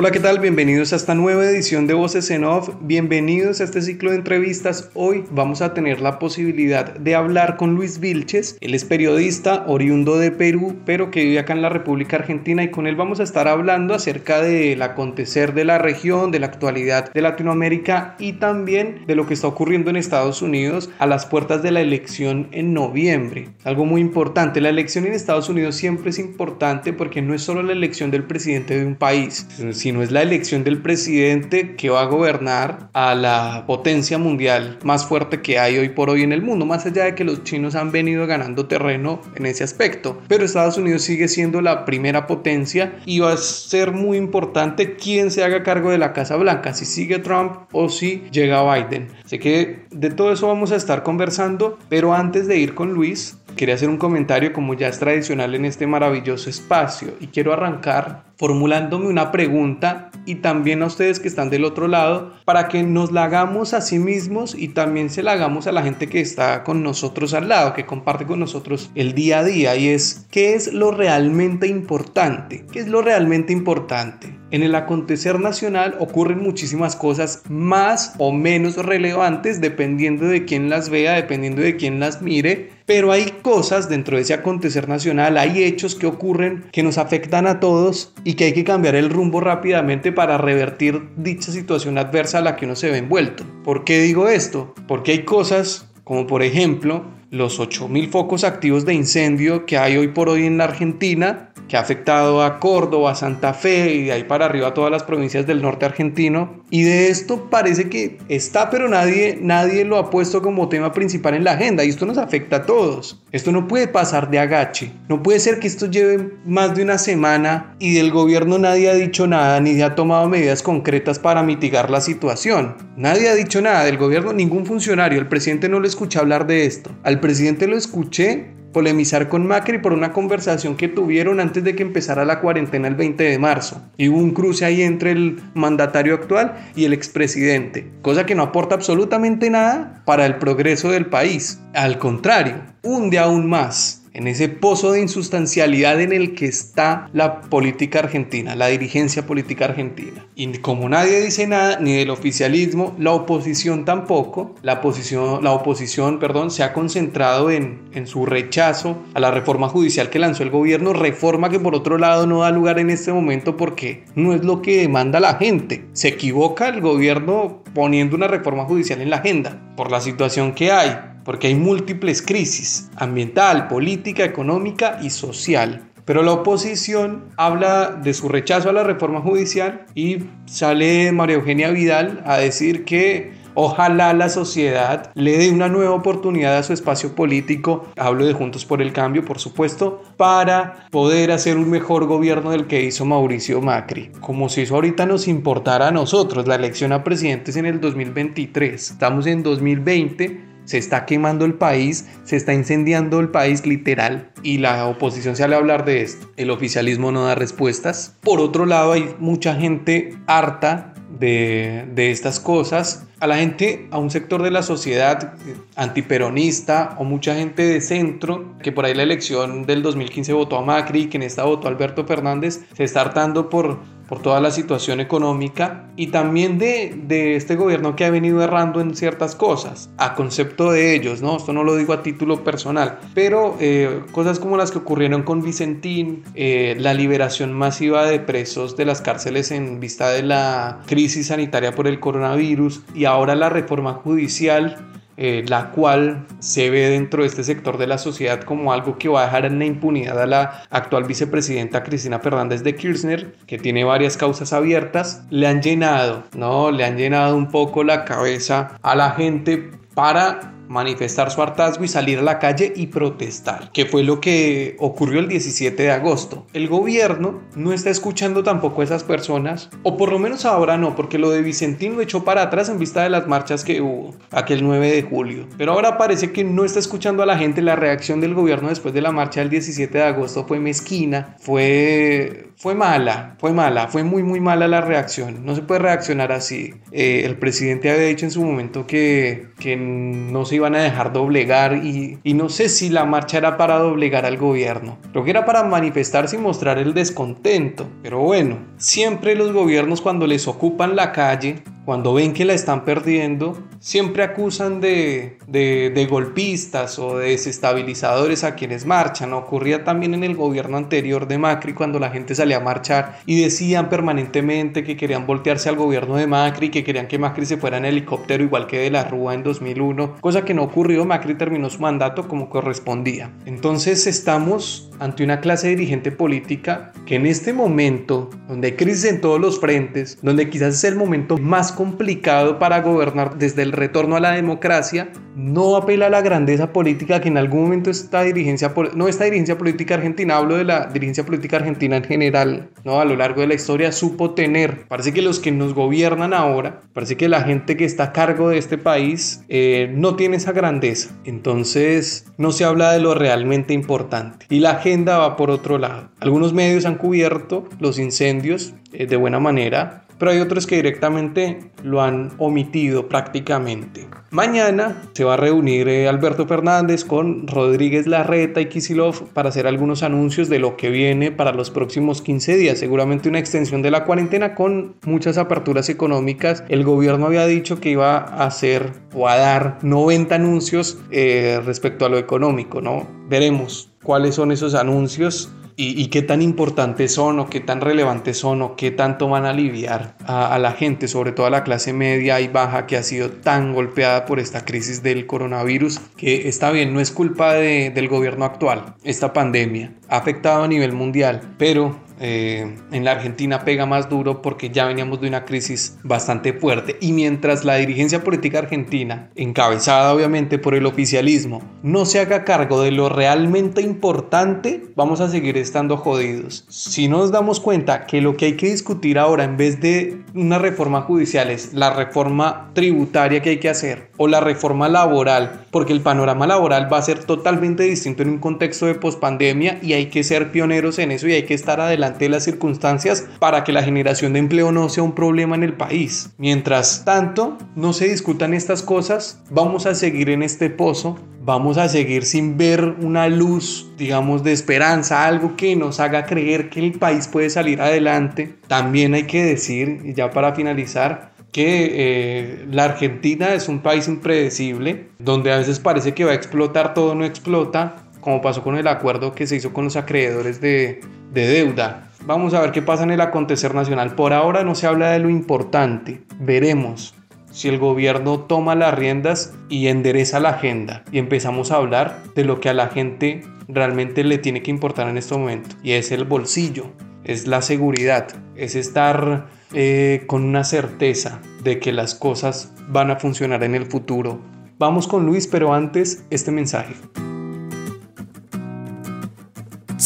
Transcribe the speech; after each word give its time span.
Hola, 0.00 0.12
¿qué 0.12 0.20
tal? 0.20 0.38
Bienvenidos 0.38 0.94
a 0.94 0.96
esta 0.96 1.14
nueva 1.14 1.44
edición 1.44 1.86
de 1.86 1.92
Voces 1.92 2.30
en 2.30 2.44
Off. 2.44 2.70
Bienvenidos 2.80 3.60
a 3.60 3.64
este 3.64 3.82
ciclo 3.82 4.12
de 4.12 4.16
entrevistas. 4.16 4.88
Hoy 4.94 5.24
vamos 5.30 5.60
a 5.60 5.74
tener 5.74 6.00
la 6.00 6.18
posibilidad 6.18 6.94
de 6.94 7.14
hablar 7.14 7.58
con 7.58 7.74
Luis 7.74 8.00
Vilches. 8.00 8.56
Él 8.62 8.72
es 8.72 8.86
periodista 8.86 9.62
oriundo 9.66 10.16
de 10.16 10.30
Perú, 10.30 10.78
pero 10.86 11.10
que 11.10 11.24
vive 11.24 11.38
acá 11.38 11.52
en 11.52 11.60
la 11.60 11.68
República 11.68 12.16
Argentina 12.16 12.62
y 12.62 12.70
con 12.70 12.86
él 12.86 12.96
vamos 12.96 13.20
a 13.20 13.24
estar 13.24 13.46
hablando 13.46 13.92
acerca 13.92 14.40
del 14.40 14.80
acontecer 14.80 15.52
de 15.52 15.66
la 15.66 15.76
región, 15.76 16.30
de 16.30 16.40
la 16.40 16.46
actualidad 16.46 17.12
de 17.12 17.20
Latinoamérica 17.20 18.16
y 18.18 18.32
también 18.32 19.04
de 19.06 19.16
lo 19.16 19.26
que 19.26 19.34
está 19.34 19.48
ocurriendo 19.48 19.90
en 19.90 19.96
Estados 19.96 20.40
Unidos 20.40 20.88
a 20.98 21.06
las 21.06 21.26
puertas 21.26 21.62
de 21.62 21.72
la 21.72 21.82
elección 21.82 22.48
en 22.52 22.72
noviembre. 22.72 23.48
Algo 23.64 23.84
muy 23.84 24.00
importante, 24.00 24.62
la 24.62 24.70
elección 24.70 25.04
en 25.04 25.12
Estados 25.12 25.50
Unidos 25.50 25.74
siempre 25.74 26.08
es 26.08 26.18
importante 26.18 26.94
porque 26.94 27.20
no 27.20 27.34
es 27.34 27.42
solo 27.42 27.62
la 27.62 27.72
elección 27.72 28.10
del 28.10 28.24
presidente 28.24 28.78
de 28.78 28.86
un 28.86 28.94
país, 28.94 29.46
no 29.92 30.02
es 30.02 30.10
la 30.10 30.22
elección 30.22 30.64
del 30.64 30.82
presidente 30.82 31.74
que 31.76 31.90
va 31.90 32.02
a 32.02 32.06
gobernar 32.06 32.90
a 32.92 33.14
la 33.14 33.64
potencia 33.66 34.18
mundial 34.18 34.78
más 34.82 35.06
fuerte 35.06 35.40
que 35.40 35.58
hay 35.58 35.78
hoy 35.78 35.88
por 35.90 36.10
hoy 36.10 36.22
en 36.22 36.32
el 36.32 36.42
mundo, 36.42 36.66
más 36.66 36.86
allá 36.86 37.04
de 37.04 37.14
que 37.14 37.24
los 37.24 37.44
chinos 37.44 37.74
han 37.74 37.92
venido 37.92 38.26
ganando 38.26 38.66
terreno 38.66 39.20
en 39.34 39.46
ese 39.46 39.64
aspecto. 39.64 40.20
Pero 40.28 40.44
Estados 40.44 40.76
Unidos 40.76 41.02
sigue 41.02 41.28
siendo 41.28 41.60
la 41.60 41.84
primera 41.84 42.26
potencia 42.26 42.94
y 43.06 43.20
va 43.20 43.32
a 43.32 43.36
ser 43.36 43.92
muy 43.92 44.16
importante 44.16 44.96
quién 44.96 45.30
se 45.30 45.44
haga 45.44 45.62
cargo 45.62 45.90
de 45.90 45.98
la 45.98 46.12
Casa 46.12 46.36
Blanca, 46.36 46.74
si 46.74 46.84
sigue 46.84 47.18
Trump 47.18 47.52
o 47.72 47.88
si 47.88 48.24
llega 48.30 48.62
Biden. 48.74 49.08
Así 49.24 49.38
que 49.38 49.84
de 49.90 50.10
todo 50.10 50.32
eso 50.32 50.46
vamos 50.48 50.72
a 50.72 50.76
estar 50.76 51.02
conversando, 51.02 51.78
pero 51.88 52.14
antes 52.14 52.46
de 52.46 52.58
ir 52.58 52.74
con 52.74 52.92
Luis, 52.92 53.38
quería 53.56 53.74
hacer 53.74 53.88
un 53.88 53.96
comentario 53.96 54.52
como 54.52 54.74
ya 54.74 54.88
es 54.88 54.98
tradicional 54.98 55.54
en 55.54 55.64
este 55.64 55.86
maravilloso 55.86 56.50
espacio 56.50 57.14
y 57.20 57.28
quiero 57.28 57.52
arrancar 57.52 58.24
formulándome 58.36 59.06
una 59.06 59.32
pregunta 59.32 60.10
y 60.24 60.36
también 60.36 60.82
a 60.82 60.86
ustedes 60.86 61.20
que 61.20 61.28
están 61.28 61.50
del 61.50 61.64
otro 61.64 61.88
lado 61.88 62.32
para 62.46 62.68
que 62.68 62.82
nos 62.82 63.12
la 63.12 63.24
hagamos 63.24 63.74
a 63.74 63.82
sí 63.82 63.98
mismos 63.98 64.54
y 64.54 64.68
también 64.68 65.10
se 65.10 65.22
la 65.22 65.32
hagamos 65.32 65.66
a 65.66 65.72
la 65.72 65.82
gente 65.82 66.08
que 66.08 66.20
está 66.20 66.64
con 66.64 66.82
nosotros 66.82 67.34
al 67.34 67.48
lado, 67.48 67.74
que 67.74 67.84
comparte 67.84 68.26
con 68.26 68.40
nosotros 68.40 68.90
el 68.94 69.14
día 69.14 69.40
a 69.40 69.44
día 69.44 69.76
y 69.76 69.88
es 69.88 70.26
¿qué 70.30 70.54
es 70.54 70.72
lo 70.72 70.90
realmente 70.90 71.66
importante? 71.66 72.64
¿Qué 72.72 72.80
es 72.80 72.88
lo 72.88 73.02
realmente 73.02 73.52
importante? 73.52 74.39
En 74.52 74.62
el 74.62 74.74
acontecer 74.74 75.38
nacional 75.38 75.96
ocurren 76.00 76.42
muchísimas 76.42 76.96
cosas 76.96 77.42
más 77.48 78.14
o 78.18 78.32
menos 78.32 78.76
relevantes 78.76 79.60
dependiendo 79.60 80.26
de 80.26 80.44
quién 80.44 80.68
las 80.68 80.90
vea, 80.90 81.14
dependiendo 81.14 81.62
de 81.62 81.76
quién 81.76 82.00
las 82.00 82.20
mire, 82.20 82.70
pero 82.84 83.12
hay 83.12 83.26
cosas 83.42 83.88
dentro 83.88 84.16
de 84.16 84.22
ese 84.22 84.34
acontecer 84.34 84.88
nacional, 84.88 85.38
hay 85.38 85.62
hechos 85.62 85.94
que 85.94 86.08
ocurren 86.08 86.64
que 86.72 86.82
nos 86.82 86.98
afectan 86.98 87.46
a 87.46 87.60
todos 87.60 88.12
y 88.24 88.34
que 88.34 88.46
hay 88.46 88.52
que 88.52 88.64
cambiar 88.64 88.96
el 88.96 89.10
rumbo 89.10 89.40
rápidamente 89.40 90.10
para 90.10 90.38
revertir 90.38 91.00
dicha 91.16 91.52
situación 91.52 91.98
adversa 91.98 92.38
a 92.38 92.42
la 92.42 92.56
que 92.56 92.64
uno 92.64 92.74
se 92.74 92.90
ve 92.90 92.98
envuelto. 92.98 93.44
¿Por 93.62 93.84
qué 93.84 94.00
digo 94.00 94.28
esto? 94.28 94.74
Porque 94.88 95.12
hay 95.12 95.24
cosas 95.24 95.86
como 96.02 96.26
por 96.26 96.42
ejemplo 96.42 97.04
los 97.30 97.60
8.000 97.60 98.10
focos 98.10 98.44
activos 98.44 98.84
de 98.84 98.94
incendio 98.94 99.64
que 99.64 99.78
hay 99.78 99.96
hoy 99.96 100.08
por 100.08 100.28
hoy 100.28 100.46
en 100.46 100.58
la 100.58 100.64
Argentina 100.64 101.50
que 101.68 101.76
ha 101.76 101.80
afectado 101.80 102.42
a 102.42 102.58
Córdoba, 102.58 103.14
Santa 103.14 103.54
Fe 103.54 103.94
y 103.94 104.04
de 104.06 104.12
ahí 104.12 104.24
para 104.24 104.46
arriba 104.46 104.68
a 104.68 104.74
todas 104.74 104.90
las 104.90 105.04
provincias 105.04 105.46
del 105.46 105.62
norte 105.62 105.86
argentino. 105.86 106.64
Y 106.68 106.82
de 106.82 107.10
esto 107.10 107.48
parece 107.48 107.88
que 107.88 108.18
está, 108.28 108.70
pero 108.70 108.88
nadie, 108.88 109.38
nadie 109.40 109.84
lo 109.84 109.96
ha 109.96 110.10
puesto 110.10 110.42
como 110.42 110.68
tema 110.68 110.92
principal 110.92 111.34
en 111.34 111.44
la 111.44 111.52
agenda 111.52 111.84
y 111.84 111.90
esto 111.90 112.06
nos 112.06 112.18
afecta 112.18 112.56
a 112.56 112.66
todos. 112.66 113.19
Esto 113.32 113.52
no 113.52 113.68
puede 113.68 113.86
pasar 113.86 114.28
de 114.30 114.40
agache. 114.40 114.92
No 115.08 115.22
puede 115.22 115.38
ser 115.38 115.60
que 115.60 115.68
esto 115.68 115.86
lleve 115.86 116.32
más 116.44 116.74
de 116.74 116.82
una 116.82 116.98
semana 116.98 117.76
y 117.78 117.94
del 117.94 118.10
gobierno 118.10 118.58
nadie 118.58 118.90
ha 118.90 118.94
dicho 118.94 119.28
nada 119.28 119.60
ni 119.60 119.80
ha 119.82 119.94
tomado 119.94 120.28
medidas 120.28 120.62
concretas 120.62 121.20
para 121.20 121.44
mitigar 121.44 121.90
la 121.90 122.00
situación. 122.00 122.76
Nadie 122.96 123.28
ha 123.28 123.34
dicho 123.34 123.60
nada 123.60 123.84
del 123.84 123.98
gobierno, 123.98 124.32
ningún 124.32 124.66
funcionario. 124.66 125.20
El 125.20 125.28
presidente 125.28 125.68
no 125.68 125.78
lo 125.78 125.86
escucha 125.86 126.18
hablar 126.18 126.46
de 126.48 126.66
esto. 126.66 126.90
Al 127.04 127.20
presidente 127.20 127.68
lo 127.68 127.76
escuché 127.76 128.59
polemizar 128.72 129.28
con 129.28 129.46
Macri 129.46 129.78
por 129.78 129.92
una 129.92 130.12
conversación 130.12 130.76
que 130.76 130.88
tuvieron 130.88 131.40
antes 131.40 131.64
de 131.64 131.74
que 131.74 131.82
empezara 131.82 132.24
la 132.24 132.40
cuarentena 132.40 132.88
el 132.88 132.94
20 132.94 133.22
de 133.24 133.38
marzo. 133.38 133.82
Y 133.96 134.08
hubo 134.08 134.18
un 134.18 134.32
cruce 134.32 134.64
ahí 134.64 134.82
entre 134.82 135.12
el 135.12 135.40
mandatario 135.54 136.14
actual 136.14 136.54
y 136.74 136.84
el 136.84 136.92
expresidente, 136.92 137.90
cosa 138.02 138.26
que 138.26 138.34
no 138.34 138.42
aporta 138.42 138.74
absolutamente 138.74 139.50
nada 139.50 140.02
para 140.04 140.26
el 140.26 140.36
progreso 140.36 140.90
del 140.90 141.06
país. 141.06 141.60
Al 141.74 141.98
contrario, 141.98 142.56
hunde 142.82 143.18
aún 143.18 143.48
más 143.48 143.99
en 144.12 144.26
ese 144.26 144.48
pozo 144.48 144.92
de 144.92 145.00
insustancialidad 145.00 146.00
en 146.00 146.12
el 146.12 146.34
que 146.34 146.46
está 146.46 147.08
la 147.12 147.42
política 147.42 148.00
argentina, 148.00 148.56
la 148.56 148.68
dirigencia 148.68 149.26
política 149.26 149.66
argentina. 149.66 150.26
Y 150.34 150.48
como 150.58 150.88
nadie 150.88 151.20
dice 151.20 151.46
nada, 151.46 151.78
ni 151.80 151.94
del 151.94 152.10
oficialismo, 152.10 152.94
la 152.98 153.12
oposición 153.12 153.84
tampoco, 153.84 154.54
la, 154.62 154.74
oposición, 154.74 155.44
la 155.44 155.52
oposición 155.52 156.18
perdón, 156.18 156.50
se 156.50 156.62
ha 156.62 156.72
concentrado 156.72 157.50
en, 157.50 157.80
en 157.92 158.06
su 158.06 158.26
rechazo 158.26 158.98
a 159.14 159.20
la 159.20 159.30
reforma 159.30 159.68
judicial 159.68 160.10
que 160.10 160.18
lanzó 160.18 160.42
el 160.42 160.50
gobierno, 160.50 160.92
reforma 160.92 161.50
que 161.50 161.60
por 161.60 161.74
otro 161.74 161.98
lado 161.98 162.26
no 162.26 162.40
da 162.40 162.50
lugar 162.50 162.78
en 162.78 162.90
este 162.90 163.12
momento 163.12 163.56
porque 163.56 164.04
no 164.14 164.34
es 164.34 164.44
lo 164.44 164.62
que 164.62 164.78
demanda 164.78 165.20
la 165.20 165.34
gente. 165.34 165.84
Se 165.92 166.08
equivoca 166.08 166.68
el 166.68 166.80
gobierno 166.80 167.62
poniendo 167.74 168.16
una 168.16 168.26
reforma 168.26 168.64
judicial 168.64 169.00
en 169.00 169.10
la 169.10 169.16
agenda 169.16 169.60
por 169.76 169.90
la 169.90 170.00
situación 170.00 170.52
que 170.52 170.72
hay 170.72 170.98
porque 171.24 171.48
hay 171.48 171.54
múltiples 171.54 172.22
crisis 172.22 172.90
ambiental, 172.96 173.68
política, 173.68 174.24
económica 174.24 174.98
y 175.02 175.10
social. 175.10 175.82
Pero 176.04 176.22
la 176.22 176.32
oposición 176.32 177.26
habla 177.36 177.90
de 177.90 178.14
su 178.14 178.28
rechazo 178.28 178.70
a 178.70 178.72
la 178.72 178.82
reforma 178.82 179.20
judicial 179.20 179.86
y 179.94 180.18
sale 180.46 181.12
María 181.12 181.36
Eugenia 181.36 181.70
Vidal 181.70 182.22
a 182.26 182.38
decir 182.38 182.84
que 182.84 183.38
Ojalá 183.54 184.12
la 184.12 184.28
sociedad 184.28 185.10
le 185.14 185.36
dé 185.36 185.50
una 185.50 185.68
nueva 185.68 185.94
oportunidad 185.94 186.56
a 186.56 186.62
su 186.62 186.72
espacio 186.72 187.14
político, 187.16 187.84
hablo 187.96 188.24
de 188.24 188.32
Juntos 188.32 188.64
por 188.64 188.80
el 188.80 188.92
Cambio, 188.92 189.24
por 189.24 189.40
supuesto, 189.40 190.02
para 190.16 190.86
poder 190.90 191.32
hacer 191.32 191.56
un 191.56 191.68
mejor 191.68 192.06
gobierno 192.06 192.52
del 192.52 192.68
que 192.68 192.82
hizo 192.82 193.04
Mauricio 193.04 193.60
Macri. 193.60 194.12
Como 194.20 194.48
si 194.48 194.62
eso 194.62 194.76
ahorita 194.76 195.04
nos 195.04 195.26
importara 195.26 195.88
a 195.88 195.90
nosotros, 195.90 196.46
la 196.46 196.54
elección 196.54 196.92
a 196.92 197.02
presidentes 197.02 197.56
en 197.56 197.66
el 197.66 197.80
2023. 197.80 198.92
Estamos 198.92 199.26
en 199.26 199.42
2020 199.42 200.49
se 200.70 200.78
está 200.78 201.04
quemando 201.04 201.44
el 201.44 201.54
país, 201.54 202.06
se 202.22 202.36
está 202.36 202.54
incendiando 202.54 203.18
el 203.18 203.30
país 203.30 203.66
literal 203.66 204.30
y 204.44 204.58
la 204.58 204.86
oposición 204.86 205.34
sale 205.34 205.56
a 205.56 205.58
hablar 205.58 205.84
de 205.84 206.02
esto. 206.02 206.30
El 206.36 206.48
oficialismo 206.50 207.10
no 207.10 207.24
da 207.24 207.34
respuestas. 207.34 208.14
Por 208.20 208.38
otro 208.38 208.66
lado, 208.66 208.92
hay 208.92 209.12
mucha 209.18 209.56
gente 209.56 210.14
harta 210.28 210.94
de, 211.18 211.88
de, 211.92 212.12
estas 212.12 212.38
cosas, 212.38 213.04
a 213.18 213.26
la 213.26 213.38
gente, 213.38 213.88
a 213.90 213.98
un 213.98 214.10
sector 214.10 214.44
de 214.44 214.52
la 214.52 214.62
sociedad 214.62 215.34
antiperonista 215.74 216.94
o 216.98 217.04
mucha 217.04 217.34
gente 217.34 217.66
de 217.66 217.80
centro, 217.80 218.54
que 218.62 218.70
por 218.70 218.84
ahí 218.84 218.94
la 218.94 219.02
elección 219.02 219.66
del 219.66 219.82
2015 219.82 220.32
votó 220.34 220.56
a 220.56 220.62
Macri, 220.62 221.06
que 221.06 221.16
en 221.16 221.24
esta 221.24 221.42
votó 221.42 221.66
a 221.66 221.70
Alberto 221.72 222.06
Fernández, 222.06 222.60
se 222.76 222.84
está 222.84 223.00
hartando 223.00 223.48
por 223.48 223.80
por 224.10 224.20
toda 224.20 224.40
la 224.40 224.50
situación 224.50 224.98
económica 224.98 225.86
y 225.94 226.08
también 226.08 226.58
de, 226.58 227.00
de, 227.06 227.36
este 227.36 227.54
gobierno 227.54 227.94
que 227.94 228.04
ha 228.04 228.10
venido 228.10 228.42
errando 228.42 228.80
en 228.80 228.96
ciertas 228.96 229.36
cosas, 229.36 229.88
a 229.98 230.16
concepto 230.16 230.72
de 230.72 230.96
ellos, 230.96 231.22
¿no? 231.22 231.36
Esto 231.36 231.52
no 231.52 231.62
lo 231.62 231.76
digo 231.76 231.92
a 231.92 232.02
título 232.02 232.42
personal, 232.42 232.98
pero 233.14 233.56
eh, 233.60 234.02
cosas 234.10 234.40
como 234.40 234.56
las 234.56 234.72
que 234.72 234.78
ocurrieron 234.78 235.22
con 235.22 235.42
Vicentín, 235.42 236.24
eh, 236.34 236.74
la 236.80 236.92
liberación 236.92 237.52
masiva 237.52 238.04
de 238.04 238.18
presos 238.18 238.76
de 238.76 238.84
las 238.84 239.00
cárceles 239.00 239.52
en 239.52 239.78
vista 239.78 240.10
de 240.10 240.24
la 240.24 240.80
crisis 240.86 241.28
sanitaria 241.28 241.72
por 241.72 241.86
el 241.86 242.00
coronavirus 242.00 242.82
y 242.96 243.04
ahora 243.04 243.36
la 243.36 243.48
reforma 243.48 243.94
judicial 243.94 244.99
eh, 245.22 245.44
la 245.46 245.70
cual 245.70 246.24
se 246.38 246.70
ve 246.70 246.88
dentro 246.88 247.22
de 247.22 247.28
este 247.28 247.44
sector 247.44 247.76
de 247.76 247.86
la 247.86 247.98
sociedad 247.98 248.40
como 248.40 248.72
algo 248.72 248.96
que 248.96 249.10
va 249.10 249.20
a 249.20 249.24
dejar 249.26 249.44
en 249.44 249.58
la 249.58 249.66
impunidad 249.66 250.18
a 250.18 250.24
la 250.24 250.62
actual 250.70 251.04
vicepresidenta 251.04 251.82
Cristina 251.82 252.20
Fernández 252.20 252.62
de 252.62 252.74
Kirchner, 252.74 253.34
que 253.46 253.58
tiene 253.58 253.84
varias 253.84 254.16
causas 254.16 254.54
abiertas, 254.54 255.22
le 255.28 255.46
han 255.46 255.60
llenado, 255.60 256.24
¿no? 256.34 256.70
Le 256.70 256.86
han 256.86 256.96
llenado 256.96 257.36
un 257.36 257.50
poco 257.50 257.84
la 257.84 258.06
cabeza 258.06 258.78
a 258.80 258.94
la 258.94 259.10
gente 259.10 259.70
para 259.94 260.54
manifestar 260.70 261.32
su 261.32 261.42
hartazgo 261.42 261.84
y 261.84 261.88
salir 261.88 262.20
a 262.20 262.22
la 262.22 262.38
calle 262.38 262.72
y 262.74 262.86
protestar, 262.86 263.72
que 263.72 263.86
fue 263.86 264.04
lo 264.04 264.20
que 264.20 264.76
ocurrió 264.78 265.18
el 265.18 265.26
17 265.26 265.82
de 265.82 265.90
agosto. 265.90 266.46
El 266.52 266.68
gobierno 266.68 267.42
no 267.56 267.72
está 267.72 267.90
escuchando 267.90 268.44
tampoco 268.44 268.80
a 268.80 268.84
esas 268.84 269.02
personas, 269.02 269.68
o 269.82 269.96
por 269.96 270.12
lo 270.12 270.20
menos 270.20 270.44
ahora 270.44 270.78
no, 270.78 270.94
porque 270.94 271.18
lo 271.18 271.30
de 271.30 271.42
Vicentín 271.42 271.96
lo 271.96 272.02
echó 272.02 272.24
para 272.24 272.42
atrás 272.42 272.68
en 272.68 272.78
vista 272.78 273.02
de 273.02 273.10
las 273.10 273.26
marchas 273.26 273.64
que 273.64 273.80
hubo 273.80 274.14
aquel 274.30 274.62
9 274.62 274.92
de 274.92 275.02
julio. 275.02 275.46
Pero 275.58 275.72
ahora 275.72 275.98
parece 275.98 276.30
que 276.30 276.44
no 276.44 276.64
está 276.64 276.78
escuchando 276.78 277.24
a 277.24 277.26
la 277.26 277.36
gente. 277.36 277.62
La 277.62 277.74
reacción 277.74 278.20
del 278.20 278.34
gobierno 278.34 278.68
después 278.68 278.94
de 278.94 279.02
la 279.02 279.10
marcha 279.10 279.40
del 279.40 279.50
17 279.50 279.98
de 279.98 280.04
agosto 280.04 280.46
fue 280.46 280.60
mezquina, 280.60 281.36
fue 281.40 282.49
fue 282.60 282.74
mala, 282.74 283.36
fue 283.38 283.54
mala, 283.54 283.88
fue 283.88 284.04
muy 284.04 284.22
muy 284.22 284.38
mala 284.38 284.68
la 284.68 284.82
reacción. 284.82 285.46
No 285.46 285.54
se 285.54 285.62
puede 285.62 285.80
reaccionar 285.80 286.30
así. 286.30 286.74
Eh, 286.92 287.22
el 287.24 287.38
presidente 287.38 287.90
había 287.90 288.04
dicho 288.04 288.26
en 288.26 288.30
su 288.30 288.44
momento 288.44 288.86
que, 288.86 289.46
que 289.58 289.78
no 289.78 290.44
se 290.44 290.56
iban 290.56 290.74
a 290.74 290.82
dejar 290.82 291.10
doblegar 291.10 291.78
y, 291.82 292.18
y, 292.22 292.34
no 292.34 292.50
sé 292.50 292.68
si 292.68 292.90
la 292.90 293.06
marcha 293.06 293.38
era 293.38 293.56
para 293.56 293.78
doblegar 293.78 294.26
al 294.26 294.36
gobierno. 294.36 294.98
Creo 295.10 295.24
que 295.24 295.30
era 295.30 295.46
para 295.46 295.62
manifestarse 295.62 296.36
y 296.36 296.38
mostrar 296.38 296.76
el 296.76 296.92
descontento. 296.92 297.88
Pero 298.02 298.18
bueno, 298.18 298.58
siempre 298.76 299.34
los 299.36 299.54
gobiernos 299.54 300.02
cuando 300.02 300.26
les 300.26 300.46
ocupan 300.46 300.96
la 300.96 301.12
calle 301.12 301.62
cuando 301.90 302.14
ven 302.14 302.34
que 302.34 302.44
la 302.44 302.52
están 302.52 302.84
perdiendo, 302.84 303.58
siempre 303.80 304.22
acusan 304.22 304.80
de, 304.80 305.38
de, 305.48 306.06
golpistas 306.08 307.00
o 307.00 307.18
de 307.18 307.30
desestabilizadores 307.30 308.44
a 308.44 308.54
quienes 308.54 308.86
marchan. 308.86 309.32
Ocurría 309.32 309.82
también 309.82 310.14
en 310.14 310.22
el 310.22 310.36
gobierno 310.36 310.76
anterior 310.76 311.26
de 311.26 311.38
Macri 311.38 311.74
cuando 311.74 311.98
la 311.98 312.10
gente 312.10 312.36
salía 312.36 312.58
a 312.58 312.60
marchar 312.60 313.18
y 313.26 313.42
decían 313.42 313.88
permanentemente 313.88 314.84
que 314.84 314.96
querían 314.96 315.26
voltearse 315.26 315.68
al 315.68 315.74
gobierno 315.74 316.14
de 316.14 316.28
Macri, 316.28 316.70
que 316.70 316.84
querían 316.84 317.08
que 317.08 317.18
Macri 317.18 317.44
se 317.44 317.56
fuera 317.56 317.78
en 317.78 317.84
helicóptero 317.84 318.44
igual 318.44 318.68
que 318.68 318.78
de 318.78 318.90
la 318.92 319.02
Rúa 319.02 319.34
en 319.34 319.42
2001, 319.42 320.18
cosa 320.20 320.44
que 320.44 320.54
no 320.54 320.62
ocurrió. 320.62 321.04
Macri 321.04 321.34
terminó 321.34 321.70
su 321.70 321.80
mandato 321.80 322.28
como 322.28 322.48
correspondía. 322.48 323.32
Entonces 323.46 324.06
estamos 324.06 324.90
ante 325.00 325.24
una 325.24 325.40
clase 325.40 325.68
dirigente 325.68 326.12
política 326.12 326.92
que 327.04 327.16
en 327.16 327.26
este 327.26 327.52
momento, 327.52 328.30
donde 328.46 328.68
hay 328.68 328.74
crisis 328.74 329.06
en 329.06 329.20
todos 329.20 329.40
los 329.40 329.58
frentes, 329.58 330.18
donde 330.22 330.48
quizás 330.48 330.74
es 330.74 330.84
el 330.84 330.94
momento 330.94 331.38
más 331.38 331.72
complicado 331.80 332.58
para 332.58 332.82
gobernar 332.82 333.38
desde 333.38 333.62
el 333.62 333.72
retorno 333.72 334.14
a 334.14 334.20
la 334.20 334.32
democracia, 334.32 335.08
no 335.34 335.76
apela 335.76 336.08
a 336.08 336.10
la 336.10 336.20
grandeza 336.20 336.74
política 336.74 337.22
que 337.22 337.28
en 337.28 337.38
algún 337.38 337.62
momento 337.62 337.88
esta 337.88 338.20
dirigencia, 338.22 338.74
no 338.94 339.08
esta 339.08 339.24
dirigencia 339.24 339.56
política 339.56 339.94
argentina, 339.94 340.36
hablo 340.36 340.58
de 340.58 340.64
la 340.64 340.88
dirigencia 340.88 341.24
política 341.24 341.56
argentina 341.56 341.96
en 341.96 342.04
general, 342.04 342.68
¿no? 342.84 343.00
a 343.00 343.06
lo 343.06 343.16
largo 343.16 343.40
de 343.40 343.46
la 343.46 343.54
historia 343.54 343.92
supo 343.92 344.34
tener. 344.34 344.88
Parece 344.88 345.14
que 345.14 345.22
los 345.22 345.40
que 345.40 345.52
nos 345.52 345.72
gobiernan 345.72 346.34
ahora, 346.34 346.82
parece 346.92 347.16
que 347.16 347.30
la 347.30 347.44
gente 347.44 347.78
que 347.78 347.86
está 347.86 348.04
a 348.04 348.12
cargo 348.12 348.50
de 348.50 348.58
este 348.58 348.76
país 348.76 349.42
eh, 349.48 349.90
no 349.94 350.16
tiene 350.16 350.36
esa 350.36 350.52
grandeza. 350.52 351.16
Entonces 351.24 352.26
no 352.36 352.52
se 352.52 352.66
habla 352.66 352.92
de 352.92 353.00
lo 353.00 353.14
realmente 353.14 353.72
importante. 353.72 354.44
Y 354.50 354.60
la 354.60 354.72
agenda 354.72 355.16
va 355.16 355.36
por 355.36 355.50
otro 355.50 355.78
lado. 355.78 356.10
Algunos 356.20 356.52
medios 356.52 356.84
han 356.84 356.96
cubierto 356.96 357.70
los 357.78 357.98
incendios 357.98 358.74
eh, 358.92 359.06
de 359.06 359.16
buena 359.16 359.40
manera, 359.40 360.04
pero 360.20 360.32
hay 360.32 360.38
otros 360.38 360.66
que 360.66 360.76
directamente 360.76 361.58
lo 361.82 362.02
han 362.02 362.30
omitido 362.36 363.08
prácticamente. 363.08 364.06
Mañana 364.30 365.02
se 365.14 365.24
va 365.24 365.34
a 365.34 365.36
reunir 365.38 365.88
eh, 365.88 366.08
Alberto 366.08 366.46
Fernández 366.46 367.06
con 367.06 367.48
Rodríguez 367.48 368.06
Larreta 368.06 368.60
y 368.60 368.66
Kisilov 368.66 369.32
para 369.32 369.48
hacer 369.48 369.66
algunos 369.66 370.02
anuncios 370.02 370.50
de 370.50 370.58
lo 370.58 370.76
que 370.76 370.90
viene 370.90 371.32
para 371.32 371.52
los 371.52 371.70
próximos 371.70 372.20
15 372.20 372.56
días, 372.58 372.78
seguramente 372.78 373.30
una 373.30 373.38
extensión 373.38 373.80
de 373.80 373.90
la 373.90 374.04
cuarentena 374.04 374.54
con 374.54 374.94
muchas 375.06 375.38
aperturas 375.38 375.88
económicas. 375.88 376.64
El 376.68 376.84
gobierno 376.84 377.26
había 377.26 377.46
dicho 377.46 377.80
que 377.80 377.88
iba 377.88 378.18
a 378.18 378.44
hacer 378.44 378.92
o 379.14 379.26
a 379.26 379.36
dar 379.36 379.78
90 379.80 380.34
anuncios 380.34 380.98
eh, 381.10 381.60
respecto 381.64 382.04
a 382.04 382.10
lo 382.10 382.18
económico, 382.18 382.82
¿no? 382.82 383.08
Veremos 383.30 383.90
cuáles 384.02 384.34
son 384.34 384.52
esos 384.52 384.74
anuncios 384.74 385.50
y, 385.82 386.06
qué 386.08 386.20
tan 386.20 386.42
importantes 386.42 387.14
son 387.14 387.40
o 387.40 387.48
qué 387.48 387.60
tan 387.60 387.80
relevantes 387.80 388.36
son 388.36 388.60
o 388.60 388.76
qué 388.76 388.90
tanto 388.90 389.28
van 389.28 389.46
a 389.46 389.50
aliviar 389.50 390.14
a, 390.26 390.58
la 390.58 390.72
gente, 390.72 391.08
sobre 391.08 391.32
todo 391.32 391.46
a 391.46 391.50
la 391.50 391.64
clase 391.64 391.94
media 391.94 392.40
y 392.40 392.48
baja 392.48 392.86
que 392.86 392.98
ha 392.98 393.02
sido 393.02 393.30
tan 393.30 393.72
golpeada 393.72 394.26
por 394.26 394.40
esta 394.40 394.64
crisis 394.66 395.02
del 395.02 395.26
coronavirus, 395.26 395.98
que 396.16 396.48
está 396.48 396.70
bien, 396.70 396.92
no 396.92 397.00
es 397.00 397.10
culpa 397.10 397.54
del 397.54 398.08
gobierno 398.08 398.44
actual, 398.44 398.94
esta 399.04 399.32
pandemia 399.32 399.94
ha 400.08 400.18
afectado 400.18 400.64
a 400.64 400.68
nivel 400.68 400.92
mundial, 400.92 401.54
pero 401.56 401.96
eh, 402.20 402.76
en 402.92 403.04
la 403.04 403.12
Argentina 403.12 403.64
pega 403.64 403.86
más 403.86 404.10
duro 404.10 404.42
porque 404.42 404.68
ya 404.68 404.84
veníamos 404.84 405.22
de 405.22 405.28
una 405.28 405.46
crisis 405.46 405.96
bastante 406.02 406.52
fuerte 406.52 406.98
y 407.00 407.12
mientras 407.12 407.64
la 407.64 407.76
dirigencia 407.76 408.22
política 408.22 408.58
argentina, 408.58 409.30
encabezada 409.36 410.12
obviamente 410.12 410.58
por 410.58 410.74
el 410.74 410.84
oficialismo, 410.84 411.62
no 411.82 412.04
se 412.04 412.20
haga 412.20 412.44
cargo 412.44 412.82
de 412.82 412.90
lo 412.90 413.08
realmente 413.08 413.80
importante, 413.80 414.84
vamos 414.96 415.22
a 415.22 415.30
seguir 415.30 415.56
estando 415.56 415.96
jodidos. 415.96 416.66
Si 416.68 417.08
nos 417.08 417.32
damos 417.32 417.58
cuenta 417.58 418.06
que 418.06 418.20
lo 418.20 418.36
que 418.36 418.46
hay 418.46 418.56
que 418.56 418.70
discutir 418.70 419.18
ahora 419.18 419.44
en 419.44 419.56
vez 419.56 419.80
de 419.80 420.20
una 420.34 420.58
reforma 420.58 421.00
judicial 421.02 421.50
es 421.50 421.72
la 421.72 421.94
reforma 421.94 422.70
tributaria 422.74 423.40
que 423.40 423.50
hay 423.50 423.58
que 423.58 423.70
hacer 423.70 424.10
o 424.18 424.28
la 424.28 424.40
reforma 424.40 424.90
laboral, 424.90 425.64
porque 425.70 425.94
el 425.94 426.02
panorama 426.02 426.46
laboral 426.46 426.92
va 426.92 426.98
a 426.98 427.02
ser 427.02 427.24
totalmente 427.24 427.84
distinto 427.84 428.22
en 428.22 428.28
un 428.28 428.38
contexto 428.38 428.84
de 428.84 428.94
pospandemia 428.94 429.78
y 429.80 429.94
hay 429.94 430.06
que 430.06 430.22
ser 430.22 430.52
pioneros 430.52 430.98
en 430.98 431.12
eso 431.12 431.26
y 431.26 431.32
hay 431.32 431.44
que 431.44 431.54
estar 431.54 431.80
adelante 431.80 432.09
de 432.18 432.28
las 432.28 432.44
circunstancias 432.44 433.26
para 433.38 433.64
que 433.64 433.72
la 433.72 433.82
generación 433.82 434.32
de 434.32 434.38
empleo 434.38 434.72
no 434.72 434.88
sea 434.88 435.02
un 435.02 435.14
problema 435.14 435.56
en 435.56 435.62
el 435.62 435.74
país. 435.74 436.30
Mientras 436.38 437.04
tanto, 437.04 437.58
no 437.76 437.92
se 437.92 438.08
discutan 438.08 438.54
estas 438.54 438.82
cosas, 438.82 439.42
vamos 439.50 439.86
a 439.86 439.94
seguir 439.94 440.30
en 440.30 440.42
este 440.42 440.70
pozo, 440.70 441.18
vamos 441.42 441.78
a 441.78 441.88
seguir 441.88 442.24
sin 442.24 442.56
ver 442.56 442.84
una 443.00 443.28
luz, 443.28 443.90
digamos, 443.96 444.42
de 444.44 444.52
esperanza, 444.52 445.26
algo 445.26 445.56
que 445.56 445.76
nos 445.76 446.00
haga 446.00 446.26
creer 446.26 446.70
que 446.70 446.80
el 446.80 446.92
país 446.92 447.28
puede 447.28 447.50
salir 447.50 447.80
adelante. 447.80 448.54
También 448.68 449.14
hay 449.14 449.24
que 449.24 449.44
decir, 449.44 450.14
ya 450.14 450.30
para 450.30 450.54
finalizar, 450.54 451.30
que 451.52 451.88
eh, 451.92 452.66
la 452.70 452.84
Argentina 452.84 453.54
es 453.54 453.68
un 453.68 453.80
país 453.80 454.06
impredecible, 454.06 455.08
donde 455.18 455.52
a 455.52 455.58
veces 455.58 455.80
parece 455.80 456.14
que 456.14 456.24
va 456.24 456.32
a 456.32 456.34
explotar 456.34 456.94
todo, 456.94 457.14
no 457.14 457.24
explota, 457.24 457.99
como 458.20 458.40
pasó 458.40 458.62
con 458.62 458.76
el 458.76 458.88
acuerdo 458.88 459.32
que 459.32 459.46
se 459.46 459.56
hizo 459.56 459.72
con 459.72 459.84
los 459.84 459.96
acreedores 459.96 460.60
de, 460.60 461.00
de 461.32 461.46
deuda. 461.46 462.10
Vamos 462.26 462.54
a 462.54 462.60
ver 462.60 462.72
qué 462.72 462.82
pasa 462.82 463.04
en 463.04 463.10
el 463.10 463.20
acontecer 463.20 463.74
nacional. 463.74 464.14
Por 464.14 464.32
ahora 464.32 464.62
no 464.62 464.74
se 464.74 464.86
habla 464.86 465.10
de 465.10 465.20
lo 465.20 465.30
importante. 465.30 466.22
Veremos 466.38 467.14
si 467.50 467.68
el 467.68 467.78
gobierno 467.78 468.40
toma 468.40 468.74
las 468.74 468.94
riendas 468.94 469.54
y 469.68 469.88
endereza 469.88 470.40
la 470.40 470.50
agenda 470.50 471.04
y 471.10 471.18
empezamos 471.18 471.70
a 471.70 471.76
hablar 471.76 472.18
de 472.34 472.44
lo 472.44 472.60
que 472.60 472.68
a 472.68 472.74
la 472.74 472.88
gente 472.88 473.42
realmente 473.68 474.24
le 474.24 474.38
tiene 474.38 474.62
que 474.62 474.70
importar 474.70 475.08
en 475.08 475.18
este 475.18 475.36
momento 475.36 475.70
y 475.82 475.92
es 475.92 476.12
el 476.12 476.24
bolsillo, 476.24 476.86
es 477.24 477.46
la 477.46 477.62
seguridad, 477.62 478.28
es 478.56 478.74
estar 478.74 479.48
eh, 479.72 480.24
con 480.26 480.44
una 480.44 480.64
certeza 480.64 481.40
de 481.62 481.78
que 481.78 481.92
las 481.92 482.14
cosas 482.14 482.72
van 482.88 483.10
a 483.10 483.16
funcionar 483.16 483.62
en 483.64 483.74
el 483.74 483.86
futuro. 483.86 484.40
Vamos 484.78 485.06
con 485.06 485.26
Luis, 485.26 485.46
pero 485.46 485.74
antes 485.74 486.24
este 486.30 486.50
mensaje. 486.50 486.94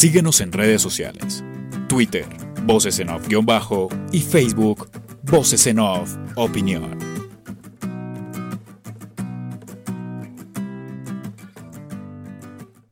Síguenos 0.05 0.39
en 0.39 0.51
redes 0.51 0.83
sociales. 0.83 1.43
Twitter, 1.89 2.27
Voces 2.61 2.99
en 2.99 3.09
Off-Bajo 3.09 3.89
y 4.11 4.21
Facebook, 4.21 4.87
Voces 5.23 5.65
en 5.65 5.79
Off 5.79 6.15
Opinión. 6.35 6.95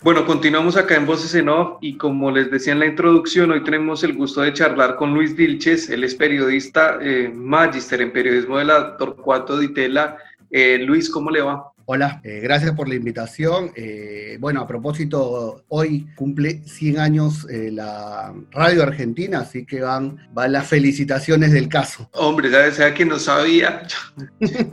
Bueno, 0.01 0.25
continuamos 0.25 0.75
acá 0.75 0.95
en 0.95 1.05
Voces 1.05 1.35
en 1.35 1.49
Off 1.49 1.77
y 1.81 1.97
como 1.97 2.31
les 2.31 2.49
decía 2.49 2.73
en 2.73 2.79
la 2.79 2.87
introducción, 2.87 3.51
hoy 3.51 3.63
tenemos 3.63 4.03
el 4.03 4.13
gusto 4.15 4.41
de 4.41 4.51
charlar 4.51 4.95
con 4.95 5.13
Luis 5.13 5.35
Vilches, 5.35 5.91
él 5.91 6.03
es 6.03 6.15
periodista, 6.15 6.97
eh, 6.99 7.31
magister 7.31 8.01
en 8.01 8.11
periodismo 8.11 8.57
de 8.57 8.65
la 8.65 8.97
Torcuato 8.97 9.59
Ditela. 9.59 10.17
Eh, 10.49 10.79
Luis, 10.79 11.11
¿cómo 11.11 11.29
le 11.29 11.43
va? 11.43 11.72
Hola, 11.85 12.21
eh, 12.23 12.39
gracias 12.41 12.71
por 12.71 12.87
la 12.87 12.95
invitación. 12.95 13.71
Eh, 13.75 14.37
bueno, 14.39 14.61
a 14.61 14.67
propósito, 14.67 15.65
hoy 15.67 16.07
cumple 16.15 16.61
100 16.65 16.97
años 16.97 17.45
eh, 17.49 17.71
la 17.73 18.33
radio 18.51 18.83
argentina, 18.83 19.39
así 19.39 19.65
que 19.65 19.81
van, 19.81 20.17
van 20.31 20.53
las 20.53 20.67
felicitaciones 20.67 21.51
del 21.51 21.67
caso. 21.67 22.09
Hombre, 22.13 22.49
¿sabes? 22.51 22.75
sea 22.75 22.93
que 22.93 23.05
no 23.05 23.19
sabía. 23.19 23.83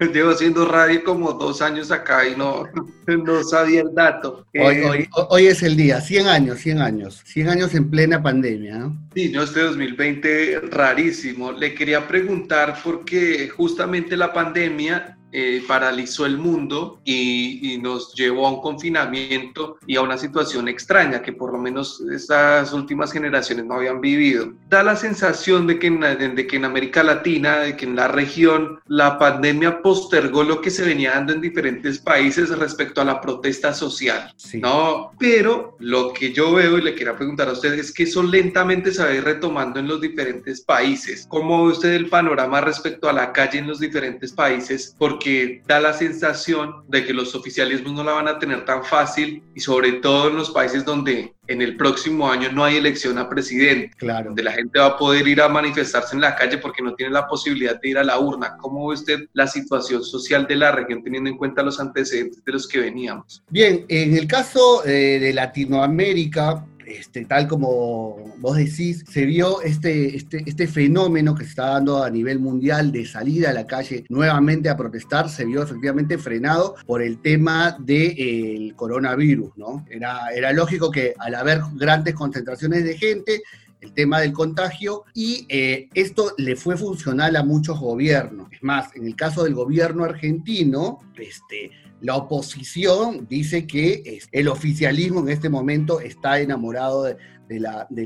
Llevo 0.00 0.30
haciendo 0.30 0.64
radio 0.64 1.02
como 1.02 1.32
dos 1.32 1.60
años 1.60 1.90
acá 1.90 2.26
y 2.26 2.36
no, 2.36 2.64
no 3.06 3.42
sabía 3.42 3.80
el 3.80 3.92
dato. 3.92 4.46
Hoy, 4.54 5.08
hoy, 5.28 5.46
es 5.46 5.62
el 5.64 5.76
día, 5.76 6.00
100 6.00 6.28
años, 6.28 6.60
100 6.60 6.80
años, 6.80 7.22
100 7.26 7.48
años 7.48 7.74
en 7.74 7.90
plena 7.90 8.22
pandemia. 8.22 8.78
¿no? 8.78 8.96
Sí, 9.14 9.28
no, 9.30 9.42
este 9.42 9.60
2020 9.60 10.60
rarísimo. 10.70 11.50
Le 11.50 11.74
quería 11.74 12.06
preguntar 12.06 12.78
porque 12.84 13.48
justamente 13.48 14.16
la 14.16 14.32
pandemia 14.32 15.17
eh, 15.30 15.62
paralizó 15.68 16.24
el 16.24 16.38
mundo 16.38 17.00
y, 17.04 17.74
y, 17.74 17.78
nos 17.78 18.14
llevó 18.14 18.46
a 18.46 18.52
un 18.52 18.60
confinamiento 18.62 19.76
y 19.86 19.96
a 19.96 20.00
una 20.00 20.16
situación 20.16 20.68
extraña 20.68 21.20
que 21.20 21.32
por 21.32 21.52
lo 21.52 21.58
menos 21.58 22.02
estas 22.10 22.72
últimas 22.72 23.12
generaciones 23.12 23.66
no 23.66 23.74
habían 23.74 24.00
vivido. 24.00 24.52
Da 24.68 24.82
la 24.82 24.96
sensación 24.96 25.66
de 25.66 25.78
que 25.78 25.88
en, 25.88 26.00
de 26.00 26.46
que 26.46 26.56
en 26.56 26.64
América 26.64 27.02
Latina, 27.02 27.58
de 27.58 27.76
que 27.76 27.84
en 27.84 27.96
la 27.96 28.08
región, 28.08 28.80
la 28.86 29.18
pandemia 29.18 29.82
postergó 29.82 30.44
lo 30.44 30.62
que 30.62 30.70
se 30.70 30.84
venía 30.84 31.12
dando 31.12 31.34
en 31.34 31.42
diferentes 31.42 31.98
países 31.98 32.48
respecto 32.50 33.00
a 33.00 33.04
la 33.04 33.20
protesta 33.20 33.74
social. 33.74 34.32
¿no? 34.54 35.12
Pero 35.18 35.76
lo 35.78 36.12
que 36.12 36.32
yo 36.32 36.54
veo 36.54 36.78
y 36.78 36.82
le 36.82 36.94
quiero 36.94 37.16
preguntar 37.16 37.48
a 37.48 37.52
usted 37.52 37.74
es 37.74 37.92
que 37.92 38.04
eso 38.04 38.22
lentamente 38.22 38.92
se 38.92 39.02
va 39.02 39.10
a 39.10 39.14
ir 39.14 39.24
retomando 39.24 39.78
en 39.78 39.88
los 39.88 40.00
diferentes 40.00 40.62
países. 40.62 41.26
¿Cómo 41.28 41.66
ve 41.66 41.72
usted 41.72 41.92
el 41.92 42.08
panorama 42.08 42.60
respecto 42.60 43.08
a 43.08 43.12
la 43.12 43.32
calle 43.32 43.58
en 43.58 43.66
los 43.66 43.80
diferentes 43.80 44.32
países? 44.32 44.94
Porque 44.98 45.17
da 45.66 45.80
la 45.80 45.92
sensación 45.92 46.84
de 46.88 47.04
que 47.04 47.12
los 47.12 47.34
oficialismos 47.34 47.92
no 47.92 48.04
la 48.04 48.12
van 48.12 48.28
a 48.28 48.38
tener 48.38 48.64
tan 48.64 48.84
fácil 48.84 49.42
y 49.54 49.60
sobre 49.60 49.92
todo 49.92 50.28
en 50.28 50.36
los 50.36 50.50
países 50.50 50.84
donde 50.84 51.34
en 51.46 51.62
el 51.62 51.76
próximo 51.76 52.30
año 52.30 52.52
no 52.52 52.64
hay 52.64 52.76
elección 52.76 53.18
a 53.18 53.28
presidente, 53.28 53.90
claro. 53.96 54.26
donde 54.26 54.42
la 54.42 54.52
gente 54.52 54.78
va 54.78 54.86
a 54.86 54.98
poder 54.98 55.26
ir 55.26 55.40
a 55.40 55.48
manifestarse 55.48 56.14
en 56.14 56.20
la 56.20 56.36
calle 56.36 56.58
porque 56.58 56.82
no 56.82 56.94
tiene 56.94 57.12
la 57.12 57.26
posibilidad 57.26 57.80
de 57.80 57.88
ir 57.88 57.98
a 57.98 58.04
la 58.04 58.18
urna. 58.18 58.56
¿Cómo 58.58 58.88
ve 58.88 58.94
usted 58.94 59.20
la 59.32 59.46
situación 59.46 60.04
social 60.04 60.46
de 60.46 60.56
la 60.56 60.72
región 60.72 61.02
teniendo 61.02 61.30
en 61.30 61.38
cuenta 61.38 61.62
los 61.62 61.80
antecedentes 61.80 62.44
de 62.44 62.52
los 62.52 62.68
que 62.68 62.80
veníamos? 62.80 63.42
Bien, 63.48 63.84
en 63.88 64.16
el 64.16 64.26
caso 64.26 64.84
eh, 64.84 65.18
de 65.18 65.32
Latinoamérica, 65.32 66.66
este, 66.88 67.24
tal 67.24 67.46
como 67.46 68.34
vos 68.38 68.56
decís, 68.56 69.04
se 69.10 69.26
vio 69.26 69.60
este, 69.62 70.16
este, 70.16 70.42
este, 70.46 70.66
fenómeno 70.66 71.34
que 71.34 71.44
se 71.44 71.50
está 71.50 71.66
dando 71.66 72.02
a 72.02 72.10
nivel 72.10 72.38
mundial 72.38 72.90
de 72.92 73.04
salida 73.04 73.50
a 73.50 73.52
la 73.52 73.66
calle 73.66 74.04
nuevamente 74.08 74.68
a 74.68 74.76
protestar, 74.76 75.28
se 75.28 75.44
vio 75.44 75.62
efectivamente 75.62 76.18
frenado 76.18 76.76
por 76.86 77.02
el 77.02 77.20
tema 77.20 77.76
del 77.78 78.74
coronavirus, 78.74 79.56
¿no? 79.56 79.84
Era, 79.90 80.28
era 80.34 80.52
lógico 80.52 80.90
que 80.90 81.14
al 81.18 81.34
haber 81.34 81.60
grandes 81.74 82.14
concentraciones 82.14 82.84
de 82.84 82.96
gente, 82.96 83.42
el 83.80 83.92
tema 83.92 84.20
del 84.20 84.32
contagio 84.32 85.04
y 85.14 85.46
eh, 85.48 85.88
esto 85.94 86.34
le 86.36 86.56
fue 86.56 86.76
funcional 86.76 87.36
a 87.36 87.44
muchos 87.44 87.78
gobiernos. 87.78 88.48
Es 88.52 88.62
más, 88.62 88.94
en 88.96 89.06
el 89.06 89.14
caso 89.14 89.44
del 89.44 89.54
gobierno 89.54 90.04
argentino, 90.04 91.00
este, 91.16 91.70
la 92.00 92.16
oposición 92.16 93.26
dice 93.28 93.66
que 93.66 94.20
el 94.32 94.48
oficialismo 94.48 95.20
en 95.20 95.30
este 95.30 95.48
momento 95.48 96.00
está 96.00 96.40
enamorado 96.40 97.04
de, 97.04 97.16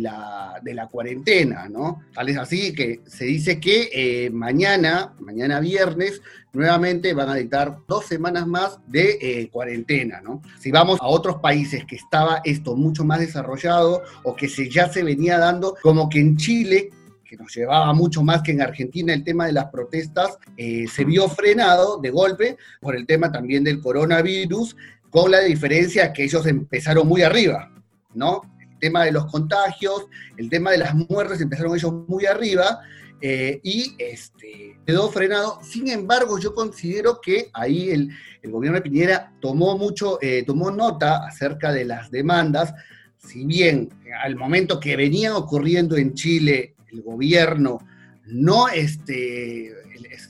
la, 0.01 0.89
cuarentena, 0.91 1.69
¿no? 1.69 2.03
Tal 2.15 2.29
es 2.29 2.39
así 2.39 2.73
que 2.73 3.01
se 3.07 3.25
dice 3.25 3.61
que 3.61 3.91
eh, 3.93 4.31
mañana, 4.31 5.15
mañana 5.21 5.61
viernes, 5.61 6.23
nuevamente 6.53 7.13
van 7.15 7.31
a 7.31 7.35
dictar 7.35 7.79
dos 7.89 8.07
semanas 8.07 8.47
más 8.47 8.79
de 8.87 9.19
eh, 9.21 9.49
cuarentena, 9.51 10.21
¿no? 10.23 10.43
Si 10.59 10.71
vamos 10.71 10.99
a 11.01 11.07
otros 11.07 11.37
países 11.37 11.85
que 11.85 11.97
estaba 11.97 12.41
esto 12.45 12.77
mucho 12.77 13.05
más 13.05 13.21
desarrollado 13.21 14.03
o 14.23 14.37
que 14.37 14.49
se, 14.49 14.71
ya 14.71 14.91
se 14.91 15.03
venía 15.03 15.39
dando, 15.39 15.77
como 15.83 16.09
que 16.09 16.21
en 16.21 16.37
Chile 16.37 16.91
que 17.33 17.43
nos 17.43 17.55
llevaba 17.55 17.91
mucho 17.95 18.23
más 18.23 18.43
que 18.43 18.53
en 18.53 18.61
Argentina 18.61 19.15
el 19.15 19.25
tema 19.25 19.47
de 19.47 19.53
las 19.53 19.71
protestas, 19.71 20.37
eh, 20.59 20.87
se 20.87 21.03
vio 21.03 21.31
frenado 21.31 21.97
de 21.97 22.11
golpe 22.11 22.59
por 22.79 22.95
el 22.95 23.07
tema 23.07 23.33
también 23.33 23.65
del 23.65 23.81
coronavirus, 23.81 24.77
con 25.09 25.31
la 25.31 25.41
diferencia 25.41 26.13
que 26.13 26.25
ellos 26.25 26.47
empezaron 26.47 27.09
muy 27.09 27.23
arriba, 27.23 27.73
¿no? 28.13 28.43
El 28.61 28.79
tema 28.79 29.05
de 29.07 29.13
los 29.13 29.25
contagios, 29.33 30.09
el 30.37 30.51
tema 30.51 30.73
de 30.73 30.79
las 30.79 30.95
muertes 30.95 31.41
empezaron 31.41 31.75
ellos 31.75 31.95
muy 32.07 32.27
arriba 32.27 32.81
eh, 33.23 33.61
y 33.63 33.95
este, 33.97 34.79
quedó 34.85 35.11
frenado. 35.11 35.59
Sin 35.63 35.89
embargo, 35.89 36.39
yo 36.39 36.55
considero 36.55 37.19
que 37.19 37.49
ahí 37.55 37.93
el, 37.93 38.11
gobierno 38.51 38.77
de 38.77 38.83
Piñera 38.83 39.33
tomó 39.41 39.79
mucho, 39.79 40.19
eh, 40.21 40.45
tomó 40.47 40.71
nota 40.71 41.27
acerca 41.27 41.73
de 41.73 41.87
las 41.87 42.11
demandas, 42.11 42.75
si 43.17 43.47
bien 43.47 43.89
al 44.23 44.37
momento 44.37 44.79
que 44.79 44.97
venían 44.97 45.33
ocurriendo 45.33 45.97
en 45.97 46.13
Chile 46.13 46.75
el 46.93 47.03
gobierno 47.03 47.79
no 48.27 48.69
este, 48.69 49.73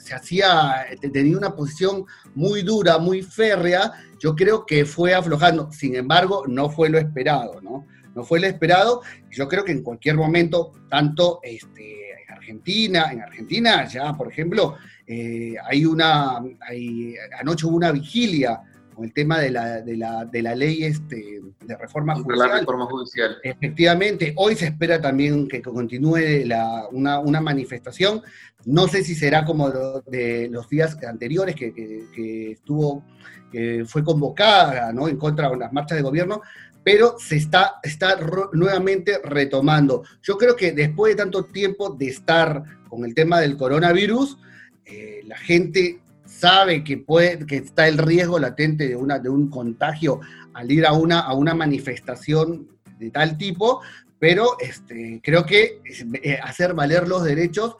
se 0.00 0.14
hacía, 0.14 0.86
tenía 1.12 1.36
una 1.36 1.54
posición 1.54 2.04
muy 2.34 2.62
dura, 2.62 2.98
muy 2.98 3.22
férrea, 3.22 3.92
yo 4.18 4.34
creo 4.34 4.64
que 4.64 4.84
fue 4.84 5.14
aflojando. 5.14 5.70
Sin 5.72 5.94
embargo, 5.94 6.44
no 6.46 6.70
fue 6.70 6.88
lo 6.88 6.98
esperado, 6.98 7.60
¿no? 7.60 7.86
No 8.14 8.24
fue 8.24 8.40
lo 8.40 8.46
esperado. 8.46 9.02
Yo 9.30 9.48
creo 9.48 9.64
que 9.64 9.72
en 9.72 9.82
cualquier 9.82 10.16
momento, 10.16 10.72
tanto 10.88 11.40
este, 11.42 12.22
en 12.22 12.30
Argentina, 12.30 13.12
en 13.12 13.20
Argentina 13.20 13.86
ya, 13.86 14.12
por 14.14 14.30
ejemplo, 14.30 14.76
eh, 15.06 15.54
hay 15.68 15.84
una, 15.84 16.40
hay, 16.60 17.14
anoche 17.38 17.66
hubo 17.66 17.76
una 17.76 17.92
vigilia 17.92 18.60
con 18.94 19.04
el 19.04 19.12
tema 19.12 19.38
de 19.40 19.50
la, 19.50 19.80
de 19.80 19.96
la, 19.96 20.24
de 20.24 20.42
la 20.42 20.54
ley 20.54 20.84
este, 20.84 21.40
de 21.60 21.76
reforma 21.76 22.14
judicial. 22.14 22.48
La 22.48 22.58
reforma 22.58 22.86
judicial. 22.86 23.36
Efectivamente, 23.42 24.32
hoy 24.36 24.54
se 24.56 24.66
espera 24.66 25.00
también 25.00 25.48
que 25.48 25.62
continúe 25.62 26.44
la, 26.44 26.86
una, 26.90 27.18
una, 27.20 27.40
manifestación. 27.40 28.22
No 28.64 28.88
sé 28.88 29.02
si 29.02 29.14
será 29.14 29.44
como 29.44 29.70
de 29.70 30.48
los 30.50 30.68
días 30.68 30.96
anteriores 31.04 31.54
que, 31.54 31.72
que, 31.72 32.52
estuvo, 32.52 33.04
que 33.50 33.84
fue 33.86 34.04
convocada 34.04 34.92
¿no? 34.92 35.08
en 35.08 35.16
contra 35.16 35.50
de 35.50 35.56
las 35.56 35.72
marchas 35.72 35.96
de 35.96 36.02
gobierno, 36.02 36.42
pero 36.84 37.16
se 37.18 37.36
está, 37.36 37.76
está 37.82 38.18
nuevamente 38.52 39.20
retomando. 39.24 40.04
Yo 40.22 40.36
creo 40.36 40.56
que 40.56 40.72
después 40.72 41.12
de 41.12 41.22
tanto 41.22 41.44
tiempo 41.44 41.90
de 41.90 42.06
estar 42.06 42.62
con 42.88 43.04
el 43.04 43.14
tema 43.14 43.40
del 43.40 43.56
coronavirus, 43.56 44.38
eh, 44.84 45.22
la 45.24 45.38
gente 45.38 46.01
sabe 46.42 46.82
que, 46.82 46.98
puede, 46.98 47.46
que 47.46 47.58
está 47.58 47.86
el 47.86 47.98
riesgo 47.98 48.36
latente 48.40 48.88
de, 48.88 48.96
una, 48.96 49.20
de 49.20 49.28
un 49.28 49.48
contagio 49.48 50.20
al 50.54 50.72
ir 50.72 50.84
a 50.84 50.92
una, 50.92 51.20
a 51.20 51.34
una 51.34 51.54
manifestación 51.54 52.66
de 52.98 53.10
tal 53.10 53.38
tipo, 53.38 53.80
pero 54.18 54.56
este, 54.58 55.20
creo 55.22 55.46
que 55.46 55.80
eh, 56.22 56.38
hacer 56.42 56.74
valer 56.74 57.06
los 57.06 57.22
derechos 57.22 57.76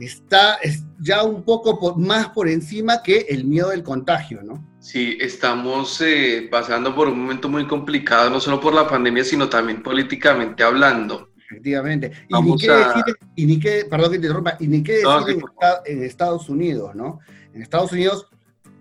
está 0.00 0.58
ya 0.98 1.22
un 1.22 1.42
poco 1.42 1.96
más 1.96 2.30
por 2.30 2.48
encima 2.48 3.02
que 3.02 3.26
el 3.28 3.44
miedo 3.44 3.70
del 3.70 3.82
contagio, 3.82 4.42
¿no? 4.42 4.66
Sí, 4.80 5.18
estamos 5.20 6.00
eh, 6.00 6.48
pasando 6.50 6.94
por 6.94 7.08
un 7.08 7.20
momento 7.20 7.50
muy 7.50 7.66
complicado, 7.66 8.30
no 8.30 8.40
solo 8.40 8.58
por 8.58 8.72
la 8.72 8.88
pandemia, 8.88 9.22
sino 9.24 9.50
también 9.50 9.82
políticamente 9.82 10.62
hablando. 10.62 11.28
Efectivamente. 11.50 12.12
Y 12.28 12.42
ni, 12.42 12.56
qué 12.56 12.70
decir, 12.70 13.04
y 13.34 13.46
ni 13.46 13.58
qué, 13.58 13.86
perdón 13.90 14.12
que 14.12 14.18
te 14.18 14.26
interrumpa, 14.26 14.56
y 14.60 14.66
ni 14.66 14.82
qué 14.82 14.92
decir 14.92 15.42
en, 15.86 16.02
Estados 16.04 16.48
Unidos, 16.48 16.94
¿no? 16.94 17.20
En 17.58 17.62
Estados 17.62 17.90
Unidos, 17.90 18.28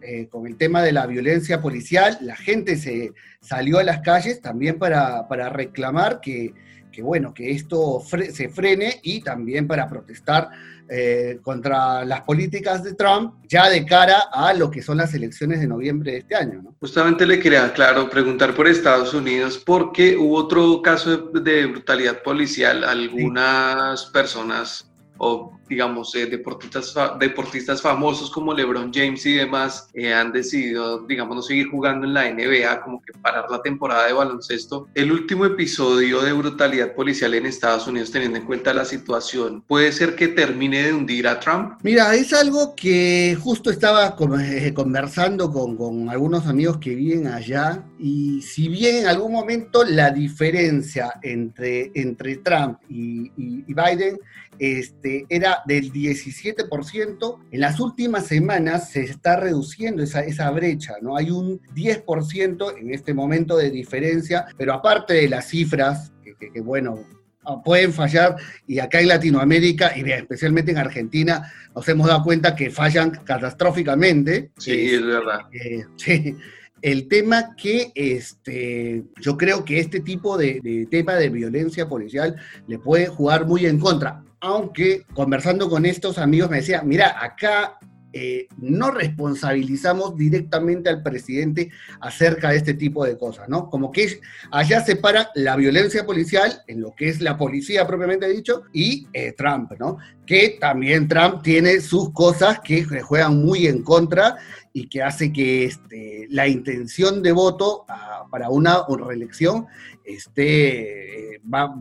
eh, 0.03 0.27
con 0.29 0.45
el 0.45 0.55
tema 0.55 0.83
de 0.83 0.91
la 0.91 1.07
violencia 1.07 1.63
policial, 1.63 2.15
la 2.21 2.35
gente 2.35 2.75
se 2.77 3.11
salió 3.41 3.79
a 3.79 3.83
las 3.83 4.01
calles 4.01 4.39
también 4.39 4.77
para, 4.77 5.27
para 5.27 5.49
reclamar 5.49 6.21
que, 6.21 6.53
que, 6.91 7.01
bueno, 7.01 7.33
que 7.33 7.49
esto 7.49 8.03
se 8.31 8.49
frene 8.49 8.99
y 9.01 9.21
también 9.21 9.67
para 9.67 9.87
protestar 9.87 10.49
eh, 10.89 11.39
contra 11.41 12.05
las 12.05 12.21
políticas 12.21 12.83
de 12.83 12.93
Trump 12.93 13.33
ya 13.49 13.67
de 13.67 13.83
cara 13.83 14.25
a 14.31 14.53
lo 14.53 14.69
que 14.69 14.83
son 14.83 14.97
las 14.97 15.13
elecciones 15.15 15.59
de 15.59 15.67
noviembre 15.67 16.11
de 16.11 16.17
este 16.19 16.35
año. 16.35 16.61
¿no? 16.61 16.75
Justamente 16.79 17.25
le 17.25 17.39
quería, 17.39 17.73
claro, 17.73 18.09
preguntar 18.11 18.53
por 18.53 18.67
Estados 18.67 19.13
Unidos 19.15 19.61
porque 19.65 20.15
hubo 20.15 20.35
otro 20.35 20.83
caso 20.83 21.17
de, 21.17 21.65
brutalidad 21.65 22.21
policial. 22.21 22.83
Algunas 22.83 24.05
personas 24.05 24.86
o 25.17 25.57
digamos, 25.67 26.15
eh, 26.15 26.25
deportistas, 26.25 26.95
deportistas 27.19 27.81
famosos 27.81 28.31
como 28.31 28.53
LeBron 28.53 28.91
James 28.93 29.25
y 29.25 29.33
demás 29.33 29.89
eh, 29.93 30.13
han 30.13 30.31
decidido, 30.31 31.05
digamos, 31.05 31.35
no 31.35 31.41
seguir 31.41 31.69
jugando 31.69 32.07
en 32.07 32.13
la 32.13 32.31
NBA, 32.31 32.81
como 32.81 33.01
que 33.01 33.13
parar 33.19 33.45
la 33.49 33.61
temporada 33.61 34.07
de 34.07 34.13
baloncesto. 34.13 34.87
El 34.93 35.11
último 35.11 35.45
episodio 35.45 36.21
de 36.21 36.33
brutalidad 36.33 36.93
policial 36.93 37.33
en 37.33 37.45
Estados 37.45 37.87
Unidos, 37.87 38.11
teniendo 38.11 38.37
en 38.37 38.45
cuenta 38.45 38.73
la 38.73 38.85
situación, 38.85 39.63
¿puede 39.67 39.91
ser 39.91 40.15
que 40.15 40.29
termine 40.29 40.83
de 40.83 40.93
hundir 40.93 41.27
a 41.27 41.39
Trump? 41.39 41.79
Mira, 41.83 42.15
es 42.15 42.33
algo 42.33 42.75
que 42.75 43.37
justo 43.39 43.69
estaba 43.69 44.15
eh, 44.41 44.73
conversando 44.73 45.51
con, 45.51 45.75
con 45.75 46.09
algunos 46.09 46.47
amigos 46.47 46.77
que 46.77 46.95
viven 46.95 47.27
allá 47.27 47.83
y 47.99 48.41
si 48.41 48.69
bien 48.69 48.97
en 48.97 49.07
algún 49.07 49.31
momento 49.31 49.83
la 49.83 50.11
diferencia 50.11 51.13
entre, 51.21 51.91
entre 51.95 52.37
Trump 52.37 52.79
y, 52.89 53.31
y, 53.35 53.65
y 53.67 53.73
Biden 53.73 54.19
este, 54.59 55.25
era 55.29 55.59
del 55.65 55.91
17%, 55.91 57.39
en 57.51 57.59
las 57.59 57.79
últimas 57.79 58.27
semanas 58.27 58.91
se 58.91 59.03
está 59.03 59.37
reduciendo 59.37 60.03
esa, 60.03 60.21
esa 60.21 60.49
brecha, 60.51 60.95
¿no? 61.01 61.15
Hay 61.15 61.31
un 61.31 61.59
10% 61.75 62.77
en 62.79 62.93
este 62.93 63.13
momento 63.13 63.57
de 63.57 63.69
diferencia, 63.69 64.45
pero 64.57 64.73
aparte 64.73 65.13
de 65.13 65.29
las 65.29 65.47
cifras, 65.47 66.11
que, 66.23 66.61
bueno, 66.61 67.03
ah, 67.45 67.61
pueden 67.63 67.93
fallar 67.93 68.35
y 68.67 68.79
acá 68.79 68.99
en 68.99 69.07
Latinoamérica 69.07 69.93
y 69.97 70.09
especialmente 70.11 70.71
en 70.71 70.77
Argentina 70.77 71.51
nos 71.75 71.87
hemos 71.87 72.07
dado 72.07 72.23
cuenta 72.23 72.55
que 72.55 72.69
fallan 72.69 73.11
catastróficamente. 73.11 74.51
Sí, 74.57 74.89
es, 74.93 75.05
verdad. 75.05 75.41
Eh, 75.51 75.85
sí. 75.95 76.35
El 76.79 77.07
tema 77.07 77.55
que 77.55 77.91
este, 77.95 79.03
yo 79.19 79.35
creo 79.35 79.65
que 79.65 79.79
este 79.79 79.99
tipo 79.99 80.37
de, 80.37 80.59
de, 80.61 80.85
tema 80.85 81.15
de 81.15 81.29
violencia 81.29 81.89
policial 81.89 82.35
le 82.67 82.77
puede 82.77 83.07
jugar 83.07 83.47
muy 83.47 83.65
en 83.65 83.79
contra 83.79 84.23
aunque 84.39 85.03
conversando 85.13 85.69
con 85.69 85.85
estos 85.85 86.17
amigos 86.17 86.49
me 86.49 86.57
decía, 86.57 86.81
mira, 86.83 87.23
acá 87.23 87.77
eh, 88.13 88.47
no 88.57 88.89
responsabilizamos 88.89 90.15
directamente 90.15 90.89
al 90.89 91.03
presidente 91.03 91.69
acerca 91.99 92.49
de 92.49 92.57
este 92.57 92.73
tipo 92.73 93.05
de 93.05 93.17
cosas, 93.17 93.49
¿no? 93.49 93.69
Como 93.69 93.91
que 93.91 94.21
allá 94.49 94.81
separa 94.81 95.29
la 95.35 95.55
violencia 95.55 96.05
policial 96.05 96.63
en 96.67 96.81
lo 96.81 96.95
que 96.95 97.09
es 97.09 97.21
la 97.21 97.37
policía 97.37 97.85
propiamente 97.85 98.27
dicho 98.29 98.63
y 98.73 99.07
eh, 99.13 99.33
Trump, 99.37 99.73
¿no? 99.77 99.97
Que 100.27 100.57
también 100.59 101.07
Trump 101.07 101.41
tiene 101.41 101.79
sus 101.79 102.11
cosas 102.11 102.59
que 102.59 102.83
juegan 102.83 103.43
muy 103.43 103.65
en 103.65 103.81
contra 103.81 104.37
y 104.73 104.87
que 104.87 105.01
hace 105.01 105.33
que 105.33 105.65
este, 105.65 106.27
la 106.29 106.47
intención 106.47 107.23
de 107.23 107.31
voto 107.31 107.85
ah, 107.89 108.27
para 108.29 108.49
una 108.49 108.83
reelección 108.87 109.65
este, 110.07 111.41
va, 111.53 111.75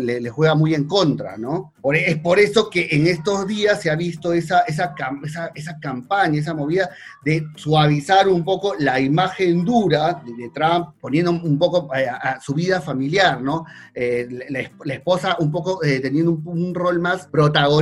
le, 0.00 0.28
juega 0.30 0.54
muy 0.56 0.74
en 0.74 0.88
contra, 0.88 1.36
¿no? 1.36 1.72
es 1.94 2.18
por 2.18 2.40
eso 2.40 2.68
que 2.68 2.88
en 2.90 3.06
estos 3.06 3.46
días 3.46 3.80
se 3.80 3.90
ha 3.90 3.96
visto 3.96 4.32
esa, 4.32 4.60
esa, 4.62 4.92
esa, 5.54 5.78
campaña, 5.78 6.40
esa 6.40 6.52
movida 6.52 6.90
de 7.24 7.46
suavizar 7.54 8.26
un 8.28 8.44
poco 8.44 8.74
la 8.78 8.98
imagen 8.98 9.64
dura 9.64 10.20
de, 10.24 10.50
Trump, 10.50 10.94
poniendo 11.00 11.30
un 11.30 11.58
poco 11.58 11.94
eh, 11.94 12.08
a, 12.08 12.40
su 12.40 12.54
vida 12.54 12.80
familiar, 12.80 13.40
¿no? 13.40 13.64
Eh, 13.94 14.28
la, 14.48 14.92
esposa 14.92 15.36
un 15.38 15.52
poco 15.52 15.82
eh, 15.84 16.00
teniendo 16.00 16.32
un, 16.32 16.74
rol 16.74 16.98
más 16.98 17.26
protagonista, 17.28 17.79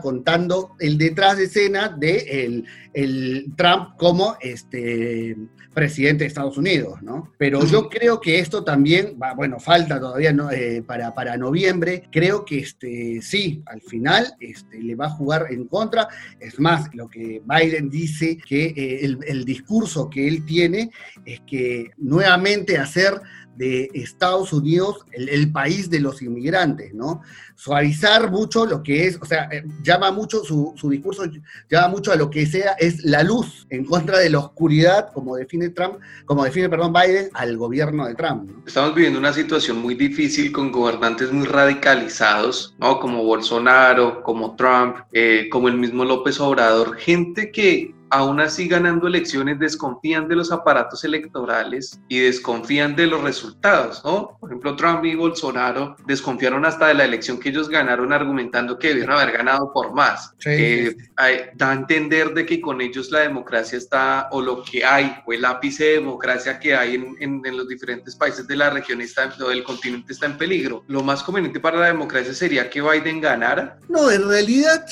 contando 0.00 0.76
el 0.78 0.98
detrás 0.98 1.36
de 1.38 1.44
escena 1.44 1.88
de 1.88 2.44
el, 2.44 2.64
el 2.92 3.46
Trump 3.56 3.96
como 3.96 4.36
este 4.40 5.36
presidente 5.78 6.24
de 6.24 6.28
Estados 6.28 6.58
Unidos, 6.58 7.00
¿no? 7.02 7.32
Pero 7.38 7.64
yo 7.64 7.88
creo 7.88 8.20
que 8.20 8.40
esto 8.40 8.64
también, 8.64 9.16
bueno, 9.36 9.60
falta 9.60 10.00
todavía 10.00 10.34
eh, 10.52 10.82
para, 10.84 11.14
para 11.14 11.36
noviembre, 11.36 12.02
creo 12.10 12.44
que 12.44 12.58
este, 12.58 13.20
sí, 13.22 13.62
al 13.66 13.80
final 13.82 14.34
este, 14.40 14.82
le 14.82 14.96
va 14.96 15.06
a 15.06 15.10
jugar 15.10 15.46
en 15.50 15.66
contra. 15.68 16.08
Es 16.40 16.58
más, 16.58 16.92
lo 16.94 17.08
que 17.08 17.42
Biden 17.44 17.90
dice 17.90 18.38
que 18.38 18.66
eh, 18.76 19.04
el, 19.04 19.18
el 19.28 19.44
discurso 19.44 20.10
que 20.10 20.26
él 20.26 20.44
tiene 20.44 20.90
es 21.24 21.40
que 21.46 21.92
nuevamente 21.96 22.78
hacer 22.78 23.20
de 23.58 23.90
Estados 23.92 24.52
Unidos 24.52 25.04
el, 25.12 25.50
país 25.52 25.90
de 25.90 26.00
los 26.00 26.22
inmigrantes, 26.22 26.94
¿no? 26.94 27.22
Suavizar 27.56 28.30
mucho 28.30 28.64
lo 28.64 28.82
que 28.82 29.06
es, 29.06 29.18
o 29.20 29.26
sea, 29.26 29.48
eh, 29.50 29.64
llama 29.82 30.12
mucho, 30.12 30.44
su, 30.44 30.74
discurso 30.88 31.24
llama 31.68 31.88
mucho 31.88 32.12
a 32.12 32.16
lo 32.16 32.30
que 32.30 32.46
sea, 32.46 32.72
es 32.78 33.04
la 33.04 33.24
luz 33.24 33.66
en 33.70 33.84
contra 33.84 34.18
de 34.18 34.30
la 34.30 34.38
oscuridad, 34.38 35.12
como 35.12 35.36
define 35.36 35.70
Trump, 35.70 35.96
como 36.24 36.44
define, 36.44 36.68
perdón, 36.68 36.92
Biden, 36.92 37.30
al 37.34 37.56
gobierno 37.56 38.06
de 38.06 38.14
Trump. 38.14 38.50
Estamos 38.66 38.94
viviendo 38.94 39.18
una 39.18 39.32
situación 39.32 39.78
muy 39.78 39.96
difícil 39.96 40.52
con 40.52 40.70
gobernantes 40.70 41.32
muy 41.32 41.46
radicalizados, 41.46 42.76
¿no? 42.78 43.00
Como 43.00 43.24
Bolsonaro, 43.24 44.22
como 44.22 44.54
Trump, 44.54 44.98
eh, 45.12 45.48
como 45.50 45.66
el 45.66 45.76
mismo 45.76 46.04
López 46.04 46.38
Obrador, 46.38 46.96
gente 46.96 47.50
que 47.50 47.97
aún 48.10 48.40
así 48.40 48.68
ganando 48.68 49.06
elecciones 49.06 49.58
desconfían 49.58 50.28
de 50.28 50.36
los 50.36 50.52
aparatos 50.52 51.04
electorales 51.04 52.00
y 52.08 52.20
desconfían 52.20 52.96
de 52.96 53.06
los 53.06 53.22
resultados, 53.22 54.02
¿no? 54.04 54.36
Por 54.40 54.50
ejemplo, 54.50 54.76
Trump 54.76 55.04
y 55.04 55.14
Bolsonaro 55.14 55.96
desconfiaron 56.06 56.64
hasta 56.64 56.88
de 56.88 56.94
la 56.94 57.04
elección 57.04 57.38
que 57.38 57.50
ellos 57.50 57.68
ganaron 57.68 58.12
argumentando 58.12 58.78
que 58.78 58.88
debieron 58.88 59.16
haber 59.16 59.36
ganado 59.36 59.72
por 59.72 59.92
más. 59.92 60.32
Eh, 60.44 60.96
da 61.54 61.70
a 61.70 61.72
entender 61.74 62.32
de 62.34 62.46
que 62.46 62.60
con 62.60 62.80
ellos 62.80 63.10
la 63.10 63.20
democracia 63.20 63.78
está, 63.78 64.28
o 64.30 64.40
lo 64.40 64.62
que 64.62 64.84
hay, 64.84 65.16
o 65.26 65.32
el 65.32 65.44
ápice 65.44 65.84
de 65.84 65.92
democracia 65.94 66.58
que 66.58 66.74
hay 66.74 66.94
en, 66.94 67.42
en, 67.44 67.56
los 67.56 67.68
diferentes 67.68 68.14
países 68.14 68.46
de 68.46 68.56
la 68.56 68.70
región 68.70 69.00
está, 69.00 69.34
o 69.40 69.48
del 69.48 69.64
continente 69.64 70.12
está 70.12 70.26
en 70.26 70.38
peligro. 70.38 70.84
Lo 70.88 71.02
más 71.02 71.22
conveniente 71.22 71.60
para 71.60 71.78
la 71.78 71.86
democracia 71.86 72.32
sería 72.32 72.70
que 72.70 72.80
Biden 72.80 73.20
ganara. 73.20 73.78
No, 73.88 74.10
en 74.10 74.28
realidad 74.28 74.84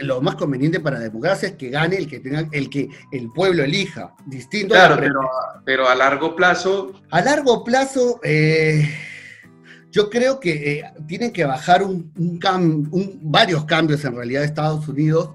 lo 0.00 0.20
más 0.20 0.36
conveniente 0.36 0.80
para 0.80 0.98
la 0.98 1.04
democracia 1.04 1.48
es 1.48 1.54
que 1.54 1.70
gane 1.70 1.96
el 1.96 2.08
que 2.08 2.20
tenga, 2.20 2.48
el 2.52 2.70
que 2.70 2.88
el 3.12 3.30
pueblo 3.30 3.62
elija. 3.62 4.14
Distinto 4.26 4.74
claro, 4.74 4.96
pero, 4.98 5.20
pero, 5.64 5.88
a 5.88 5.94
largo 5.94 6.34
plazo. 6.34 6.92
A 7.10 7.20
largo 7.20 7.62
plazo, 7.62 8.20
eh, 8.22 8.88
yo 9.90 10.08
creo 10.08 10.40
que 10.40 10.72
eh, 10.72 10.84
tienen 11.06 11.32
que 11.32 11.44
bajar 11.44 11.82
un, 11.82 12.10
varios 13.22 13.64
cambios 13.66 14.04
en 14.04 14.16
realidad 14.16 14.40
de 14.40 14.46
Estados 14.46 14.88
Unidos, 14.88 15.30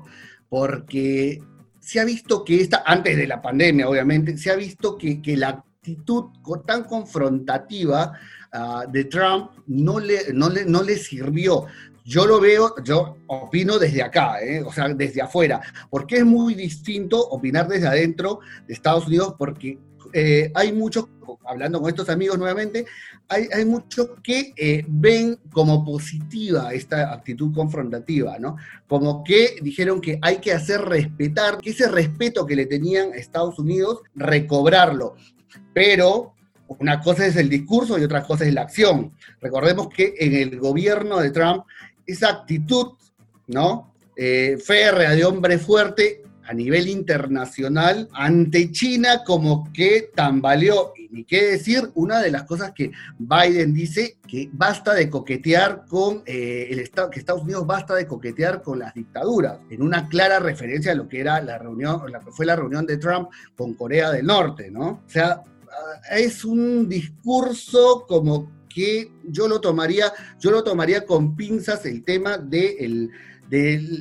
porque 0.50 1.42
se 1.80 2.00
ha 2.00 2.06
visto 2.06 2.44
que 2.44 2.60
esta, 2.62 2.84
antes 2.86 3.16
de 3.16 3.28
la 3.28 3.42
pandemia, 3.42 3.88
obviamente, 3.88 4.38
se 4.38 4.52
ha 4.52 4.56
visto 4.56 4.98
que, 4.98 5.22
la 5.38 5.50
actitud 5.50 6.26
tan 6.66 6.84
confrontativa 6.84 8.12
ah, 8.52 8.84
de 8.92 9.06
Trump 9.06 9.52
no 9.68 10.00
le, 10.00 10.34
no 10.34 10.50
le, 10.50 10.66
no 10.66 10.84
le 10.84 10.98
sirvió. 10.98 11.68
Yo 12.08 12.26
lo 12.26 12.40
veo, 12.40 12.74
yo 12.86 13.18
opino 13.28 13.78
desde 13.78 14.02
acá, 14.02 14.42
¿eh? 14.42 14.64
o 14.66 14.72
sea, 14.72 14.88
desde 14.88 15.22
afuera, 15.22 15.60
porque 15.90 16.16
es 16.16 16.26
muy 16.26 16.56
distinto 16.56 17.20
opinar 17.20 17.68
desde 17.68 17.86
adentro 17.86 18.40
de 18.66 18.74
Estados 18.74 19.08
Unidos, 19.08 19.36
porque 19.38 19.78
eh, 20.14 20.50
hay 20.56 20.72
muchos, 20.72 21.10
hablando 21.46 21.82
con 21.82 21.90
estos 21.90 22.08
amigos 22.08 22.38
nuevamente, 22.38 22.86
hay, 23.28 23.50
hay 23.54 23.66
muchos 23.66 24.12
que 24.24 24.54
eh, 24.56 24.86
ven 24.88 25.38
como 25.52 25.84
positiva 25.84 26.74
esta 26.74 27.12
actitud 27.12 27.54
confrontativa, 27.54 28.40
¿no? 28.40 28.56
Como 28.88 29.22
que 29.26 29.58
dijeron 29.62 30.00
que 30.00 30.18
hay 30.22 30.38
que 30.38 30.54
hacer 30.54 30.80
respetar, 30.84 31.58
que 31.58 31.72
ese 31.72 31.90
respeto 31.90 32.46
que 32.46 32.56
le 32.56 32.68
tenían 32.68 33.12
a 33.12 33.18
Estados 33.18 33.60
Unidos, 33.60 34.00
recobrarlo. 34.16 35.16
Pero 35.74 36.36
una 36.68 37.00
cosa 37.00 37.26
es 37.26 37.36
el 37.36 37.50
discurso 37.50 37.98
y 37.98 38.04
otra 38.04 38.24
cosa 38.24 38.46
es 38.46 38.54
la 38.54 38.62
acción. 38.62 39.14
Recordemos 39.42 39.90
que 39.90 40.14
en 40.18 40.36
el 40.36 40.60
gobierno 40.60 41.20
de 41.20 41.32
Trump 41.32 41.64
esa 42.08 42.30
actitud, 42.30 42.94
¿no? 43.48 43.94
Eh, 44.16 44.58
férrea 44.64 45.12
de 45.12 45.26
hombre 45.26 45.60
fuerte 45.60 46.24
a 46.48 46.54
nivel 46.54 46.88
internacional 46.88 48.08
ante 48.14 48.72
China 48.72 49.24
como 49.26 49.72
que 49.74 50.10
tambaleó. 50.16 50.94
Y 50.98 51.10
ni 51.10 51.24
qué 51.26 51.52
decir, 51.52 51.92
una 51.94 52.20
de 52.22 52.32
las 52.32 52.44
cosas 52.44 52.72
que 52.74 52.92
Biden 53.20 53.74
dice, 53.74 54.18
que 54.28 54.50
basta 54.54 54.94
de 54.94 55.10
coquetear 55.10 55.86
con 55.88 56.24
eh, 56.26 56.68
el 56.72 56.80
Estado, 56.80 57.10
que 57.10 57.20
Estados 57.20 57.44
Unidos 57.44 57.68
basta 57.68 57.96
de 57.96 58.08
coquetear 58.08 58.62
con 58.62 58.80
las 58.80 58.94
dictaduras, 58.94 59.60
en 59.70 59.82
una 59.82 60.08
clara 60.08 60.40
referencia 60.40 60.94
a 60.94 60.96
lo 60.96 61.08
que 61.08 61.20
era 61.20 61.42
la 61.42 61.58
reunión, 61.58 62.02
fue 62.32 62.46
la 62.46 62.56
reunión 62.56 62.86
de 62.86 62.98
Trump 62.98 63.30
con 63.56 63.74
Corea 63.74 64.12
del 64.12 64.26
Norte, 64.26 64.72
¿no? 64.72 65.04
O 65.06 65.10
sea, 65.10 65.44
es 66.12 66.46
un 66.46 66.88
discurso 66.88 68.06
como 68.08 68.57
que 68.78 69.12
yo 69.24 69.48
lo 69.48 69.60
tomaría, 69.60 70.14
yo 70.40 70.52
lo 70.52 70.64
tomaría 70.64 71.04
con 71.04 71.36
pinzas 71.36 71.84
el 71.88 72.04
tema 72.04 72.38
de, 72.38 73.10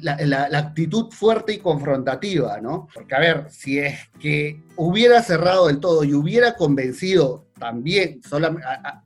la, 0.03 0.49
actitud 0.53 1.11
fuerte 1.11 1.55
y 1.55 1.59
confrontativa, 1.61 2.61
¿no? 2.61 2.87
Porque 2.93 3.15
a 3.15 3.21
ver, 3.21 3.47
si 3.49 3.79
es 3.79 3.99
que 4.21 4.63
hubiera 4.77 5.23
cerrado 5.23 5.69
del 5.69 5.81
todo 5.81 6.05
y 6.05 6.13
hubiera 6.13 6.57
convencido 6.57 7.47
también 7.59 8.21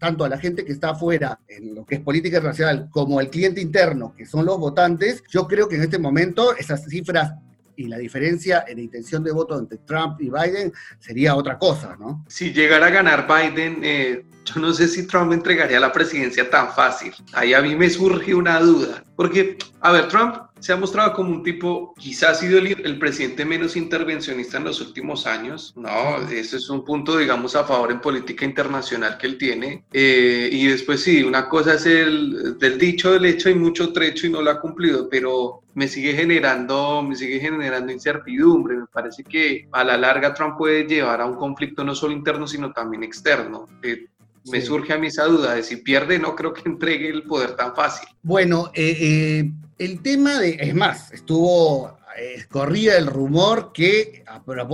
tanto 0.01 0.25
a 0.25 0.29
la 0.29 0.39
gente 0.39 0.65
que 0.65 0.73
está 0.73 0.91
afuera 0.91 1.39
en 1.47 1.77
lo 1.77 1.87
que 1.87 1.95
es 1.95 2.01
política 2.01 2.39
internacional 2.39 2.89
como 2.91 3.21
al 3.21 3.31
cliente 3.31 3.61
interno, 3.61 4.13
que 4.17 4.27
son 4.27 4.45
los 4.45 4.59
votantes, 4.59 5.23
yo 5.31 5.47
creo 5.47 5.69
que 5.69 5.77
en 5.77 5.83
este 5.83 6.01
momento 6.01 6.57
esas 6.57 6.85
cifras 6.85 7.35
y 7.77 7.87
la 7.87 7.97
diferencia 7.97 8.65
en 8.67 8.79
la 8.79 8.83
intención 8.83 9.23
de 9.23 9.31
voto 9.31 9.57
entre 9.57 9.79
Trump 9.79 10.21
y 10.21 10.31
Biden 10.31 10.73
sería 10.99 11.37
otra 11.37 11.57
cosa, 11.59 11.97
¿no? 11.99 12.25
Si 12.29 12.53
llegara 12.53 12.89
a 12.89 12.91
ganar 12.91 13.29
Biden, 13.29 13.81
eh, 13.85 14.25
yo 14.45 14.61
no 14.61 14.73
sé 14.73 14.89
si 14.89 15.07
Trump 15.07 15.33
entregaría 15.33 15.81
la 15.81 15.93
presidencia 15.93 16.49
tan 16.49 16.73
fácil. 16.73 17.13
Ahí 17.33 17.55
a 17.55 17.63
mí 17.63 17.75
me 17.75 17.89
surge 17.91 18.35
una 18.35 18.61
duda, 18.61 19.05
porque, 19.17 19.59
a 19.81 19.93
ver, 19.93 20.09
Trump 20.09 20.37
se 20.61 20.73
ha 20.73 20.77
mostrado 20.77 21.15
como 21.15 21.31
un 21.31 21.43
tipo, 21.43 21.95
quizás 21.99 22.31
ha 22.31 22.35
sido 22.35 22.59
el, 22.59 22.99
presidente 22.99 23.47
menos 23.47 23.77
intervencionista 23.77 24.59
en 24.59 24.65
los 24.65 24.81
últimos 24.81 25.27
años. 25.27 25.73
No, 25.75 26.19
ese 26.31 26.59
es 26.59 26.69
un 26.69 26.85
punto, 26.85 27.17
digamos, 27.17 27.57
a 27.57 27.65
favor 27.65 27.91
en 27.91 28.01
política 28.01 28.45
internacional 28.45 29.17
que 29.17 29.27
él 29.27 29.39
tiene. 29.39 29.85
Eh, 29.93 30.51
y 30.53 30.67
después 30.67 31.03
sí, 31.03 31.23
una 31.23 31.49
cosa 31.49 31.75
es 31.75 31.87
el 31.87 32.59
del 32.59 32.79
dicho 32.79 33.13
del 33.13 33.25
hecho, 33.25 33.49
hay 33.49 33.55
mucho 33.55 33.93
trecho 33.93 34.27
y 34.27 34.31
no 34.31 34.43
lo 34.43 34.51
ha 34.51 34.61
cumplido, 34.61 35.09
pero 35.09 35.63
me 35.75 35.89
sigue 35.89 36.13
generando, 36.13 37.03
me 37.03 37.17
sigue 37.17 37.41
generando 37.41 37.91
incertidumbre. 37.91 38.77
Me 38.77 38.87
parece 38.87 39.25
que 39.25 39.67
a 39.73 39.83
la 39.83 39.97
larga 39.97 40.35
Trump 40.35 40.59
puede 40.59 40.85
llevar 40.85 41.23
a 41.23 41.27
un 41.27 41.37
conflicto 41.37 41.83
no 41.85 41.95
solo 41.95 42.13
interno, 42.13 42.47
sino 42.47 42.71
también 42.73 43.03
externo. 43.03 43.67
Eh, 43.83 44.07
me 44.51 44.61
surge 44.61 44.93
a 44.93 44.99
mí 44.99 45.09
esa 45.09 45.25
duda 45.25 45.55
de 45.55 45.63
si 45.63 45.77
pierde, 45.77 46.19
no 46.19 46.35
creo 46.35 46.53
que 46.53 46.69
entregue 46.69 47.09
el 47.09 47.23
poder 47.25 47.57
tan 47.57 47.75
fácil. 47.75 48.09
Bueno, 48.23 48.71
eh, 48.75 48.97
eh, 49.01 49.53
el 49.79 50.03
tema 50.03 50.39
de, 50.39 50.57
es 50.61 50.75
más, 50.75 51.13
estuvo, 51.13 51.99
eh, 52.19 52.45
corría 52.51 52.97
el 52.99 53.07
rumor 53.07 53.73
que, 53.73 54.25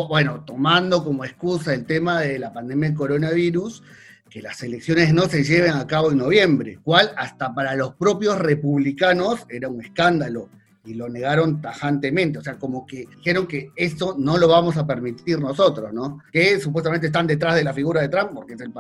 bueno, 0.08 0.44
tomando 0.44 1.04
como 1.04 1.24
excusa 1.24 1.74
el 1.74 1.86
tema 1.86 2.20
de 2.20 2.38
la 2.38 2.52
pandemia 2.52 2.88
del 2.88 2.98
coronavirus, 2.98 3.82
que 4.28 4.42
las 4.42 4.62
elecciones 4.62 5.14
no 5.14 5.28
se 5.28 5.44
lleven 5.44 5.72
a 5.72 5.86
cabo 5.86 6.10
en 6.10 6.18
noviembre, 6.18 6.78
cual 6.82 7.12
hasta 7.16 7.54
para 7.54 7.74
los 7.74 7.94
propios 7.94 8.38
republicanos 8.38 9.46
era 9.48 9.68
un 9.68 9.82
escándalo 9.82 10.48
y 10.86 10.94
lo 10.94 11.08
negaron 11.08 11.60
tajantemente, 11.60 12.38
o 12.38 12.42
sea, 12.42 12.58
como 12.58 12.86
que 12.86 13.06
dijeron 13.16 13.46
que 13.46 13.70
esto 13.76 14.14
no 14.18 14.38
lo 14.38 14.48
vamos 14.48 14.76
a 14.76 14.86
permitir 14.86 15.38
nosotros, 15.40 15.92
¿no? 15.92 16.22
Que 16.32 16.60
supuestamente 16.60 17.08
están 17.08 17.26
detrás 17.26 17.54
de 17.56 17.64
la 17.64 17.74
figura 17.74 18.00
de 18.00 18.08
Trump, 18.08 18.30
porque 18.34 18.54
es, 18.54 18.60
el 18.60 18.72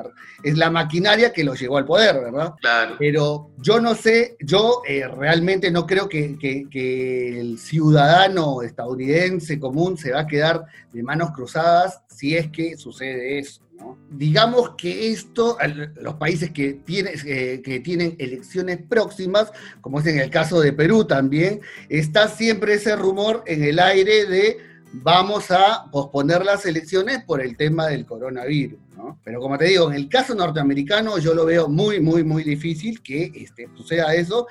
es 0.42 0.56
la 0.56 0.70
maquinaria 0.70 1.32
que 1.32 1.44
lo 1.44 1.54
llegó 1.54 1.78
al 1.78 1.84
poder, 1.84 2.20
¿verdad? 2.20 2.54
Claro. 2.60 2.96
Pero 2.98 3.50
yo 3.58 3.80
no 3.80 3.94
sé, 3.94 4.36
yo 4.40 4.82
eh, 4.88 5.06
realmente 5.08 5.70
no 5.70 5.86
creo 5.86 6.08
que, 6.08 6.38
que 6.38 7.40
el 7.40 7.58
ciudadano 7.58 8.62
estadounidense 8.62 9.58
común 9.58 9.96
se 9.96 10.12
va 10.12 10.20
a 10.20 10.26
quedar 10.26 10.64
de 10.92 11.02
manos 11.02 11.30
cruzadas 11.32 12.02
si 12.08 12.36
es 12.36 12.50
que 12.50 12.76
sucede 12.76 13.38
eso. 13.38 13.65
Digamos 14.10 14.70
que 14.76 15.10
esto, 15.12 15.58
los 16.00 16.14
países 16.14 16.50
que, 16.50 16.74
tienen, 16.74 17.14
eh, 17.26 17.60
que 17.62 17.80
tienen 17.80 18.16
elecciones 18.18 18.78
próximas, 18.88 19.52
como 19.80 20.00
es 20.00 20.06
en 20.06 20.18
el 20.18 20.30
caso 20.30 20.60
de 20.60 20.72
Perú 20.72 21.04
también, 21.04 21.60
está 21.88 22.28
siempre 22.28 22.74
ese 22.74 22.96
rumor 22.96 23.42
en 23.46 23.64
el 23.64 23.78
aire 23.78 24.26
de 24.26 24.58
vamos 24.92 25.50
a 25.50 25.90
posponer 25.90 26.44
las 26.44 26.64
elecciones 26.64 27.22
por 27.24 27.40
el 27.40 27.56
tema 27.56 27.88
del 27.88 28.06
coronavirus. 28.06 28.78
Pero 29.24 29.40
como 29.40 29.58
te 29.58 29.66
digo, 29.66 29.90
en 29.90 29.96
el 29.96 30.08
caso 30.08 30.34
norteamericano 30.34 31.18
yo 31.18 31.34
lo 31.34 31.44
veo 31.44 31.68
muy, 31.68 32.00
muy, 32.00 32.24
muy 32.24 32.42
difícil 32.42 33.02
que 33.02 33.30
este, 33.34 33.68
suceda 33.76 34.14
eso 34.14 34.46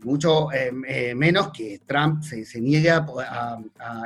mucho 0.00 0.52
eh, 0.52 0.72
eh, 0.86 1.14
menos 1.14 1.50
que 1.52 1.80
Trump 1.86 2.22
se, 2.22 2.44
se 2.44 2.60
niegue 2.60 2.90
a, 2.90 3.04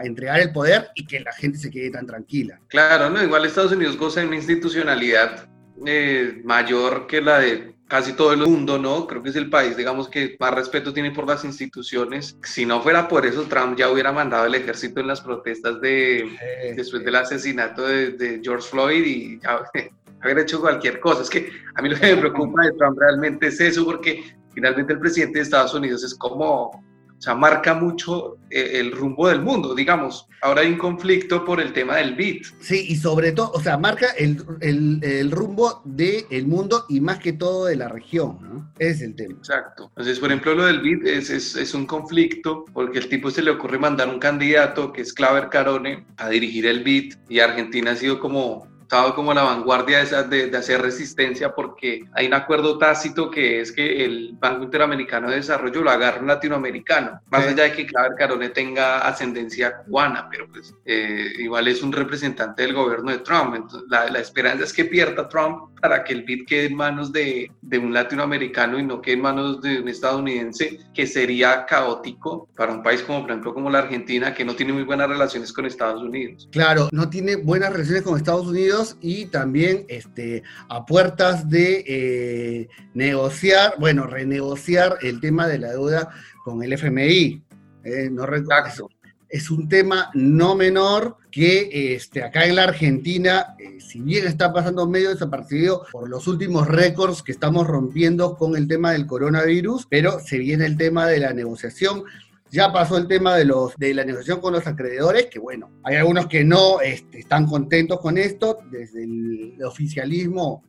entregar 0.02 0.40
el 0.40 0.52
poder 0.52 0.88
y 0.94 1.06
que 1.06 1.20
la 1.20 1.32
gente 1.32 1.58
se 1.58 1.70
quede 1.70 1.90
tan 1.90 2.06
tranquila. 2.06 2.60
Claro, 2.68 3.10
no, 3.10 3.22
igual 3.22 3.44
Estados 3.44 3.72
Unidos 3.72 3.96
goza 3.96 4.20
de 4.20 4.26
una 4.26 4.36
institucionalidad 4.36 5.48
eh, 5.86 6.40
mayor 6.44 7.06
que 7.06 7.20
la 7.20 7.38
de 7.40 7.74
casi 7.88 8.12
todo 8.12 8.32
el 8.32 8.40
mundo, 8.40 8.78
¿no? 8.78 9.06
Creo 9.06 9.22
que 9.22 9.30
es 9.30 9.36
el 9.36 9.50
país, 9.50 9.76
digamos, 9.76 10.08
que 10.08 10.36
más 10.38 10.54
respeto 10.54 10.92
tiene 10.92 11.10
por 11.10 11.26
las 11.26 11.44
instituciones. 11.44 12.38
Si 12.44 12.64
no 12.64 12.80
fuera 12.82 13.08
por 13.08 13.26
eso, 13.26 13.42
Trump 13.44 13.76
ya 13.76 13.90
hubiera 13.90 14.12
mandado 14.12 14.46
el 14.46 14.54
ejército 14.54 15.00
en 15.00 15.08
las 15.08 15.20
protestas 15.20 15.80
de, 15.80 16.30
después 16.76 17.04
del 17.04 17.16
asesinato 17.16 17.86
de, 17.86 18.12
de 18.12 18.40
George 18.44 18.68
Floyd 18.68 19.04
y 19.04 19.40
ya 19.40 19.64
haber 20.20 20.38
hecho 20.38 20.60
cualquier 20.60 21.00
cosa. 21.00 21.22
Es 21.22 21.30
que 21.30 21.50
a 21.74 21.82
mí 21.82 21.88
lo 21.88 21.96
que 21.96 22.14
me 22.14 22.20
preocupa 22.20 22.64
de 22.64 22.72
Trump 22.72 22.98
realmente 22.98 23.48
es 23.48 23.60
eso, 23.60 23.84
porque 23.84 24.22
finalmente 24.60 24.92
el 24.92 24.98
presidente 24.98 25.38
de 25.38 25.42
Estados 25.44 25.72
Unidos 25.72 26.04
es 26.04 26.14
como, 26.14 26.64
o 26.66 26.82
sea, 27.18 27.34
marca 27.34 27.72
mucho 27.72 28.36
eh, 28.50 28.72
el 28.74 28.92
rumbo 28.92 29.26
del 29.28 29.40
mundo, 29.40 29.74
digamos. 29.74 30.26
Ahora 30.42 30.60
hay 30.60 30.68
un 30.72 30.78
conflicto 30.78 31.46
por 31.46 31.62
el 31.62 31.72
tema 31.72 31.96
del 31.96 32.14
BIT. 32.14 32.44
Sí, 32.60 32.84
y 32.88 32.96
sobre 32.96 33.32
todo, 33.32 33.52
o 33.52 33.60
sea, 33.60 33.78
marca 33.78 34.08
el, 34.18 34.44
el, 34.60 35.30
rumbo 35.30 35.80
del 35.86 36.46
mundo 36.46 36.84
y 36.90 37.00
más 37.00 37.18
que 37.18 37.32
todo 37.32 37.66
de 37.66 37.76
la 37.76 37.88
región, 37.88 38.38
¿no? 38.42 38.72
Ese 38.78 38.90
es 38.90 39.00
el 39.00 39.16
tema. 39.16 39.34
Exacto. 39.38 39.84
Entonces, 39.88 40.18
por 40.18 40.28
ejemplo, 40.28 40.54
lo 40.54 40.66
del 40.66 40.80
BIT 40.80 41.06
es, 41.06 41.30
es, 41.30 41.56
es 41.56 41.72
un 41.72 41.86
conflicto 41.86 42.66
porque 42.74 42.98
el 42.98 43.08
tipo 43.08 43.30
se 43.30 43.40
le 43.40 43.50
ocurre 43.50 43.78
mandar 43.78 44.10
un 44.10 44.18
candidato 44.18 44.92
que 44.92 45.00
es 45.00 45.14
Claver 45.14 45.48
Carone 45.48 46.06
a 46.18 46.28
dirigir 46.28 46.66
el 46.66 46.84
BIT 46.84 47.14
y 47.30 47.40
Argentina 47.40 47.92
ha 47.92 47.96
sido 47.96 48.20
como 48.20 48.69
estado 48.90 49.14
como 49.14 49.30
a 49.30 49.34
la 49.34 49.44
vanguardia 49.44 50.04
de, 50.04 50.50
de, 50.50 50.56
hacer 50.56 50.82
resistencia 50.82 51.54
porque 51.54 52.02
hay 52.12 52.26
un 52.26 52.34
acuerdo 52.34 52.76
tácito 52.76 53.30
que 53.30 53.60
es 53.60 53.70
que 53.70 54.04
el 54.04 54.32
Banco 54.36 54.64
Interamericano 54.64 55.30
de 55.30 55.36
Desarrollo 55.36 55.82
lo 55.82 55.90
agarra 55.90 56.20
un 56.20 56.26
latinoamericano, 56.26 57.20
más 57.30 57.46
allá 57.46 57.62
de 57.62 57.72
que 57.72 57.86
Claver 57.86 58.14
Carone 58.18 58.48
tenga 58.48 58.98
ascendencia 59.06 59.76
cubana, 59.84 60.26
pero 60.28 60.48
pues 60.48 60.74
eh, 60.84 61.34
igual 61.38 61.68
es 61.68 61.84
un 61.84 61.92
representante 61.92 62.62
del 62.62 62.74
gobierno 62.74 63.12
de 63.12 63.18
Trump, 63.18 63.54
entonces 63.54 63.88
la, 63.88 64.10
la, 64.10 64.18
esperanza 64.18 64.64
es 64.64 64.72
que 64.72 64.84
pierda 64.84 65.28
Trump 65.28 65.70
para 65.80 66.02
que 66.02 66.12
el 66.12 66.24
BID 66.24 66.46
quede 66.46 66.66
en 66.66 66.74
manos 66.74 67.12
de, 67.12 67.48
de 67.62 67.78
un 67.78 67.94
latinoamericano 67.94 68.76
y 68.76 68.82
no 68.82 69.00
quede 69.00 69.14
en 69.14 69.22
manos 69.22 69.62
de 69.62 69.80
un 69.80 69.88
estadounidense, 69.88 70.80
que 70.92 71.06
sería 71.06 71.64
caótico 71.64 72.48
para 72.56 72.72
un 72.72 72.82
país 72.82 73.02
como 73.02 73.20
por 73.20 73.30
ejemplo 73.30 73.54
como 73.54 73.70
la 73.70 73.78
Argentina, 73.78 74.34
que 74.34 74.44
no 74.44 74.56
tiene 74.56 74.72
muy 74.72 74.82
buenas 74.82 75.08
relaciones 75.08 75.52
con 75.52 75.64
Estados 75.64 76.02
Unidos. 76.02 76.48
Claro, 76.50 76.88
no 76.90 77.08
tiene 77.08 77.36
buenas 77.36 77.72
relaciones 77.72 78.02
con 78.02 78.16
Estados 78.16 78.48
Unidos 78.48 78.79
y 79.00 79.26
también 79.26 79.84
este, 79.88 80.42
a 80.68 80.84
puertas 80.86 81.48
de 81.48 81.84
eh, 81.86 82.68
negociar, 82.94 83.74
bueno, 83.78 84.06
renegociar 84.06 84.98
el 85.02 85.20
tema 85.20 85.46
de 85.46 85.58
la 85.58 85.70
deuda 85.70 86.10
con 86.44 86.62
el 86.62 86.72
FMI. 86.72 87.42
Eh, 87.84 88.08
no 88.10 88.26
recuerdo. 88.26 88.90
Es 89.28 89.50
un 89.50 89.68
tema 89.68 90.10
no 90.12 90.56
menor 90.56 91.16
que 91.30 91.94
este, 91.94 92.24
acá 92.24 92.46
en 92.46 92.56
la 92.56 92.64
Argentina, 92.64 93.54
eh, 93.58 93.78
si 93.80 94.00
bien 94.00 94.26
está 94.26 94.52
pasando 94.52 94.88
medio 94.88 95.10
desapercibido 95.10 95.86
por 95.92 96.08
los 96.08 96.26
últimos 96.26 96.66
récords 96.66 97.22
que 97.22 97.30
estamos 97.30 97.66
rompiendo 97.66 98.36
con 98.36 98.56
el 98.56 98.66
tema 98.66 98.90
del 98.90 99.06
coronavirus, 99.06 99.86
pero 99.88 100.18
se 100.18 100.38
viene 100.38 100.66
el 100.66 100.76
tema 100.76 101.06
de 101.06 101.20
la 101.20 101.32
negociación 101.32 102.02
ya 102.50 102.72
pasó 102.72 102.96
el 102.96 103.06
tema 103.06 103.36
de, 103.36 103.44
los, 103.44 103.76
de 103.76 103.94
la 103.94 104.04
negociación 104.04 104.40
con 104.40 104.52
los 104.52 104.66
acreedores, 104.66 105.26
que 105.26 105.38
bueno, 105.38 105.70
hay 105.84 105.96
algunos 105.96 106.26
que 106.26 106.44
no 106.44 106.80
este, 106.80 107.20
están 107.20 107.46
contentos 107.46 108.00
con 108.00 108.18
esto, 108.18 108.58
desde 108.70 109.04
el 109.04 109.62
oficialismo 109.64 110.62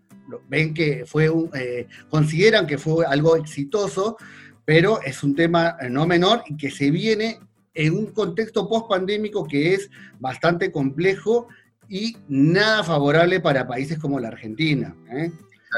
ven 0.48 0.74
que 0.74 1.06
fue 1.06 1.30
un, 1.30 1.50
eh, 1.54 1.88
consideran 2.10 2.68
que 2.68 2.78
fue 2.78 3.06
algo 3.06 3.36
exitoso, 3.36 4.18
pero 4.66 5.02
es 5.02 5.24
un 5.24 5.36
tema 5.36 5.76
no 5.90 6.06
menor 6.06 6.44
y 6.48 6.56
que 6.56 6.72
se 6.72 6.92
viene 6.92 7.40
en 7.74 7.94
un 7.94 8.08
contexto 8.08 8.68
post-pandémico 8.68 9.48
que 9.48 9.74
es 9.74 9.90
bastante 10.20 10.72
complejo 10.72 11.48
y 11.90 12.16
nada 12.28 12.84
favorable 12.84 13.40
para 13.40 13.68
países 13.68 13.98
como 13.98 14.20
la 14.20 14.30
Argentina. 14.30 14.96
¿eh? 15.12 15.32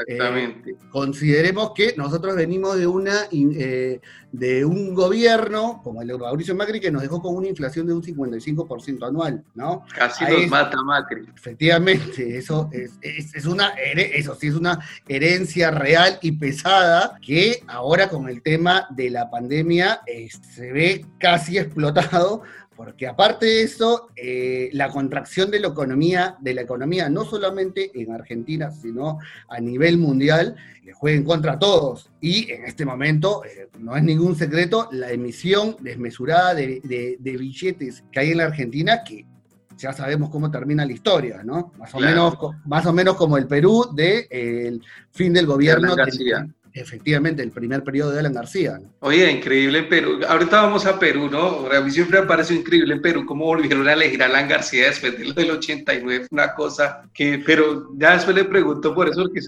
Exactamente. 0.06 0.70
Eh, 0.70 0.76
consideremos 0.90 1.72
que 1.74 1.94
nosotros 1.96 2.34
venimos 2.34 2.76
de 2.76 2.86
una 2.86 3.26
eh, 3.30 4.00
de 4.32 4.64
un 4.64 4.94
gobierno 4.94 5.80
como 5.84 6.02
el 6.02 6.08
de 6.08 6.18
Mauricio 6.18 6.56
Macri 6.56 6.80
que 6.80 6.90
nos 6.90 7.02
dejó 7.02 7.22
con 7.22 7.36
una 7.36 7.46
inflación 7.46 7.86
de 7.86 7.92
un 7.92 8.02
55% 8.02 9.06
anual, 9.06 9.44
¿no? 9.54 9.84
Casi 9.94 10.24
nos 10.24 10.48
mata 10.48 10.76
Macri. 10.82 11.28
Efectivamente, 11.36 12.36
eso 12.36 12.68
es, 12.72 12.98
es, 13.00 13.46
una 13.46 13.68
eso 13.68 14.34
sí 14.34 14.48
es 14.48 14.54
una 14.54 14.80
herencia 15.06 15.70
real 15.70 16.18
y 16.20 16.32
pesada 16.32 17.16
que 17.24 17.62
ahora 17.68 18.08
con 18.08 18.28
el 18.28 18.42
tema 18.42 18.88
de 18.90 19.10
la 19.10 19.30
pandemia 19.30 20.00
eh, 20.06 20.28
se 20.30 20.72
ve 20.72 21.06
casi 21.18 21.58
explotado 21.58 22.42
porque 22.76 23.06
aparte 23.06 23.46
de 23.46 23.62
eso, 23.62 24.08
eh, 24.16 24.68
la 24.72 24.90
contracción 24.90 25.50
de 25.50 25.60
la 25.60 25.68
economía, 25.68 26.36
de 26.40 26.54
la 26.54 26.62
economía, 26.62 27.08
no 27.08 27.24
solamente 27.24 27.90
en 27.94 28.12
Argentina, 28.12 28.70
sino 28.70 29.18
a 29.48 29.60
nivel 29.60 29.98
mundial, 29.98 30.56
le 30.82 30.92
juega 30.92 31.16
en 31.16 31.24
contra 31.24 31.52
a 31.52 31.58
todos. 31.58 32.10
Y 32.20 32.50
en 32.50 32.64
este 32.64 32.84
momento, 32.84 33.44
eh, 33.44 33.68
no 33.78 33.96
es 33.96 34.02
ningún 34.02 34.36
secreto, 34.36 34.88
la 34.92 35.10
emisión 35.10 35.76
desmesurada 35.80 36.54
de, 36.54 37.18
billetes 37.20 38.04
que 38.10 38.20
hay 38.20 38.30
en 38.32 38.38
la 38.38 38.44
Argentina, 38.44 39.02
que 39.04 39.24
ya 39.76 39.92
sabemos 39.92 40.30
cómo 40.30 40.50
termina 40.50 40.84
la 40.84 40.92
historia, 40.92 41.42
¿no? 41.44 41.72
Más 41.78 41.94
o, 41.94 42.00
menos, 42.00 42.36
más 42.64 42.86
o 42.86 42.92
menos 42.92 43.16
como 43.16 43.36
el 43.36 43.46
Perú 43.46 43.88
del 43.94 44.28
de, 44.28 44.80
fin 45.10 45.32
del 45.32 45.46
gobierno 45.46 45.96
efectivamente 46.74 47.40
el 47.42 47.52
primer 47.52 47.84
periodo 47.84 48.10
de 48.10 48.18
Alan 48.18 48.34
García. 48.34 48.80
Oye, 48.98 49.30
increíble 49.30 49.78
en 49.78 49.88
Perú. 49.88 50.20
Ahorita 50.28 50.62
vamos 50.62 50.84
a 50.86 50.98
Perú, 50.98 51.28
¿no? 51.30 51.70
A 51.70 51.80
mí 51.80 51.90
siempre 51.90 52.20
me 52.20 52.26
parece 52.26 52.54
increíble 52.54 52.94
en 52.94 53.00
Perú 53.00 53.24
cómo 53.24 53.44
volvieron 53.44 53.86
a 53.86 53.92
elegir 53.92 54.20
a 54.22 54.26
Alan 54.26 54.48
García 54.48 54.86
después 54.86 55.16
de 55.16 55.24
lo 55.24 55.32
del 55.34 55.52
89, 55.52 56.26
una 56.32 56.52
cosa 56.54 57.02
que, 57.14 57.40
pero 57.46 57.90
ya 57.96 58.14
después 58.14 58.34
le 58.34 58.44
pregunto 58.44 58.92
por 58.92 59.08
eso, 59.08 59.22
porque 59.22 59.40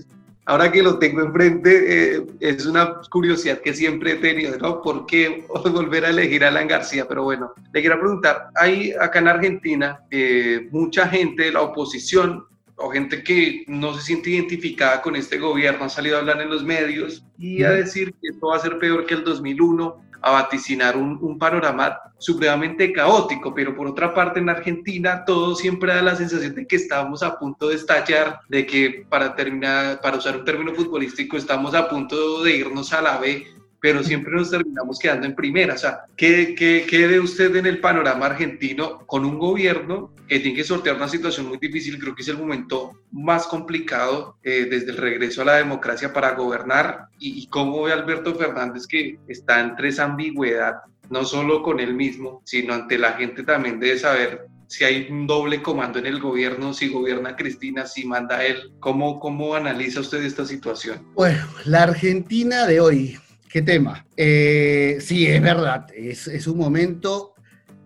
ahora 0.45 0.71
que 0.71 0.85
lo 0.85 1.01
tengo 1.01 1.21
enfrente, 1.21 2.17
eh, 2.17 2.27
es 2.39 2.65
una 2.65 3.01
curiosidad 3.11 3.59
que 3.59 3.75
siempre 3.75 4.13
he 4.13 4.17
tenido, 4.17 4.57
¿no? 4.59 4.81
¿Por 4.81 5.05
qué 5.07 5.45
volver 5.73 6.05
a 6.05 6.11
elegir 6.11 6.45
a 6.45 6.49
Alan 6.49 6.69
García? 6.69 7.07
Pero 7.09 7.25
bueno, 7.25 7.53
le 7.73 7.81
quiero 7.81 7.99
preguntar, 7.99 8.51
hay 8.55 8.93
acá 8.93 9.19
en 9.19 9.29
Argentina 9.29 10.01
eh, 10.13 10.69
mucha 10.71 11.09
gente 11.09 11.45
de 11.45 11.53
la 11.53 11.63
oposición 11.63 12.47
o 12.77 12.91
gente 12.91 13.23
que 13.23 13.65
no 13.67 13.95
se 13.95 14.03
siente 14.03 14.31
identificada 14.31 15.01
con 15.03 15.17
este 15.17 15.39
gobierno 15.39 15.85
ha 15.85 15.89
salido 15.89 16.17
a 16.17 16.21
hablar 16.21 16.41
en 16.41 16.51
los 16.51 16.63
medios 16.63 17.25
y 17.39 17.63
a 17.63 17.71
decir 17.71 18.15
que 18.21 18.29
esto 18.29 18.49
va 18.49 18.57
a 18.57 18.61
ser 18.61 18.79
peor 18.79 19.07
que 19.07 19.15
el 19.15 19.25
2001, 19.25 20.03
a 20.23 20.31
vaticinar 20.31 20.97
un, 20.97 21.19
un, 21.23 21.39
panorama 21.39 21.99
supremamente 22.19 22.93
caótico, 22.93 23.55
pero 23.55 23.77
por 23.77 23.87
otra 23.87 24.13
parte 24.13 24.41
en 24.41 24.49
Argentina 24.49 25.25
todo 25.25 25.55
siempre 25.55 25.95
da 25.95 26.03
la 26.03 26.17
sensación 26.17 26.55
de 26.55 26.67
que 26.67 26.77
estamos 26.77 27.23
a 27.23 27.39
punto 27.39 27.69
de 27.69 27.77
estallar, 27.77 28.41
de 28.49 28.67
que 28.67 29.07
para 29.09 29.37
terminar, 29.37 30.01
para 30.01 30.17
usar 30.17 30.39
un 30.39 30.45
término 30.45 30.75
futbolístico, 30.75 31.37
estamos 31.37 31.75
a 31.75 31.89
punto 31.89 32.43
de 32.43 32.57
irnos 32.57 32.93
a 32.93 33.03
la 33.03 33.19
B 33.19 33.47
pero 33.87 34.03
siempre 34.03 34.33
nos 34.33 34.51
terminamos 34.51 34.99
quedando 34.99 35.29
en 35.29 35.37
primera. 35.37 35.75
O 35.75 35.79
sea, 35.79 36.01
¿qué, 36.17 36.57
qué, 36.59 36.85
qué 36.91 37.07
ve 37.07 37.21
usted 37.21 37.55
en 37.55 37.67
el 37.67 37.79
panorama 37.79 38.27
argentino 38.27 39.07
con 39.07 39.25
un 39.25 39.39
gobierno 39.39 40.13
que 40.27 40.41
tiene 40.41 40.57
que 40.57 40.65
sortear 40.65 40.97
una 40.97 41.07
situación 41.07 41.47
muy 41.47 41.59
difícil? 41.59 41.97
Creo 41.97 42.13
que 42.13 42.23
es 42.23 42.29
el 42.29 42.37
momento 42.37 43.05
más 43.13 43.47
complicado 43.47 44.39
eh, 44.43 44.67
desde 44.69 44.91
el 44.91 44.97
regreso 44.97 45.43
a 45.43 45.45
la 45.45 45.55
democracia 45.59 46.13
para 46.13 46.33
gobernar. 46.33 47.07
Y, 47.21 47.43
y 47.43 47.47
cómo 47.47 47.85
ve 47.85 47.93
Alberto 47.93 48.35
Fernández 48.35 48.89
que 48.89 49.21
está 49.29 49.61
entre 49.61 49.91
esa 49.91 50.03
ambigüedad, 50.03 50.79
no 51.09 51.25
solo 51.25 51.63
con 51.63 51.79
él 51.79 51.95
mismo, 51.95 52.43
sino 52.45 52.75
ante 52.75 52.99
la 52.99 53.13
gente 53.13 53.45
también 53.45 53.79
debe 53.79 54.01
saber 54.01 54.49
si 54.67 54.83
hay 54.83 55.07
un 55.09 55.29
doble 55.29 55.63
comando 55.63 56.01
en 56.01 56.07
el 56.07 56.19
gobierno, 56.19 56.75
si 56.75 56.89
gobierna 56.89 57.37
Cristina, 57.37 57.87
si 57.87 58.05
manda 58.05 58.45
él. 58.45 58.73
¿Cómo, 58.81 59.21
cómo 59.21 59.55
analiza 59.55 60.01
usted 60.01 60.25
esta 60.25 60.45
situación? 60.45 61.07
Bueno, 61.15 61.47
la 61.67 61.85
Argentina 61.85 62.67
de 62.67 62.81
hoy 62.81 63.17
qué 63.57 63.63
tema. 63.63 64.05
Eh, 64.19 64.99
sí, 65.01 65.27
es 65.27 65.41
verdad, 65.41 65.87
es, 65.95 66.47
un 66.47 66.59
momento 66.59 67.33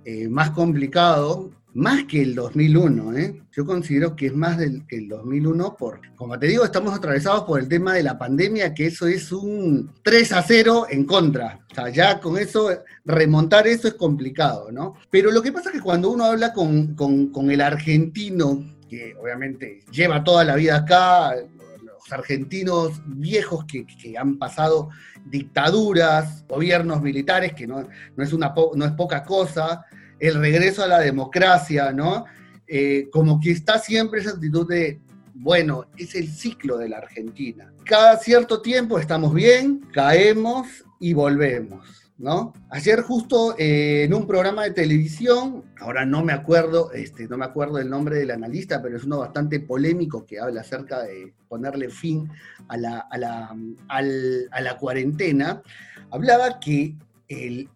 eh, 0.05 0.29
más 0.29 0.51
complicado, 0.51 1.53
más 1.75 2.07
que 2.07 2.23
el 2.23 2.35
2001. 2.35 3.17
¿eh? 3.17 3.43
Yo 3.53 3.65
considero 3.65 4.17
que 4.17 4.27
es 4.27 4.35
más 4.35 4.59
del, 4.59 4.85
que 4.89 4.97
el 4.97 5.09
2001, 5.09 5.77
por, 5.77 6.01
como 6.17 6.37
te 6.41 6.49
digo, 6.49 6.65
estamos 6.65 6.93
atravesados 6.93 7.45
por 7.45 7.61
el 7.61 7.69
tema 7.69 7.95
de 7.95 8.03
la 8.03 8.19
pandemia, 8.19 8.75
que 8.75 8.87
eso 8.87 9.07
es 9.07 9.31
un 9.31 9.93
3 10.03 10.33
a 10.33 10.43
0 10.43 10.87
en 10.91 11.05
contra. 11.05 11.61
O 11.71 11.75
sea, 11.77 11.89
ya 11.89 12.19
con 12.19 12.37
eso, 12.37 12.71
remontar 13.05 13.69
eso 13.69 13.87
es 13.87 13.95
complicado, 13.95 14.73
¿no? 14.73 14.95
Pero 15.09 15.31
lo 15.31 15.41
que 15.41 15.53
pasa 15.53 15.69
es 15.69 15.77
que 15.77 15.83
cuando 15.83 16.11
uno 16.11 16.25
habla 16.25 16.53
con, 16.53 16.97
el 17.49 17.61
argentino, 17.61 18.65
que 18.89 19.15
obviamente 19.23 19.85
lleva 19.93 20.25
toda 20.25 20.43
la 20.43 20.57
vida 20.57 20.79
acá, 20.79 21.37
argentinos 22.13 23.01
viejos 23.07 23.65
que, 23.65 23.87
han 24.19 24.39
pasado 24.39 24.91
dictaduras, 25.25 26.45
gobiernos 26.49 27.03
militares, 27.03 27.53
que 27.55 27.67
no, 27.67 27.81
es, 28.17 28.33
una 28.33 28.55
no 28.75 28.85
es 28.85 28.93
poca 28.93 29.23
cosa, 29.23 29.85
el 30.19 30.35
regreso 30.35 30.83
a 30.83 30.89
la 30.89 31.01
democracia, 31.01 31.93
¿no? 31.93 32.25
Eh, 32.67 33.09
como 33.11 33.41
que 33.41 33.51
está 33.51 33.79
siempre 33.79 34.21
esa 34.21 34.31
actitud 34.31 34.69
de, 34.69 35.01
bueno, 35.35 35.87
es 35.97 36.15
el 36.15 36.29
ciclo 36.29 36.79
de 36.79 36.89
la 36.89 36.99
Argentina. 36.99 37.73
Cada 37.85 38.17
cierto 38.19 38.61
tiempo 38.61 38.99
estamos 38.99 39.35
bien, 39.35 39.81
caemos 39.93 40.69
y 41.01 41.15
volvemos. 41.15 42.10
¿No? 42.21 42.53
Ayer 42.69 43.01
justo 43.01 43.55
eh, 43.59 44.05
en 44.05 44.13
un 44.13 44.27
programa 44.27 44.65
de 44.65 44.73
televisión, 44.73 45.65
ahora 45.79 46.05
no 46.05 46.23
me 46.23 46.35
acuerdo, 46.35 46.93
este, 46.93 47.27
no 47.27 47.39
me 47.39 47.47
acuerdo 47.47 47.79
el 47.79 47.89
nombre 47.89 48.19
del 48.19 48.31
analista, 48.31 48.83
pero 48.83 48.99
es 48.99 49.05
uno 49.05 49.21
bastante 49.21 49.59
polémico 49.59 50.27
que 50.27 50.39
habla 50.39 50.61
acerca 50.61 51.03
de 51.03 51.33
ponerle 51.49 51.89
fin 51.89 52.29
a 52.69 52.77
la, 52.77 53.09
a 53.09 54.03
la, 54.03 54.77
cuarentena, 54.79 55.63
hablaba 56.11 56.61
que 56.61 56.95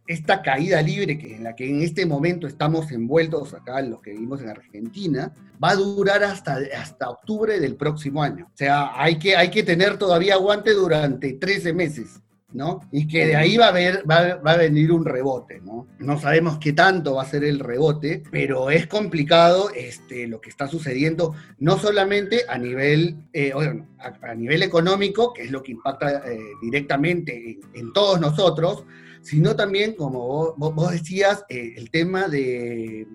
esta 0.06 0.42
caída 0.42 0.82
libre 0.82 1.16
que 1.16 1.36
en 1.36 1.44
la 1.44 1.54
que 1.54 1.70
en 1.70 1.80
este 1.80 2.04
momento 2.04 2.46
estamos 2.46 2.90
envueltos 2.90 3.54
acá, 3.54 3.80
los 3.80 4.02
que 4.02 4.10
vivimos 4.10 4.42
en 4.42 4.50
Argentina, 4.50 5.32
va 5.62 5.70
a 5.70 5.76
durar 5.76 6.22
hasta, 6.22 6.58
hasta 6.76 7.08
octubre 7.08 7.58
del 7.60 7.76
próximo 7.76 8.22
año. 8.22 8.46
O 8.52 8.56
sea, 8.56 8.90
hay 8.94 9.18
que, 9.18 9.36
hay 9.36 9.50
que 9.50 9.62
tener 9.62 9.96
todavía 9.96 10.34
aguante 10.34 10.72
durante 10.72 11.32
13 11.32 11.72
meses. 11.72 12.20
¿No? 12.54 12.80
Y 12.92 13.08
que 13.08 13.26
de 13.26 13.36
ahí 13.36 13.56
va 13.56 13.68
a, 13.68 14.56
venir 14.56 14.92
un 14.92 15.04
rebote, 15.04 15.60
¿no? 15.60 15.88
No 15.98 16.18
sabemos 16.20 16.58
qué 16.58 16.72
tanto 16.72 17.16
va 17.16 17.22
a 17.22 17.28
ser 17.28 17.42
el 17.42 17.58
rebote, 17.58 18.22
pero 18.30 18.70
es 18.70 18.86
complicado 18.86 19.70
este, 19.74 20.28
lo 20.28 20.40
que 20.40 20.50
está 20.50 20.68
sucediendo, 20.68 21.34
no 21.58 21.78
solamente 21.78 22.42
a 22.48 22.56
nivel, 22.56 23.16
eh, 23.32 23.52
a, 23.98 24.34
nivel 24.34 24.62
económico, 24.62 25.34
que 25.34 25.42
es 25.42 25.50
lo 25.50 25.62
que 25.64 25.72
impacta 25.72 26.22
eh, 26.30 26.38
directamente 26.62 27.58
en, 27.74 27.92
todos 27.92 28.20
nosotros, 28.20 28.84
sino 29.20 29.56
también, 29.56 29.94
como 29.94 30.54
vos, 30.56 30.92
decías, 30.92 31.44
eh, 31.48 31.74
el 31.76 31.90
tema 31.90 32.28
de 32.28 33.06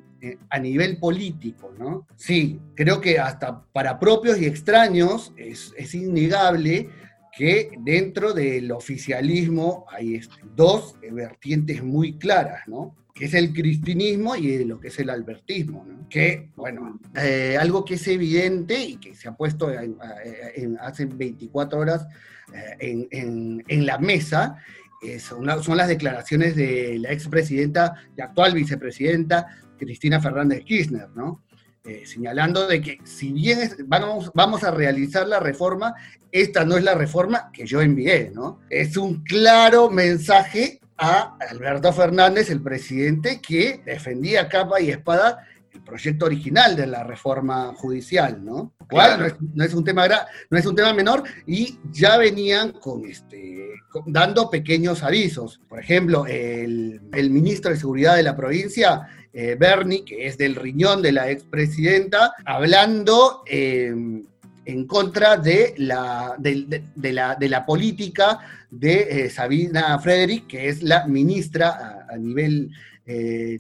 a 0.50 0.60
nivel 0.60 0.98
político, 0.98 1.74
¿no? 1.80 2.06
Sí, 2.18 2.60
creo 2.76 3.00
que 3.00 3.20
hasta 3.20 3.64
para 3.72 3.98
propios 4.00 4.38
y 4.38 4.48
extraños 4.48 5.32
es, 5.38 5.74
es 5.78 5.96
innegable 5.96 6.90
que 7.36 7.72
dentro 7.80 8.34
del 8.34 8.72
oficialismo 8.72 9.86
hay 9.90 10.16
este, 10.16 10.36
dos 10.56 10.96
vertientes 11.12 11.84
muy 11.84 12.18
claras, 12.18 12.68
¿no? 12.68 12.96
que 13.14 13.26
es 13.26 13.34
el 13.34 13.54
cristinismo 13.54 14.36
y 14.36 14.64
lo 14.64 14.80
que 14.80 14.88
es 14.88 15.00
el 15.00 15.10
albertismo, 15.10 15.86
¿no? 15.86 16.08
que, 16.10 16.50
bueno, 16.56 17.00
eh, 17.16 17.58
algo 17.60 17.84
que 17.84 17.96
es 17.96 18.08
evidente 18.08 18.82
y 18.82 18.96
que 18.96 19.14
se 19.14 19.28
ha 19.28 19.36
puesto 19.36 19.70
hace 20.80 21.06
24 21.06 21.80
horas 21.80 22.08
eh, 22.80 23.08
en, 23.12 23.86
la 23.86 23.98
mesa, 23.98 24.58
son, 25.20 25.64
son, 25.64 25.78
las 25.78 25.90
declaraciones 25.90 26.56
de 26.56 26.98
la 27.00 27.12
expresidenta 27.12 27.96
y 28.18 28.22
actual 28.22 28.54
vicepresidenta 28.54 29.48
Cristina 29.78 30.20
Fernández 30.20 30.64
Kirchner, 30.64 31.10
¿no? 31.16 31.44
Eh, 31.90 32.06
señalando 32.06 32.68
de 32.68 32.82
que 32.82 33.00
si 33.04 33.34
bien 33.34 33.58
vamos, 33.88 34.30
vamos 34.36 34.64
a 34.64 34.70
realizar 34.70 35.28
la 35.28 35.40
reforma, 35.40 35.96
esta 36.32 36.64
no 36.64 36.78
es 36.78 36.84
la 36.84 36.94
reforma 36.94 37.50
que 37.52 37.66
yo 37.66 37.82
envié, 37.82 38.32
¿no? 38.32 38.60
Es 38.70 38.96
un 38.96 39.24
claro 39.24 39.90
mensaje 39.90 40.80
a 41.00 41.36
Alberto 41.50 41.92
Fernández, 41.92 42.52
el 42.52 42.62
presidente, 42.62 43.42
que 43.42 43.82
defendía 43.84 44.48
capa 44.48 44.80
y 44.80 44.92
espada 44.92 45.48
el 45.74 45.82
proyecto 45.82 46.28
original 46.28 46.76
de 46.76 46.86
la 46.86 47.04
reforma 47.04 47.74
judicial, 47.76 48.46
¿no? 48.46 48.72
no, 48.92 49.26
es, 49.26 49.74
un 49.74 49.84
tema 49.84 50.08
no 50.52 50.58
es 50.58 50.66
un 50.68 50.76
tema 50.76 50.94
menor 50.94 51.24
y 51.48 51.80
ya 51.92 52.18
venían 52.18 52.74
con 52.74 53.04
este 53.06 53.70
dando 54.06 54.52
pequeños 54.52 55.02
avisos. 55.02 55.60
Por 55.68 55.80
ejemplo, 55.80 56.28
el, 56.28 57.02
el 57.14 57.30
ministro 57.32 57.72
de 57.72 57.78
Seguridad 57.78 58.16
de 58.16 58.24
la 58.24 58.36
provincia 58.36 59.08
eh, 59.32 59.56
Bernie, 59.60 60.04
que 60.04 60.26
es 60.26 60.38
del 60.38 60.56
riñón 60.56 61.02
de 61.02 61.12
la 61.12 61.30
expresidenta, 61.30 62.34
hablando 62.46 63.44
eh, 63.46 63.94
en 64.66 64.88
contra 64.88 65.38
de 65.38 65.76
la, 65.78 66.36
de, 66.40 66.84
de 66.96 67.50
la 67.50 67.66
política 67.66 68.40
de 68.72 69.26
eh, 69.26 69.30
Sabina 69.30 70.00
Frederick, 70.00 70.48
que 70.48 70.70
es 70.70 70.82
la 70.82 71.06
ministra 71.08 72.08
a, 72.10 72.18
nivel 72.18 72.72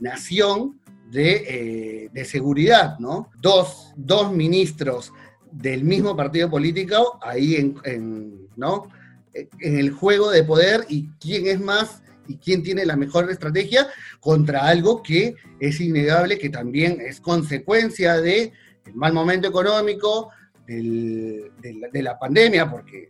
nación 0.01 0.79
de, 1.10 2.12
seguridad, 2.23 2.99
¿no? 2.99 3.32
Dos, 3.41 3.93
dos, 3.95 4.32
ministros 4.32 5.12
del 5.51 5.84
mismo 5.84 6.15
partido 6.15 6.51
político 6.51 7.17
ahí 7.23 7.55
en, 7.55 8.47
¿no? 8.55 8.89
en 9.34 9.79
el 9.79 9.89
juego 9.89 10.29
de 10.29 10.43
poder 10.43 10.86
y 10.88 11.10
quién 11.19 11.47
es 11.47 11.60
más 11.60 12.03
y 12.30 12.38
quién 12.38 12.63
tiene 12.63 12.86
la 12.86 12.96
mejor 12.96 13.30
estrategia 13.30 13.88
contra 14.20 14.68
algo 14.68 15.04
que 15.04 15.36
es 15.60 15.82
innegable, 15.82 16.38
que 16.38 16.50
también 16.50 17.02
es 17.02 17.20
consecuencia 17.20 18.22
del 18.22 18.54
mal 18.94 19.12
momento 19.12 19.48
económico, 19.48 20.30
de, 20.68 22.02
la, 22.04 22.20
pandemia, 22.20 22.70
porque 22.70 23.10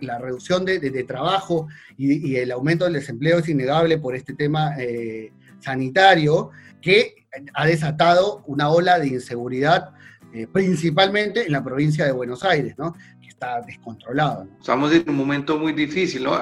la 0.00 0.18
reducción 0.18 0.64
de, 0.64 1.04
trabajo 1.04 1.66
y, 1.96 2.36
el 2.36 2.52
aumento 2.52 2.84
del 2.84 2.94
desempleo 2.94 3.40
es 3.40 3.48
innegable 3.48 3.98
por 3.98 4.14
este 4.14 4.34
tema 4.34 4.76
eh, 4.78 5.32
sanitario, 5.58 6.50
que 6.80 7.26
ha 7.54 7.66
desatado 7.66 8.44
una 8.46 8.70
ola 8.70 8.98
de 8.98 9.08
inseguridad 9.08 9.90
eh, 10.32 10.46
principalmente 10.46 11.46
en 11.46 11.52
la 11.52 11.64
provincia 11.64 12.04
de 12.04 12.12
Buenos 12.12 12.44
Aires, 12.44 12.74
que 13.20 13.28
está 13.28 13.60
descontrolado. 13.62 14.46
Estamos 14.60 14.92
en 14.92 15.08
un 15.08 15.16
momento 15.16 15.58
muy 15.58 15.72
difícil, 15.72 16.24
¿no? 16.24 16.34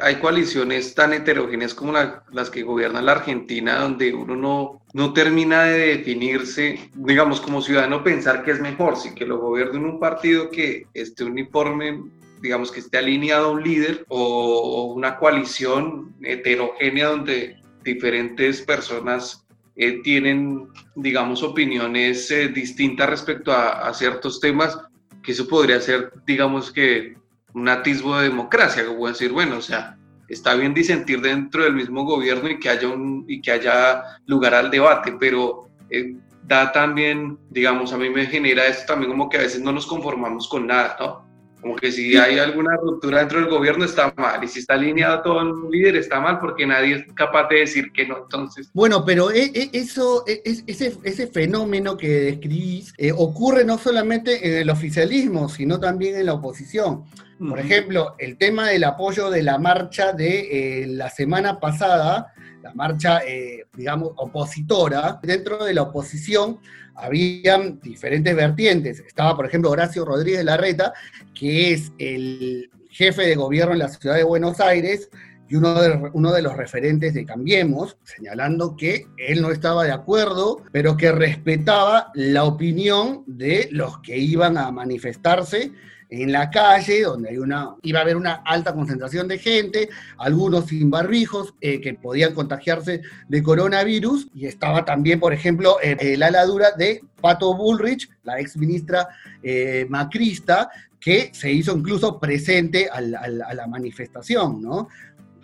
Hay 0.00 0.16
coaliciones 0.16 0.94
tan 0.94 1.12
heterogéneas 1.12 1.74
como 1.74 1.92
las 1.92 2.50
que 2.50 2.62
gobiernan 2.62 3.06
la 3.06 3.12
Argentina, 3.12 3.80
donde 3.80 4.14
uno 4.14 4.36
no, 4.36 4.82
no 4.92 5.12
termina 5.12 5.64
de 5.64 5.96
definirse, 5.96 6.90
digamos, 6.94 7.40
como 7.40 7.60
ciudadano, 7.60 8.04
pensar 8.04 8.44
que 8.44 8.52
es 8.52 8.60
mejor, 8.60 8.96
si 8.96 9.14
que 9.14 9.26
lo 9.26 9.38
gobierne 9.38 9.78
un 9.78 9.98
partido 9.98 10.50
que 10.50 10.86
esté 10.94 11.24
uniforme, 11.24 12.02
digamos, 12.40 12.70
que 12.70 12.80
esté 12.80 12.98
alineado 12.98 13.48
a 13.48 13.52
un 13.52 13.62
líder 13.62 14.04
o, 14.08 14.92
una 14.94 15.16
coalición 15.16 16.14
heterogénea 16.22 17.08
donde 17.08 17.56
diferentes 17.82 18.62
personas 18.62 19.44
eh, 19.76 20.00
tienen, 20.02 20.68
digamos, 20.94 21.42
opiniones 21.42 22.30
eh, 22.30 22.48
distintas 22.48 23.10
respecto 23.10 23.52
a, 23.52 23.88
a 23.88 23.94
ciertos 23.94 24.38
temas, 24.40 24.78
que 25.22 25.32
eso 25.32 25.48
podría 25.48 25.80
ser, 25.80 26.12
digamos, 26.26 26.70
que 26.70 27.16
un 27.54 27.68
atisbo 27.68 28.16
de 28.18 28.28
democracia, 28.28 28.86
como 28.86 29.08
decir, 29.08 29.32
bueno, 29.32 29.58
o 29.58 29.62
sea, 29.62 29.96
está 30.28 30.54
bien 30.54 30.74
disentir 30.74 31.20
dentro 31.20 31.64
del 31.64 31.74
mismo 31.74 32.04
gobierno 32.04 32.48
y 32.50 32.58
que 32.58 32.68
haya, 32.68 32.88
un, 32.88 33.24
y 33.28 33.40
que 33.40 33.52
haya 33.52 34.02
lugar 34.26 34.54
al 34.54 34.70
debate, 34.70 35.14
pero 35.18 35.68
eh, 35.90 36.16
da 36.46 36.72
también, 36.72 37.38
digamos, 37.50 37.92
a 37.92 37.98
mí 37.98 38.10
me 38.10 38.26
genera 38.26 38.66
esto 38.66 38.92
también 38.92 39.12
como 39.12 39.28
que 39.28 39.38
a 39.38 39.42
veces 39.42 39.62
no 39.62 39.72
nos 39.72 39.86
conformamos 39.86 40.48
con 40.48 40.66
nada, 40.66 40.96
¿no? 41.00 41.24
Como 41.60 41.76
que 41.76 41.90
si 41.90 42.14
hay 42.14 42.38
alguna 42.38 42.76
ruptura 42.76 43.20
dentro 43.20 43.40
del 43.40 43.48
gobierno 43.48 43.86
está 43.86 44.12
mal, 44.18 44.44
y 44.44 44.48
si 44.48 44.58
está 44.58 44.74
alineado 44.74 45.22
todo 45.22 45.40
el 45.40 45.70
líder 45.70 45.96
está 45.96 46.20
mal 46.20 46.38
porque 46.38 46.66
nadie 46.66 46.96
es 46.96 47.12
capaz 47.14 47.48
de 47.48 47.60
decir 47.60 47.90
que 47.90 48.06
no. 48.06 48.18
Entonces. 48.18 48.68
Bueno, 48.74 49.02
pero 49.06 49.30
e, 49.30 49.44
e, 49.44 49.70
eso, 49.72 50.24
e, 50.26 50.42
ese, 50.44 50.98
ese 51.02 51.26
fenómeno 51.28 51.96
que 51.96 52.08
describís 52.08 52.92
eh, 52.98 53.12
ocurre 53.16 53.64
no 53.64 53.78
solamente 53.78 54.46
en 54.46 54.58
el 54.58 54.68
oficialismo, 54.68 55.48
sino 55.48 55.80
también 55.80 56.18
en 56.18 56.26
la 56.26 56.34
oposición. 56.34 57.04
Por 57.38 57.58
ejemplo, 57.58 58.14
el 58.18 58.36
tema 58.36 58.68
del 58.68 58.84
apoyo 58.84 59.30
de 59.30 59.42
la 59.42 59.58
marcha 59.58 60.12
de 60.12 60.82
eh, 60.82 60.86
la 60.86 61.10
semana 61.10 61.58
pasada, 61.58 62.32
la 62.62 62.72
marcha, 62.74 63.20
eh, 63.26 63.66
digamos, 63.74 64.12
opositora, 64.16 65.18
dentro 65.22 65.64
de 65.64 65.74
la 65.74 65.82
oposición 65.82 66.60
habían 66.94 67.80
diferentes 67.80 68.34
vertientes. 68.34 69.00
Estaba, 69.00 69.36
por 69.36 69.46
ejemplo, 69.46 69.70
Horacio 69.70 70.04
Rodríguez 70.04 70.44
Larreta, 70.44 70.92
que 71.34 71.72
es 71.72 71.92
el 71.98 72.70
jefe 72.88 73.22
de 73.22 73.34
gobierno 73.34 73.72
en 73.72 73.80
la 73.80 73.88
ciudad 73.88 74.16
de 74.16 74.22
Buenos 74.22 74.60
Aires 74.60 75.10
y 75.48 75.56
uno 75.56 75.74
de, 75.74 76.10
uno 76.12 76.32
de 76.32 76.42
los 76.42 76.56
referentes 76.56 77.12
de 77.14 77.26
Cambiemos, 77.26 77.98
señalando 78.04 78.76
que 78.76 79.08
él 79.18 79.42
no 79.42 79.50
estaba 79.50 79.84
de 79.84 79.92
acuerdo, 79.92 80.62
pero 80.72 80.96
que 80.96 81.10
respetaba 81.12 82.12
la 82.14 82.44
opinión 82.44 83.24
de 83.26 83.68
los 83.72 83.98
que 83.98 84.16
iban 84.16 84.56
a 84.56 84.70
manifestarse 84.70 85.72
en 86.22 86.32
la 86.32 86.50
calle, 86.50 87.02
donde 87.02 87.30
hay 87.30 87.38
una, 87.38 87.74
iba 87.82 87.98
a 87.98 88.02
haber 88.02 88.16
una 88.16 88.42
alta 88.44 88.74
concentración 88.74 89.28
de 89.28 89.38
gente, 89.38 89.88
algunos 90.18 90.66
sin 90.66 90.90
barbijos, 90.90 91.54
eh, 91.60 91.80
que 91.80 91.94
podían 91.94 92.34
contagiarse 92.34 93.02
de 93.28 93.42
coronavirus, 93.42 94.28
y 94.34 94.46
estaba 94.46 94.84
también, 94.84 95.20
por 95.20 95.32
ejemplo, 95.32 95.76
eh, 95.82 96.16
la 96.16 96.30
ladura 96.30 96.72
de 96.72 97.02
Pato 97.20 97.54
Bullrich, 97.54 98.10
la 98.22 98.38
ex 98.40 98.56
ministra 98.56 99.08
eh, 99.42 99.86
macrista, 99.88 100.70
que 101.00 101.30
se 101.34 101.52
hizo 101.52 101.76
incluso 101.76 102.18
presente 102.18 102.88
a 102.90 103.00
la 103.00 103.66
manifestación, 103.66 104.62
¿no? 104.62 104.88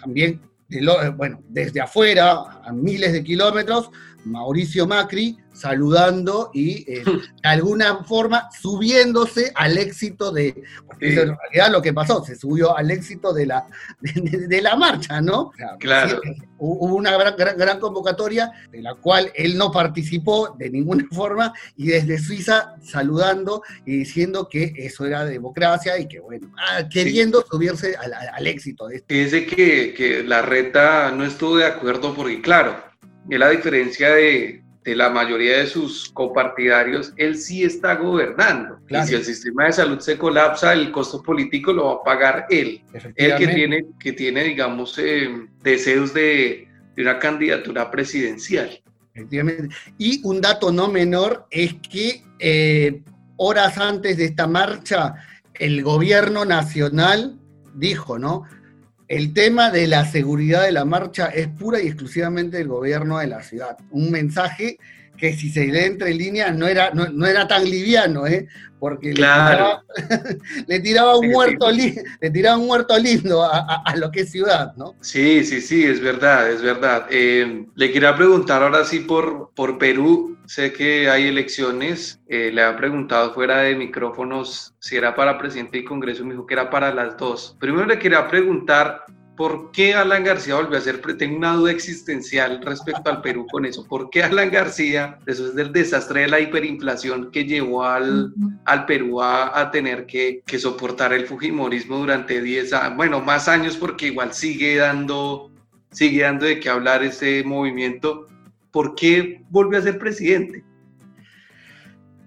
También 0.00 0.40
bueno, 1.16 1.42
desde 1.48 1.80
afuera, 1.80 2.60
a 2.64 2.72
miles 2.72 3.12
de 3.12 3.24
kilómetros, 3.24 3.90
Mauricio 4.24 4.86
Macri 4.86 5.36
saludando 5.52 6.50
y 6.54 6.90
eh, 6.90 7.04
de 7.42 7.48
alguna 7.48 8.04
forma 8.04 8.48
subiéndose 8.60 9.52
al 9.54 9.78
éxito 9.78 10.32
de, 10.32 10.62
porque 10.86 11.12
en 11.12 11.36
realidad 11.36 11.70
lo 11.70 11.82
que 11.82 11.92
pasó, 11.92 12.24
se 12.24 12.36
subió 12.36 12.76
al 12.76 12.90
éxito 12.90 13.32
de 13.32 13.46
la, 13.46 13.66
de, 14.00 14.62
la 14.62 14.76
marcha, 14.76 15.20
¿no? 15.20 15.52
claro. 15.78 16.20
hubo 16.58 16.94
una 16.94 17.16
gran, 17.16 17.56
gran, 17.56 17.80
convocatoria 17.80 18.50
de 18.70 18.82
la 18.82 18.94
cual 18.94 19.30
él 19.34 19.56
no 19.56 19.70
participó 19.70 20.54
de 20.58 20.70
ninguna 20.70 21.04
forma 21.12 21.52
y 21.76 21.88
desde 21.88 22.18
Suiza 22.18 22.74
saludando 22.82 23.62
y 23.84 23.98
diciendo 23.98 24.48
que 24.48 24.72
eso 24.76 25.04
era 25.06 25.24
democracia 25.24 25.98
y 25.98 26.06
que, 26.06 26.20
bueno, 26.20 26.52
ah, 26.58 26.88
queriendo 26.88 27.44
subirse 27.48 27.96
al, 27.96 28.46
éxito 28.46 28.88
de 28.88 29.02
que, 29.02 29.94
que 29.94 30.22
la 30.24 30.42
reta 30.42 31.10
no 31.12 31.24
estuvo 31.24 31.56
de 31.56 31.66
acuerdo 31.66 32.14
porque, 32.14 32.40
claro, 32.40 32.89
es 33.30 33.38
la 33.38 33.50
diferencia 33.50 34.10
de, 34.10 34.62
la 34.84 35.08
mayoría 35.08 35.58
de 35.58 35.66
sus 35.68 36.10
copartidarios, 36.10 37.12
él 37.16 37.36
sí 37.36 37.62
está 37.62 37.94
gobernando. 37.94 38.80
Y 38.88 39.06
si 39.06 39.14
el 39.14 39.24
sistema 39.24 39.66
de 39.66 39.72
salud 39.72 40.00
se 40.00 40.18
colapsa, 40.18 40.72
el 40.72 40.90
costo 40.90 41.22
político 41.22 41.72
lo 41.72 41.84
va 41.84 41.92
a 41.92 42.02
pagar 42.02 42.46
él. 42.50 42.82
Él 43.14 43.36
que 43.36 43.46
tiene, 43.46 43.86
que 44.00 44.12
tiene 44.12 44.42
digamos, 44.42 44.98
eh, 44.98 45.46
deseos 45.62 46.12
de, 46.12 46.66
una 46.96 47.18
candidatura 47.18 47.90
presidencial. 47.90 48.82
Efectivamente. 49.14 49.74
Y 49.96 50.20
un 50.24 50.40
dato 50.40 50.72
no 50.72 50.88
menor 50.88 51.46
es 51.50 51.74
que 51.74 52.24
eh, 52.38 53.02
horas 53.36 53.78
antes 53.78 54.16
de 54.16 54.24
esta 54.24 54.46
marcha, 54.46 55.14
el 55.54 55.82
gobierno 55.82 56.44
nacional 56.44 57.38
dijo, 57.74 58.18
¿no? 58.18 58.44
El 59.10 59.32
tema 59.32 59.72
de 59.72 59.88
la 59.88 60.06
seguridad 60.06 60.62
de 60.62 60.70
la 60.70 60.84
marcha 60.84 61.26
es 61.26 61.48
pura 61.48 61.82
y 61.82 61.88
exclusivamente 61.88 62.58
del 62.58 62.68
gobierno 62.68 63.18
de 63.18 63.26
la 63.26 63.42
ciudad. 63.42 63.76
Un 63.90 64.12
mensaje 64.12 64.78
que 65.20 65.34
si 65.34 65.50
se 65.50 65.66
lee 65.66 65.84
entre 65.84 66.14
líneas 66.14 66.56
no 66.56 66.66
era, 66.66 66.90
no, 66.92 67.26
era 67.26 67.46
tan 67.46 67.64
liviano, 67.64 68.26
¿eh? 68.26 68.48
porque 68.78 69.08
le, 69.08 70.80
tiraba, 70.80 71.18
un 71.18 71.28
muerto 71.28 71.70
le 71.70 72.30
tiraba 72.30 72.56
un 72.56 72.66
muerto 72.66 72.98
lindo 72.98 73.44
a, 73.44 73.94
lo 73.96 74.10
que 74.10 74.20
es 74.20 74.30
ciudad, 74.30 74.74
¿no? 74.76 74.94
Sí, 75.02 75.44
sí, 75.44 75.60
sí, 75.60 75.84
es 75.84 76.00
verdad, 76.00 76.50
es 76.50 76.62
verdad. 76.62 77.06
Eh, 77.10 77.66
le 77.74 77.92
quería 77.92 78.16
preguntar 78.16 78.62
ahora 78.62 78.86
sí 78.86 79.00
por, 79.00 79.50
por 79.54 79.76
Perú, 79.76 80.38
sé 80.46 80.72
que 80.72 81.10
hay 81.10 81.28
elecciones, 81.28 82.20
eh, 82.26 82.50
le 82.54 82.62
han 82.62 82.78
preguntado 82.78 83.34
fuera 83.34 83.58
de 83.58 83.76
micrófonos 83.76 84.74
si 84.80 84.96
era 84.96 85.14
para 85.14 85.36
presidente 85.36 85.76
y 85.76 85.84
congreso, 85.84 86.24
me 86.24 86.32
dijo 86.32 86.46
que 86.46 86.54
era 86.54 86.70
para 86.70 86.94
las 86.94 87.18
dos. 87.18 87.58
Primero 87.60 87.84
le 87.84 87.98
quería 87.98 88.26
preguntar 88.28 89.04
¿Por 89.40 89.72
qué 89.72 89.94
Alan 89.94 90.22
García 90.22 90.56
volvió 90.56 90.76
a 90.76 90.82
ser? 90.82 91.00
Tengo 91.16 91.34
una 91.34 91.54
duda 91.54 91.72
existencial 91.72 92.60
respecto 92.62 93.08
al 93.08 93.22
Perú 93.22 93.46
con 93.50 93.64
eso. 93.64 93.86
¿Por 93.86 94.10
qué 94.10 94.22
Alan 94.22 94.50
García, 94.50 95.18
después 95.24 95.54
del 95.54 95.72
desastre 95.72 96.20
de 96.20 96.28
la 96.28 96.40
hiperinflación 96.40 97.30
que 97.30 97.46
llevó 97.46 97.84
al, 97.84 98.34
al 98.66 98.84
Perú 98.84 99.22
a, 99.22 99.70
tener 99.70 100.04
que, 100.04 100.42
que, 100.44 100.58
soportar 100.58 101.14
el 101.14 101.26
Fujimorismo 101.26 101.96
durante 101.96 102.42
10 102.42 102.72
años, 102.74 102.96
bueno, 102.98 103.22
más 103.22 103.48
años 103.48 103.78
porque 103.78 104.08
igual 104.08 104.34
sigue 104.34 104.76
dando, 104.76 105.50
sigue 105.90 106.20
dando 106.20 106.44
de 106.44 106.60
qué 106.60 106.68
hablar 106.68 107.02
ese 107.02 107.42
movimiento, 107.42 108.26
¿por 108.70 108.94
qué 108.94 109.42
volvió 109.48 109.78
a 109.78 109.82
ser 109.82 109.98
presidente? 109.98 110.62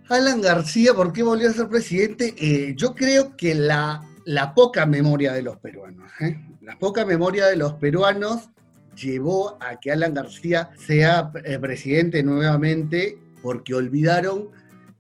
Alan 0.10 0.42
García, 0.42 0.96
¿por 0.96 1.14
qué 1.14 1.22
volvió 1.22 1.48
a 1.48 1.54
ser 1.54 1.68
presidente? 1.68 2.34
Eh, 2.40 2.74
yo 2.76 2.96
creo 2.96 3.38
que 3.38 3.54
la, 3.54 4.02
la 4.26 4.54
poca 4.54 4.86
memoria 4.86 5.34
de 5.34 5.42
los 5.42 5.58
peruanos. 5.58 6.12
¿eh? 6.22 6.40
La 6.62 6.78
poca 6.78 7.06
memoria 7.06 7.48
de 7.48 7.56
los 7.56 7.74
peruanos 7.74 8.50
llevó 8.96 9.58
a 9.62 9.80
que 9.80 9.92
Alan 9.92 10.14
García 10.14 10.70
sea 10.78 11.32
eh, 11.44 11.58
presidente 11.60 12.24
nuevamente 12.24 13.18
porque 13.42 13.74
olvidaron 13.74 14.50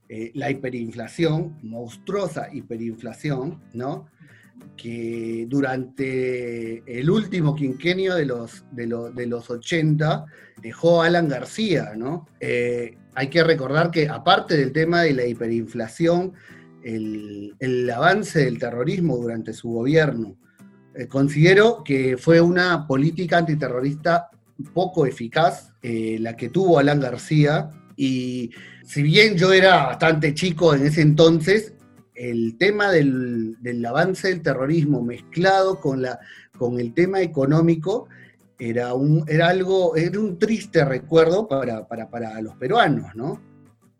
eh, 0.09 0.31
la 0.33 0.51
hiperinflación, 0.51 1.57
monstruosa 1.63 2.49
hiperinflación, 2.51 3.61
¿no? 3.73 4.07
que 4.77 5.45
durante 5.49 6.83
el 6.99 7.09
último 7.09 7.53
quinquenio 7.53 8.15
de 8.15 8.25
los, 8.25 8.63
de, 8.71 8.87
los 9.27 9.49
80 9.49 10.25
dejó 10.61 11.01
Alan 11.01 11.27
García, 11.27 11.93
¿no? 11.95 12.27
Hay 13.15 13.27
que 13.29 13.43
recordar 13.43 13.91
que 13.91 14.07
aparte 14.07 14.57
del 14.57 14.71
tema 14.71 15.01
de 15.01 15.13
la 15.13 15.25
hiperinflación, 15.25 16.33
el, 16.83 17.89
avance 17.89 18.45
del 18.45 18.59
terrorismo 18.59 19.17
durante 19.17 19.53
su 19.53 19.69
gobierno, 19.69 20.35
eh, 20.95 21.07
considero 21.07 21.83
que 21.83 22.17
fue 22.17 22.41
una 22.41 22.85
política 22.87 23.37
antiterrorista 23.37 24.29
poco 24.73 25.05
eficaz 25.05 25.73
eh, 25.81 26.17
la 26.19 26.35
que 26.35 26.49
tuvo 26.49 26.79
Alan 26.79 26.99
García 26.99 27.69
y 27.95 28.51
si 28.85 29.01
bien 29.01 29.35
yo 29.35 29.53
era 29.53 29.85
bastante 29.85 30.33
chico 30.33 30.73
en 30.73 30.85
ese 30.85 31.01
entonces, 31.01 31.73
el 32.15 32.57
tema 32.57 32.91
del, 32.91 33.57
avance 33.87 34.29
del 34.29 34.41
terrorismo 34.41 35.01
mezclado 35.01 35.79
con, 35.79 36.01
la, 36.01 36.19
con 36.57 36.79
el 36.79 36.93
tema 36.93 37.21
económico 37.21 38.07
era, 38.59 38.93
un, 38.93 39.25
era 39.27 39.49
algo, 39.49 39.95
era 39.95 40.19
un 40.19 40.37
triste 40.37 40.85
recuerdo 40.85 41.47
para, 41.47 41.87
para, 41.87 42.09
para 42.09 42.39
los 42.41 42.55
peruanos, 42.55 43.15
¿no? 43.15 43.52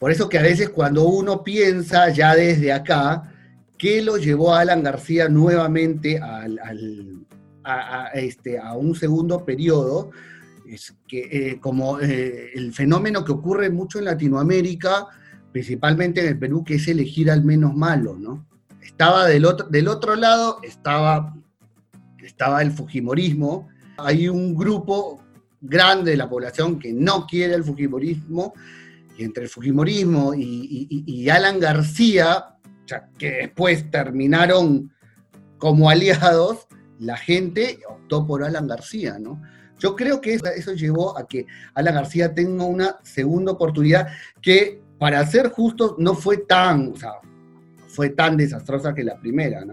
Por 0.04 0.12
eso 0.12 0.28
que 0.28 0.38
a 0.38 0.42
veces 0.42 0.68
cuando 0.68 1.06
uno 1.06 1.44
piensa 1.44 2.10
ya 2.10 2.36
desde 2.36 2.74
acá, 2.74 3.34
¿Qué 3.78 4.02
lo 4.02 4.18
llevó 4.18 4.54
a 4.54 4.62
Alan 4.62 4.82
García 4.82 5.28
nuevamente 5.28 6.20
a, 6.22 8.08
este, 8.14 8.58
a 8.58 8.74
un 8.76 8.96
segundo 8.96 9.44
periodo? 9.44 10.12
Es 10.66 10.96
que 11.06 11.20
eh, 11.30 11.60
como 11.60 12.00
eh, 12.00 12.52
el 12.54 12.74
fenómeno 12.74 13.26
que 13.26 13.34
ocurre 13.34 13.70
mucho 13.70 14.00
en 14.00 14.06
Latinoamérica, 14.06 15.08
principalmente 15.52 16.22
en 16.22 16.28
el 16.28 16.40
Perú, 16.40 16.64
que 16.64 16.76
es 16.76 16.88
elegir 16.88 17.30
al 17.30 17.44
menos 17.44 17.76
malo, 17.76 18.16
¿no? 18.18 18.48
Estaba 18.82 19.26
del 19.28 19.46
otro, 19.46 20.16
lado, 20.16 20.60
estaba 20.64 21.34
el 22.62 22.72
Fujimorismo, 22.72 23.68
hay 23.98 24.30
un 24.30 24.56
grupo 24.56 25.22
grande 25.60 26.12
de 26.12 26.18
la 26.18 26.30
población 26.30 26.80
que 26.80 26.94
no 26.94 27.26
quiere 27.28 27.54
el 27.56 27.66
Fujimorismo, 27.66 28.54
y 29.18 29.24
entre 29.24 29.44
el 29.44 29.50
Fujimorismo 29.50 30.34
y 30.36 31.30
Alan 31.30 31.60
García 31.60 32.54
que 33.18 33.32
después 33.32 33.90
terminaron 33.90 34.92
como 35.58 35.90
aliados, 35.90 36.68
la 37.00 37.18
gente 37.18 37.80
optó 37.88 38.26
por 38.26 38.44
Alan 38.44 38.68
García, 38.68 39.18
¿no? 39.20 39.42
Yo 39.80 39.96
creo 39.96 40.22
que 40.22 40.34
eso, 40.34 40.74
llevó 40.74 41.18
a 41.18 41.28
que 41.28 41.46
Alan 41.74 41.96
García 41.96 42.34
tenga 42.34 42.64
una 42.64 42.98
segunda 43.04 43.52
oportunidad 43.52 44.08
que, 44.42 44.82
para 44.98 45.26
ser 45.26 45.50
justo, 45.50 45.96
no 46.00 46.16
fue 46.16 46.38
tan, 46.38 46.90
o 46.94 46.96
sea, 46.96 47.14
fue 47.88 48.10
tan 48.10 48.38
desastrosa 48.38 48.94
que 48.94 49.04
la 49.04 49.20
primera. 49.20 49.64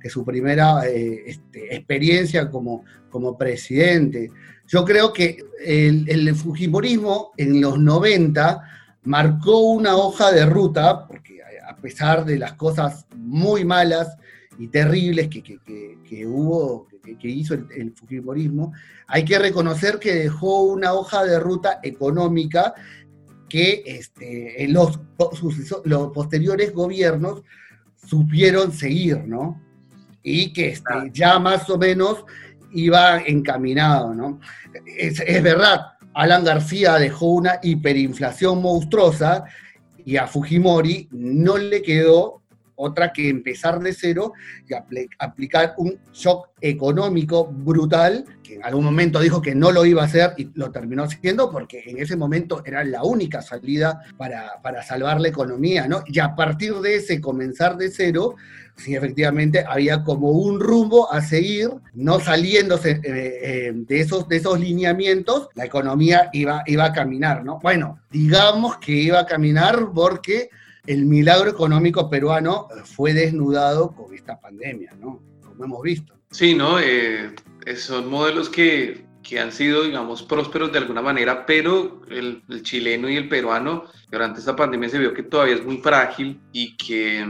Que 0.00 0.08
su 0.10 0.24
primera 0.24 0.86
eh, 0.86 1.24
este, 1.26 1.74
experiencia 1.74 2.48
como, 2.48 2.84
como 3.10 3.36
presidente. 3.36 4.30
Yo 4.68 4.84
creo 4.84 5.12
que 5.12 5.38
el 5.64 6.34
Fujimorismo 6.36 7.32
en 7.36 7.60
los 7.60 7.80
90 7.80 8.77
marcó 9.08 9.60
una 9.60 9.96
hoja 9.96 10.30
de 10.32 10.44
ruta, 10.44 11.06
porque 11.06 11.40
a 11.66 11.74
pesar 11.76 12.26
de 12.26 12.38
las 12.38 12.52
cosas 12.52 13.06
muy 13.16 13.64
malas 13.64 14.18
y 14.58 14.68
terribles 14.68 15.28
que, 15.28 16.26
hubo, 16.26 16.86
que, 17.18 17.28
hizo 17.28 17.54
el, 17.54 17.94
Fujimorismo, 17.96 18.74
hay 19.06 19.24
que 19.24 19.38
reconocer 19.38 19.98
que 19.98 20.14
dejó 20.14 20.64
una 20.64 20.92
hoja 20.92 21.24
de 21.24 21.40
ruta 21.40 21.80
económica 21.82 22.74
que 23.48 23.82
este, 23.86 24.62
en 24.62 24.74
los, 24.74 25.00
los 25.84 26.12
posteriores 26.12 26.74
gobiernos 26.74 27.42
supieron 28.06 28.72
seguir, 28.72 29.26
¿no? 29.26 29.58
Y 30.22 30.52
que 30.52 30.68
este, 30.68 30.92
ya 31.12 31.38
más 31.38 31.70
o 31.70 31.78
menos 31.78 32.26
iba 32.72 33.20
encaminado, 33.20 34.14
¿no? 34.14 34.38
Es, 34.98 35.20
es 35.20 35.42
verdad, 35.42 35.97
Alan 36.14 36.44
García 36.44 36.94
dejó 36.94 37.26
una 37.26 37.60
hiperinflación 37.62 38.60
monstruosa 38.62 39.44
y 40.04 40.16
a 40.16 40.26
Fujimori 40.26 41.08
no 41.12 41.58
le 41.58 41.82
quedó 41.82 42.37
otra 42.78 43.12
que 43.12 43.28
empezar 43.28 43.80
de 43.80 43.92
cero 43.92 44.32
y 44.66 44.74
aplicar 45.18 45.74
un 45.76 45.98
shock 46.12 46.48
económico 46.60 47.46
brutal, 47.46 48.24
que 48.42 48.54
en 48.54 48.64
algún 48.64 48.84
momento 48.84 49.20
dijo 49.20 49.42
que 49.42 49.54
no 49.54 49.70
lo 49.72 49.84
iba 49.84 50.02
a 50.02 50.06
hacer 50.06 50.32
y 50.36 50.50
lo 50.54 50.70
terminó 50.70 51.04
haciendo 51.04 51.50
porque 51.50 51.82
en 51.86 51.98
ese 51.98 52.16
momento 52.16 52.62
era 52.64 52.84
la 52.84 53.02
única 53.02 53.42
salida 53.42 54.02
para, 54.16 54.60
para 54.62 54.82
salvar 54.82 55.20
la 55.20 55.28
economía, 55.28 55.86
¿no? 55.86 56.02
Y 56.06 56.18
a 56.20 56.34
partir 56.34 56.74
de 56.76 56.96
ese 56.96 57.20
comenzar 57.20 57.76
de 57.76 57.90
cero, 57.90 58.36
sí, 58.76 58.94
efectivamente 58.94 59.64
había 59.66 60.04
como 60.04 60.30
un 60.30 60.60
rumbo 60.60 61.12
a 61.12 61.20
seguir, 61.20 61.70
no 61.94 62.20
saliéndose 62.20 62.92
eh, 62.92 63.00
eh, 63.04 63.72
de, 63.74 64.00
esos, 64.00 64.28
de 64.28 64.36
esos 64.36 64.58
lineamientos, 64.58 65.48
la 65.54 65.64
economía 65.64 66.30
iba, 66.32 66.62
iba 66.66 66.84
a 66.86 66.92
caminar, 66.92 67.44
¿no? 67.44 67.58
Bueno, 67.60 68.00
digamos 68.10 68.78
que 68.78 68.92
iba 68.92 69.20
a 69.20 69.26
caminar 69.26 69.90
porque 69.92 70.48
el 70.88 71.04
milagro 71.04 71.50
económico 71.50 72.08
peruano 72.08 72.66
fue 72.84 73.12
desnudado 73.12 73.94
con 73.94 74.14
esta 74.14 74.40
pandemia, 74.40 74.94
¿no? 74.98 75.20
Como 75.44 75.64
hemos 75.64 75.82
visto. 75.82 76.14
Sí, 76.30 76.54
¿no? 76.54 76.80
Eh, 76.80 77.34
son 77.76 78.08
modelos 78.08 78.48
que, 78.48 79.04
que, 79.22 79.38
han 79.38 79.52
sido, 79.52 79.84
digamos, 79.84 80.22
prósperos 80.22 80.72
de 80.72 80.78
alguna 80.78 81.02
manera, 81.02 81.44
pero 81.44 82.00
el, 82.10 82.42
el 82.48 82.62
chileno 82.62 83.08
y 83.10 83.16
el 83.16 83.28
peruano 83.28 83.84
durante 84.10 84.40
esta 84.40 84.56
pandemia 84.56 84.88
se 84.88 84.98
vio 84.98 85.12
que 85.12 85.22
todavía 85.24 85.56
es 85.56 85.64
muy 85.64 85.76
frágil 85.76 86.40
y 86.52 86.74
que 86.78 87.22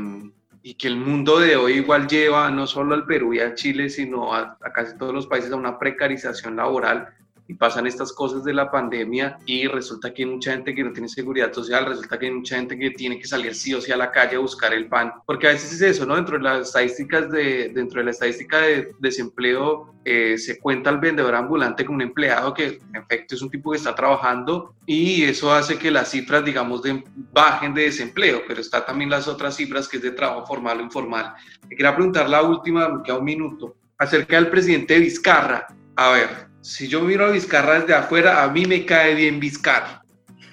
y 0.63 0.75
que 0.75 0.89
el 0.89 0.97
mundo 0.97 1.39
de 1.39 1.57
hoy 1.57 1.75
igual 1.75 2.07
lleva 2.09 2.51
no 2.51 2.67
solo 2.67 2.95
al 2.95 3.07
Perú 3.07 3.33
y 3.33 3.41
a 3.41 3.55
Chile, 3.55 3.89
sino 3.89 4.35
a, 4.35 4.59
casi 4.75 4.99
todos 4.99 5.15
los 5.15 5.27
países 5.27 5.51
a 5.51 5.57
una 5.57 5.79
precarización 5.79 6.57
laboral 6.57 7.09
y 7.49 7.55
pasan 7.55 7.87
estas 7.87 8.13
cosas 8.13 8.45
de 8.45 8.53
la 8.53 8.71
pandemia 8.71 9.39
y 9.47 9.67
resulta 9.67 10.13
que 10.13 10.23
hay 10.23 10.29
mucha 10.29 10.53
gente 10.53 10.75
que 10.75 10.85
no 10.85 10.93
tiene 10.93 11.09
seguridad 11.09 11.51
social, 11.51 11.87
resulta 11.87 12.19
que 12.19 12.27
hay 12.27 12.33
mucha 12.33 12.57
gente 12.57 12.79
que 12.79 12.91
tiene 12.91 13.19
que 13.19 13.27
salir 13.27 13.55
sí 13.55 13.73
o 13.73 13.81
sí 13.81 13.91
a 13.91 13.97
la 13.97 14.13
calle 14.13 14.37
a 14.37 14.41
buscar 14.41 14.75
el 14.75 14.87
pan, 14.87 15.13
porque 15.27 15.49
a 15.49 15.53
veces 15.53 15.73
es 15.73 15.81
eso, 15.81 16.05
¿no? 16.05 16.15
Dentro 16.15 16.37
de 16.37 16.45
las 16.45 16.69
estadísticas 16.69 17.31
de, 17.31 17.71
dentro 17.75 18.01
de 18.01 18.05
la 18.05 18.11
estadística 18.11 18.59
de 18.59 18.93
desempleo 18.99 19.95
eh, 20.05 20.37
se 20.37 20.59
cuenta 20.59 20.91
al 20.91 20.99
vendedor 20.99 21.35
ambulante 21.35 21.87
como 21.87 21.97
un 21.97 22.03
empleado 22.03 22.53
que 22.53 22.81
en 22.87 22.97
efecto 22.97 23.35
es 23.35 23.41
un 23.41 23.51
tipo 23.51 23.71
que 23.71 23.79
está 23.79 23.95
trabajando 23.95 24.75
y 24.85 25.25
eso 25.25 25.53
hace 25.53 25.79
que 25.79 25.91
las 25.91 26.11
cifras, 26.11 26.45
digamos, 26.45 26.83
de, 26.83 27.03
bajen 27.33 27.73
de 27.73 27.85
desempleo, 27.85 28.43
pero 28.47 28.61
está 28.61 28.85
también 28.85 29.09
las 29.09 29.27
otras 29.27 29.57
cifras 29.57 29.89
que 29.89 29.97
es 29.97 30.03
de 30.03 30.11
trabajo 30.11 30.47
formal 30.47 30.81
o 30.81 30.83
informal. 30.83 31.35
Me 31.67 31.77
quería 31.77 31.95
preguntar 31.95 32.29
la 32.29 32.43
última, 32.43 32.91
me 32.91 33.03
queda 33.03 33.17
un 33.17 33.25
minuto, 33.25 33.75
acerca 33.97 34.37
del 34.37 34.49
presidente 34.49 34.99
Vizcarra. 34.99 35.67
A 35.97 36.11
ver, 36.13 36.48
si 36.61 36.89
yo 36.89 37.01
miro 37.03 37.27
a 37.27 37.31
Vizcarra 37.31 37.81
desde 37.81 37.95
afuera, 37.95 38.43
a 38.43 38.51
mí 38.51 38.67
me 38.67 38.85
cae 38.85 39.15
bien 39.15 39.41
Vizcarra. 39.41 40.03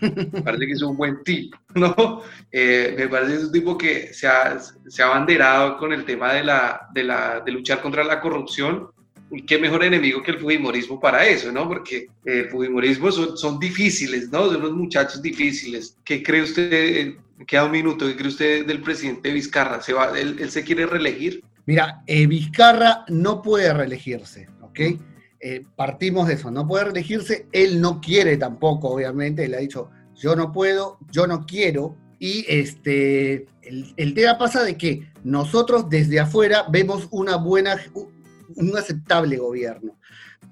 Me 0.01 0.41
parece 0.41 0.67
que 0.67 0.73
es 0.73 0.81
un 0.81 0.97
buen 0.97 1.23
tipo, 1.23 1.57
¿no? 1.75 2.21
Eh, 2.51 2.95
me 2.97 3.07
parece 3.07 3.31
que 3.31 3.37
es 3.37 3.43
un 3.45 3.51
tipo 3.51 3.77
que 3.77 4.13
se 4.13 4.27
ha, 4.27 4.59
se 4.59 5.03
ha 5.03 5.07
abanderado 5.07 5.77
con 5.77 5.93
el 5.93 6.05
tema 6.05 6.33
de, 6.33 6.43
la, 6.43 6.87
de, 6.93 7.03
la, 7.03 7.39
de 7.39 7.51
luchar 7.51 7.81
contra 7.81 8.03
la 8.03 8.19
corrupción. 8.21 8.89
Y 9.31 9.41
qué 9.41 9.57
mejor 9.57 9.83
enemigo 9.83 10.21
que 10.21 10.31
el 10.31 10.39
fujimorismo 10.39 10.99
para 10.99 11.25
eso, 11.25 11.51
¿no? 11.51 11.67
Porque 11.67 12.07
el 12.25 12.47
fujimorismo 12.49 13.11
son, 13.11 13.35
son 13.35 13.59
difíciles, 13.59 14.29
¿no? 14.29 14.45
Son 14.45 14.57
unos 14.57 14.73
muchachos 14.73 15.21
difíciles. 15.21 15.97
¿Qué 16.05 16.21
cree 16.21 16.43
usted? 16.43 17.15
Queda 17.47 17.65
un 17.65 17.71
minuto. 17.71 18.05
¿Qué 18.05 18.15
cree 18.15 18.27
usted 18.27 18.65
del 18.67 18.81
presidente 18.81 19.31
Vizcarra? 19.31 19.81
¿Se 19.81 19.93
va, 19.93 20.17
él, 20.17 20.37
él 20.39 20.51
se 20.51 20.63
quiere 20.63 20.85
reelegir? 20.85 21.43
Mira, 21.65 22.03
eh, 22.05 22.27
Vizcarra 22.27 23.03
no 23.09 23.41
puede 23.41 23.73
reelegirse, 23.73 24.47
¿ok? 24.61 24.79
Eh, 25.47 25.63
partimos 25.75 26.27
de 26.27 26.33
eso, 26.33 26.49
no 26.49 26.67
puede 26.67 26.89
elegirse, 26.89 27.45
él 27.51 27.79
no 27.79 28.01
quiere 28.01 28.35
tampoco, 28.35 28.89
obviamente, 28.89 29.45
él 29.45 29.53
ha 29.53 29.59
dicho, 29.59 29.91
yo 30.15 30.35
no 30.35 30.51
puedo, 30.51 30.97
yo 31.11 31.27
no 31.27 31.45
quiero, 31.45 31.95
y 32.17 32.43
este, 32.49 33.45
el, 33.61 34.13
tema 34.15 34.39
pasa 34.39 34.63
de 34.63 34.75
que 34.75 35.07
nosotros 35.23 35.87
desde 35.87 36.19
afuera 36.19 36.65
vemos 36.71 37.07
una 37.11 37.35
buena, 37.35 37.77
un 38.55 38.75
aceptable 38.75 39.37
gobierno, 39.37 39.99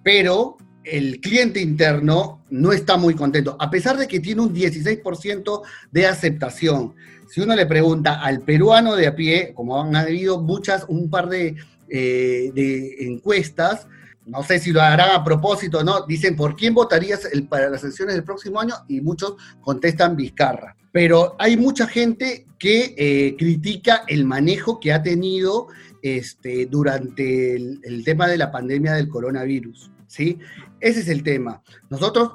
pero 0.04 0.58
el 0.84 1.20
cliente 1.22 1.60
interno 1.60 2.46
no 2.52 2.72
está 2.72 2.96
muy 2.96 3.16
contento, 3.16 3.58
a 3.60 3.72
pesar 3.72 3.98
de 3.98 4.08
que 4.08 4.20
tiene 4.20 4.42
un 4.42 4.54
16% 4.54 5.62
de 5.90 6.06
aceptación. 6.06 6.94
Si 7.32 7.42
uno 7.42 7.56
le 7.56 7.66
pregunta 7.66 8.22
al 8.22 8.42
peruano 8.42 8.96
de 8.96 9.08
a 9.08 9.16
pie, 9.16 9.54
como 9.56 9.82
han 9.82 9.96
habido 9.96 10.40
muchas, 10.40 10.86
un 10.88 11.10
par 11.10 11.30
de, 11.30 11.56
eh, 11.90 12.52
de 12.54 13.08
encuestas, 13.08 13.88
no 14.26 14.44
sé 14.44 14.60
si 14.60 14.72
lo 14.72 14.82
harán 14.82 15.12
a 15.12 15.24
propósito 15.24 15.80
o 15.80 15.84
no, 15.84 16.06
dicen, 16.06 16.36
¿por 16.36 16.56
quién 16.56 16.74
votarías 16.74 17.28
para 17.50 17.70
las 17.70 17.84
elecciones 17.84 18.16
del 18.16 18.24
próximo 18.24 18.60
año? 18.60 18.74
Y 18.88 19.02
muchos 19.02 19.36
contestan 19.62 20.16
Vizcarra. 20.16 20.76
Pero 20.92 21.36
hay 21.40 21.58
mucha 21.58 21.88
gente 21.88 22.46
que 22.60 22.94
eh, 22.98 23.36
critica 23.38 24.04
el 24.08 24.26
manejo 24.26 24.80
que 24.80 24.94
ha 24.94 25.02
tenido 25.02 25.68
este, 26.02 26.68
durante 26.68 27.56
el, 27.56 28.04
tema 28.06 28.28
de 28.28 28.38
la 28.38 28.52
pandemia 28.52 28.94
del 28.94 29.10
coronavirus. 29.10 29.90
¿Sí? 30.14 30.38
Ese 30.80 31.00
es 31.00 31.08
el 31.08 31.24
tema. 31.24 31.64
Nosotros, 31.90 32.34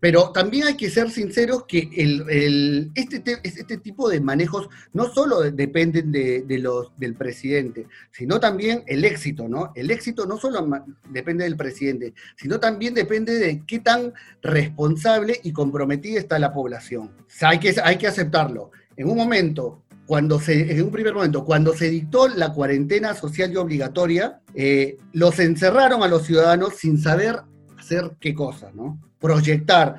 pero 0.00 0.32
también 0.32 0.66
hay 0.68 0.76
que 0.76 0.88
ser 0.88 1.10
sinceros 1.10 1.64
que 1.66 1.90
el, 1.94 2.90
este, 2.94 3.22
este 3.42 3.76
tipo 3.76 4.08
de 4.08 4.20
manejos 4.20 4.68
no 4.94 5.12
solo 5.12 5.42
dependen 5.42 6.10
de, 6.10 6.58
los, 6.58 6.96
del 6.96 7.14
presidente, 7.16 7.86
sino 8.12 8.40
también 8.40 8.82
el 8.86 9.04
éxito, 9.04 9.46
¿no? 9.46 9.72
El 9.74 9.90
éxito 9.90 10.24
no 10.24 10.38
solo 10.38 10.66
depende 11.10 11.44
del 11.44 11.56
presidente, 11.56 12.14
sino 12.36 12.58
también 12.58 12.94
depende 12.94 13.34
de 13.34 13.62
qué 13.66 13.80
tan 13.80 14.14
responsable 14.40 15.38
y 15.42 15.52
comprometida 15.52 16.18
está 16.18 16.38
la 16.38 16.54
población. 16.54 17.10
hay, 17.42 17.58
que, 17.58 17.74
hay 17.84 17.98
que 17.98 18.06
aceptarlo. 18.06 18.70
En 18.96 19.10
un 19.10 19.16
momento 19.18 19.82
cuando 20.08 20.40
se, 20.40 20.72
en 20.72 20.82
un 20.82 20.90
primer 20.90 21.12
momento, 21.12 21.44
cuando 21.44 21.74
se 21.74 21.90
dictó 21.90 22.28
la 22.28 22.54
cuarentena 22.54 23.12
social 23.12 23.52
y 23.52 23.56
obligatoria, 23.56 24.40
eh, 24.54 24.96
los 25.12 25.38
encerraron 25.38 26.02
a 26.02 26.08
los 26.08 26.22
ciudadanos 26.22 26.76
sin 26.76 26.96
saber 26.96 27.42
hacer 27.78 28.12
qué 28.18 28.32
cosa, 28.32 28.70
¿no? 28.72 28.98
Proyectar, 29.20 29.96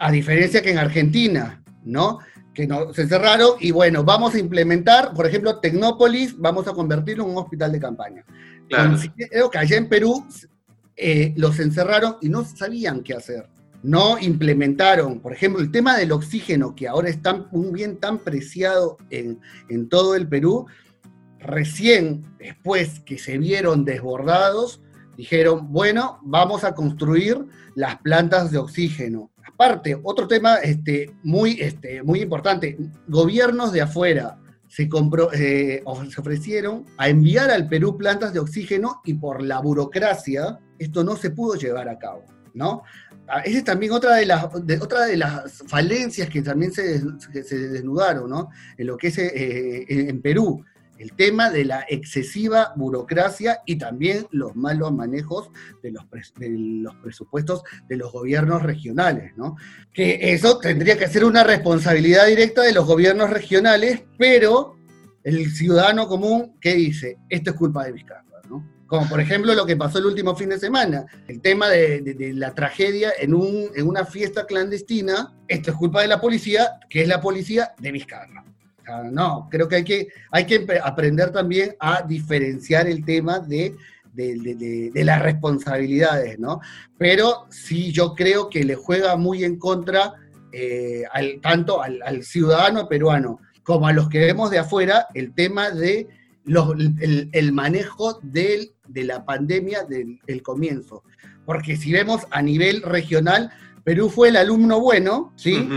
a 0.00 0.10
diferencia 0.10 0.62
que 0.62 0.72
en 0.72 0.78
Argentina, 0.78 1.62
¿no? 1.84 2.18
Que 2.52 2.66
no, 2.66 2.92
se 2.92 3.02
encerraron 3.02 3.50
y 3.60 3.70
bueno, 3.70 4.02
vamos 4.02 4.34
a 4.34 4.40
implementar, 4.40 5.14
por 5.14 5.28
ejemplo, 5.28 5.60
Tecnópolis, 5.60 6.36
vamos 6.36 6.66
a 6.66 6.72
convertirlo 6.72 7.22
en 7.22 7.30
un 7.30 7.38
hospital 7.38 7.70
de 7.70 7.78
campaña. 7.78 8.24
Claro. 8.68 8.98
Creo 9.14 9.48
que 9.48 9.58
allá 9.58 9.76
en 9.76 9.88
Perú 9.88 10.26
eh, 10.96 11.34
los 11.36 11.60
encerraron 11.60 12.16
y 12.20 12.28
no 12.28 12.44
sabían 12.44 13.04
qué 13.04 13.14
hacer 13.14 13.48
no 13.82 14.18
implementaron, 14.18 15.20
por 15.20 15.32
ejemplo, 15.32 15.62
el 15.62 15.70
tema 15.70 15.96
del 15.96 16.12
oxígeno, 16.12 16.74
que 16.74 16.88
ahora 16.88 17.08
está 17.08 17.46
un 17.50 17.72
bien 17.72 17.98
tan 17.98 18.18
preciado 18.18 18.98
en, 19.10 19.40
todo 19.88 20.14
el 20.14 20.28
Perú, 20.28 20.66
recién 21.38 22.24
después 22.38 23.00
que 23.00 23.18
se 23.18 23.38
vieron 23.38 23.84
desbordados, 23.84 24.82
dijeron, 25.16 25.72
bueno, 25.72 26.18
vamos 26.22 26.64
a 26.64 26.74
construir 26.74 27.46
las 27.74 27.98
plantas 27.98 28.50
de 28.50 28.58
oxígeno. 28.58 29.30
Aparte, 29.46 29.98
otro 30.02 30.28
tema 30.28 30.56
este, 30.56 31.14
muy, 31.22 31.60
este, 31.60 32.02
muy 32.02 32.20
importante, 32.20 32.78
gobiernos 33.08 33.72
de 33.72 33.82
afuera 33.82 34.38
se, 34.68 34.88
compró, 34.88 35.32
eh, 35.32 35.82
se 36.08 36.20
ofrecieron 36.20 36.86
a 36.96 37.08
enviar 37.08 37.50
al 37.50 37.68
Perú 37.68 37.96
plantas 37.96 38.32
de 38.32 38.38
oxígeno 38.38 39.00
y 39.04 39.14
por 39.14 39.42
la 39.42 39.60
burocracia 39.60 40.58
esto 40.78 41.04
no 41.04 41.16
se 41.16 41.30
pudo 41.30 41.56
llevar 41.56 41.88
a 41.88 41.98
cabo. 41.98 42.24
¿no? 42.54 42.82
Ah, 43.32 43.42
esa 43.44 43.58
es 43.58 43.64
también 43.64 43.92
otra 43.92 44.16
de 44.16 44.26
las, 44.26 44.44
otra 44.44 45.06
de 45.06 45.16
las 45.16 45.62
falencias 45.68 46.28
que 46.28 46.42
también 46.42 46.72
se, 46.72 47.00
se 47.44 47.68
desnudaron, 47.68 48.28
¿no? 48.28 48.48
En 48.76 48.88
lo 48.88 48.96
que 48.96 49.06
es 49.06 49.18
eh, 49.18 49.86
en 49.88 50.20
Perú, 50.20 50.64
el 50.98 51.12
tema 51.14 51.48
de 51.48 51.64
la 51.64 51.86
excesiva 51.88 52.72
burocracia 52.74 53.60
y 53.64 53.76
también 53.76 54.26
los 54.32 54.56
malos 54.56 54.92
manejos 54.92 55.50
de 55.80 55.92
los, 55.92 56.04
de 56.38 56.50
los 56.50 56.94
presupuestos 56.96 57.62
de 57.88 57.96
los 57.96 58.10
gobiernos 58.10 58.64
regionales, 58.64 59.32
¿no? 59.36 59.56
Que 59.94 60.32
eso 60.34 60.58
tendría 60.58 60.98
que 60.98 61.06
ser 61.06 61.24
una 61.24 61.44
responsabilidad 61.44 62.26
directa 62.26 62.62
de 62.62 62.72
los 62.72 62.84
gobiernos 62.84 63.30
regionales, 63.30 64.02
pero 64.18 64.76
el 65.22 65.52
ciudadano 65.52 66.08
común, 66.08 66.56
¿qué 66.60 66.74
dice? 66.74 67.16
Esto 67.28 67.50
es 67.50 67.56
culpa 67.56 67.84
de 67.84 67.92
Vizcarra, 67.92 68.42
¿no? 68.48 68.79
Como 68.90 69.08
por 69.08 69.20
ejemplo 69.20 69.54
lo 69.54 69.64
que 69.64 69.76
pasó 69.76 69.98
el 69.98 70.06
último 70.06 70.34
fin 70.34 70.48
de 70.48 70.58
semana, 70.58 71.06
el 71.28 71.40
tema 71.40 71.68
de, 71.68 72.32
la 72.34 72.52
tragedia 72.56 73.12
en, 73.20 73.34
un, 73.34 73.68
en, 73.76 73.86
una 73.86 74.04
fiesta 74.04 74.46
clandestina. 74.46 75.32
Esto 75.46 75.70
es 75.70 75.76
culpa 75.76 76.02
de 76.02 76.08
la 76.08 76.20
policía, 76.20 76.80
que 76.88 77.02
es 77.02 77.08
la 77.08 77.20
policía 77.20 77.72
de 77.78 77.92
Vizcarra. 77.92 78.44
no, 79.12 79.46
creo 79.48 79.68
que 79.68 79.76
hay, 79.76 79.84
que 79.84 80.08
hay 80.32 80.44
que 80.44 80.66
aprender 80.82 81.30
también 81.30 81.76
a 81.78 82.02
diferenciar 82.02 82.88
el 82.88 83.04
tema 83.04 83.38
de, 83.38 83.76
las 84.92 85.22
responsabilidades, 85.22 86.40
¿no? 86.40 86.60
Pero 86.98 87.46
sí 87.48 87.92
yo 87.92 88.16
creo 88.16 88.50
que 88.50 88.64
le 88.64 88.74
juega 88.74 89.14
muy 89.14 89.44
en 89.44 89.56
contra 89.56 90.14
eh, 90.50 91.04
tanto 91.40 91.80
al 91.80 92.24
ciudadano 92.24 92.88
peruano 92.88 93.38
como 93.62 93.86
a 93.86 93.92
los 93.92 94.08
que 94.08 94.18
vemos 94.18 94.50
de 94.50 94.58
afuera 94.58 95.06
el 95.14 95.32
tema 95.32 95.70
de 95.70 96.08
el, 96.46 97.52
manejo 97.52 98.20
de 98.22 98.72
la 98.94 99.24
pandemia 99.24 99.84
del 99.84 100.42
comienzo. 100.42 101.02
Porque 101.44 101.76
si 101.76 101.92
vemos 101.92 102.26
a 102.30 102.42
nivel 102.42 102.82
regional, 102.82 103.50
Perú 103.84 104.08
fue 104.08 104.28
el 104.28 104.36
alumno 104.36 104.80
bueno, 104.80 105.32
¿sí? 105.36 105.68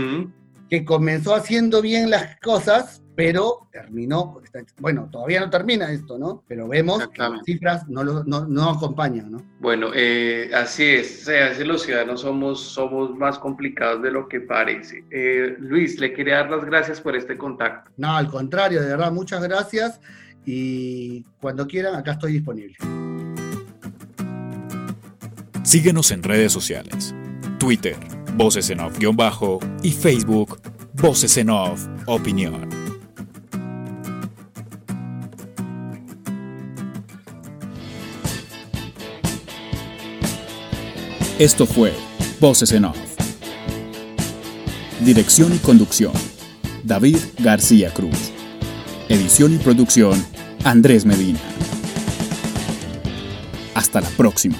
que 0.68 0.84
comenzó 0.84 1.34
haciendo 1.34 1.82
bien 1.82 2.10
las 2.10 2.38
cosas, 2.40 3.02
pero 3.16 3.68
terminó, 3.70 4.40
bueno, 4.80 5.08
todavía 5.10 5.40
no 5.40 5.50
termina 5.50 5.90
esto, 5.92 6.18
¿no? 6.18 6.42
Pero 6.48 6.66
vemos 6.66 7.06
que 7.08 7.18
las 7.18 7.44
cifras 7.44 7.88
no, 7.88 8.02
no, 8.02 8.46
no 8.46 8.70
acompañan, 8.70 9.30
¿no? 9.30 9.38
Bueno, 9.60 9.90
eh, 9.94 10.50
así 10.52 10.84
es, 10.84 11.28
o 11.28 11.64
los 11.64 11.82
ciudadanos 11.82 12.22
somos, 12.22 12.60
somos 12.60 13.14
más 13.16 13.38
complicados 13.38 14.02
de 14.02 14.10
lo 14.10 14.28
que 14.28 14.40
parece. 14.40 15.04
Eh, 15.10 15.56
Luis, 15.60 16.00
le 16.00 16.12
quería 16.12 16.38
dar 16.38 16.50
las 16.50 16.64
gracias 16.64 17.00
por 17.00 17.14
este 17.14 17.36
contacto. 17.36 17.92
No, 17.96 18.16
al 18.16 18.28
contrario, 18.28 18.80
de 18.82 18.88
verdad, 18.88 19.12
muchas 19.12 19.42
gracias 19.42 20.00
y 20.46 21.22
cuando 21.40 21.66
quieran, 21.66 21.94
acá 21.94 22.12
estoy 22.12 22.32
disponible. 22.34 22.76
Síguenos 25.62 26.10
en 26.10 26.22
redes 26.22 26.52
sociales, 26.52 27.14
Twitter, 27.58 27.96
Voces 28.36 28.68
en 28.70 28.80
Off-Bajo 28.80 29.58
y 29.82 29.92
Facebook, 29.92 30.60
Voces 30.94 31.36
en 31.38 31.50
Off 31.50 31.86
Opinión. 32.06 32.68
Esto 41.38 41.66
fue 41.66 41.92
Voces 42.40 42.70
en 42.72 42.84
Off. 42.84 42.96
Dirección 45.04 45.52
y 45.54 45.58
conducción, 45.58 46.12
David 46.84 47.18
García 47.40 47.92
Cruz. 47.92 48.30
Edición 49.08 49.54
y 49.54 49.58
producción, 49.58 50.24
Andrés 50.64 51.04
Medina. 51.04 51.38
Hasta 53.74 54.00
la 54.00 54.08
próxima. 54.08 54.56